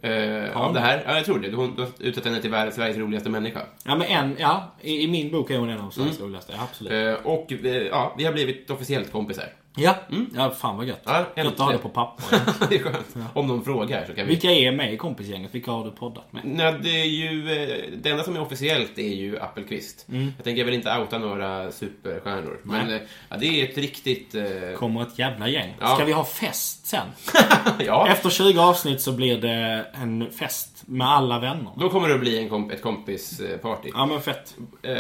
Eh, 0.01 0.57
av 0.61 0.73
det 0.73 0.80
här. 0.80 1.03
Ja, 1.07 1.15
jag 1.15 1.25
tror 1.25 1.39
det. 1.39 1.55
Hon, 1.55 1.75
du 1.75 1.82
har 1.82 1.89
utsett 1.99 2.25
henne 2.25 2.41
till 2.41 2.51
världens, 2.51 2.75
Sveriges 2.75 2.97
roligaste 2.97 3.30
människa. 3.30 3.59
Ja 3.84 3.95
men 3.95 4.07
en, 4.07 4.36
ja. 4.39 4.71
I, 4.82 5.03
i 5.03 5.07
min 5.07 5.32
bok 5.32 5.49
är 5.51 5.57
hon 5.57 5.69
en 5.69 5.80
av 5.82 5.89
Sveriges 5.89 6.19
roligaste. 6.19 6.53
Ja, 6.55 6.63
absolut. 6.71 7.19
Eh, 7.19 7.25
och 7.25 7.51
eh, 7.51 7.71
ja, 7.75 8.13
vi 8.17 8.25
har 8.25 8.34
blivit 8.34 8.69
officiellt 8.69 9.11
kompisar. 9.11 9.45
Ja. 9.80 9.95
ja, 10.36 10.51
fan 10.51 10.78
vad 10.78 10.86
gött. 10.86 11.01
Ja, 11.05 11.25
gött 11.36 11.47
att 11.47 11.59
ha 11.59 11.71
det 11.71 11.78
på 11.78 11.89
papper. 11.89 12.39
det 12.69 12.75
är 12.75 12.80
skönt. 12.80 13.15
Om 13.34 13.47
någon 13.47 13.63
frågar 13.63 14.05
så 14.05 14.13
kan 14.13 14.25
vi... 14.25 14.32
Vilka 14.32 14.51
är 14.51 14.71
med 14.71 14.93
i 14.93 14.97
kompisgänget? 14.97 15.55
Vilka 15.55 15.71
har 15.71 15.86
du 15.86 15.91
poddat 15.91 16.34
med? 16.34 16.41
Nej, 16.45 16.75
det 16.84 16.89
är 17.01 17.05
ju... 17.05 17.51
eh, 17.63 17.84
Det 18.01 18.09
enda 18.09 18.23
som 18.23 18.36
är 18.36 18.41
officiellt 18.41 18.97
är 18.99 19.13
ju 19.15 19.39
Appelqvist. 19.39 20.05
Jag 20.36 20.43
tänker 20.43 20.63
väl 20.63 20.73
inte 20.73 20.97
outa 20.99 21.17
några 21.17 21.71
superstjärnor. 21.71 22.59
Men 22.63 22.86
Nej. 22.88 22.95
eh, 22.95 23.01
ja, 23.30 23.38
det 23.38 23.45
är 23.61 23.69
ett 23.69 23.78
riktigt... 23.78 24.36
eh, 24.36 24.43
Kommer 24.78 25.01
ett 25.01 25.19
jävla 25.19 25.47
gäng. 25.47 25.75
Ja. 25.80 25.95
Ska 25.95 26.05
vi 26.05 26.11
ha 26.11 26.23
fest 26.25 26.86
sen? 26.88 27.07
ja, 27.86 28.07
Efter 28.07 28.30
20 28.30 28.59
avsnitt 28.59 29.01
så 29.01 29.11
blir 29.11 29.38
det 29.41 29.86
en 29.93 30.32
fest 30.32 30.76
med 30.89 31.07
alla 31.07 31.39
vänner. 31.39 31.71
då 31.77 31.89
kommer 31.89 32.07
det 32.07 32.13
att 32.13 32.19
bli 32.19 32.38
en 32.38 32.49
komp 32.49 32.71
ett 32.71 32.81
kompisparty. 32.81 33.91
Ja 33.93 34.05
men 34.05 34.21
fett. 34.21 34.55
Eh, 34.81 34.95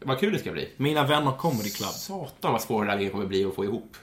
vad 0.00 0.20
kul 0.20 0.32
det 0.32 0.38
ska 0.38 0.52
bli. 0.52 0.68
Mina 0.76 1.04
vänner 1.06 1.32
comedy 1.32 1.70
club. 1.70 1.90
Satan 1.90 2.52
vad 2.52 2.62
svår 2.62 2.84
det 2.84 2.90
här 2.90 3.08
kommer 3.08 3.26
bli 3.26 3.44
att 3.44 3.54
få 3.54 3.64
ihop. 3.64 3.96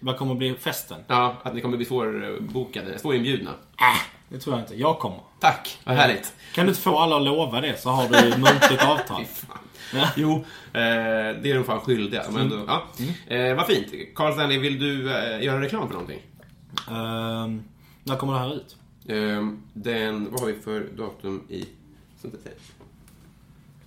Vad 0.00 0.18
kommer 0.18 0.34
bli 0.34 0.54
festen? 0.54 0.98
Ja, 1.06 1.36
att 1.42 1.54
ni 1.54 1.60
kommer 1.60 1.76
bli 1.76 1.86
svårbokade, 1.86 2.98
svårinbjudna. 2.98 3.50
Äh, 3.80 4.00
det 4.28 4.38
tror 4.38 4.56
jag 4.56 4.62
inte. 4.62 4.74
Jag 4.76 4.98
kommer. 4.98 5.20
Tack, 5.40 5.78
vad 5.84 5.96
härligt. 5.96 6.34
Kan 6.54 6.66
du 6.66 6.70
inte 6.70 6.82
få 6.82 6.98
alla 6.98 7.16
att 7.16 7.22
lova 7.22 7.60
det 7.60 7.80
så 7.80 7.90
har 7.90 8.08
du 8.08 8.28
muntligt 8.38 8.82
avtal. 8.88 9.24
Ja. 9.94 10.08
Jo, 10.16 10.32
eh, 10.34 10.42
det 10.72 11.50
är 11.50 11.54
de 11.54 11.64
fan 11.64 11.80
skyldiga. 11.80 12.22
Men 12.30 12.40
ändå, 12.42 12.60
ja. 12.66 12.82
eh, 13.36 13.54
vad 13.56 13.66
fint. 13.66 13.86
Carl 14.14 14.32
Stanley, 14.32 14.58
vill 14.58 14.78
du 14.78 15.16
eh, 15.16 15.44
göra 15.44 15.60
reklam 15.60 15.86
för 15.86 15.94
någonting? 15.94 16.20
Ehm, 16.90 17.62
när 18.04 18.16
kommer 18.16 18.32
det 18.32 18.38
här 18.38 18.54
ut? 18.54 18.76
Eh, 19.06 19.48
den, 19.72 20.30
vad 20.30 20.40
har 20.40 20.46
vi 20.46 20.54
för 20.54 20.80
datum 20.96 21.42
i... 21.48 21.64
sånt? 22.22 22.34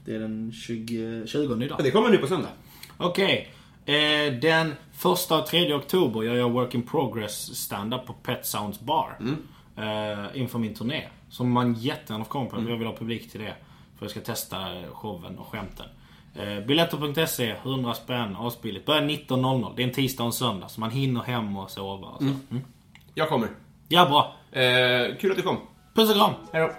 Det 0.05 0.15
är 0.15 0.19
den 0.19 0.51
20, 0.51 1.27
20 1.27 1.63
idag. 1.63 1.79
Ja, 1.79 1.83
Det 1.83 1.91
kommer 1.91 2.09
nu 2.09 2.17
på 2.17 2.27
söndag. 2.27 2.49
Okej. 2.97 3.53
Eh, 3.85 4.33
den 4.41 4.73
första 4.93 5.39
och 5.39 5.45
tredje 5.45 5.75
oktober 5.75 6.23
gör 6.23 6.35
jag 6.35 6.51
Work 6.51 6.73
in 6.75 6.81
Progress 6.83 7.55
stand-up 7.55 8.05
på 8.05 8.13
Pet 8.13 8.45
Sounds 8.45 8.79
Bar. 8.79 9.17
Eh, 9.75 10.41
inför 10.41 10.59
min 10.59 10.73
turné. 10.73 11.03
Som 11.29 11.51
man 11.51 11.73
jättegärna 11.73 12.25
får 12.25 12.31
komma 12.31 12.49
på. 12.49 12.69
Jag 12.69 12.77
vill 12.77 12.87
ha 12.87 12.95
publik 12.95 13.31
till 13.31 13.39
det. 13.41 13.55
För 13.97 14.05
jag 14.05 14.11
ska 14.11 14.19
testa 14.19 14.57
showen 14.93 15.37
och 15.37 15.47
skämten. 15.47 15.85
Eh, 16.35 16.65
Biljetter.se, 16.65 17.55
100 17.63 17.93
spänn, 17.93 18.35
asbilligt. 18.35 18.85
Börjar 18.85 19.01
19.00. 19.01 19.73
Det 19.75 19.83
är 19.83 19.87
en 19.87 19.93
tisdag 19.93 20.23
och 20.23 20.27
en 20.27 20.33
söndag. 20.33 20.67
Så 20.69 20.79
man 20.79 20.91
hinner 20.91 21.21
hem 21.21 21.57
och 21.57 21.71
sova 21.71 22.07
och 22.07 22.21
så. 22.21 22.25
Mm. 22.25 22.61
Jag 23.15 23.29
kommer. 23.29 23.49
Ja, 23.89 24.05
bra. 24.05 24.35
Eh, 24.61 25.15
kul 25.17 25.31
att 25.31 25.37
du 25.37 25.43
kom. 25.43 25.57
Puss 25.95 26.09
och 26.09 26.15
kram. 26.15 26.33
Hej 26.53 26.61
då. 26.61 26.71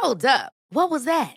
Hold 0.00 0.24
up. 0.24 0.52
What 0.70 0.90
was 0.90 1.04
that? 1.04 1.36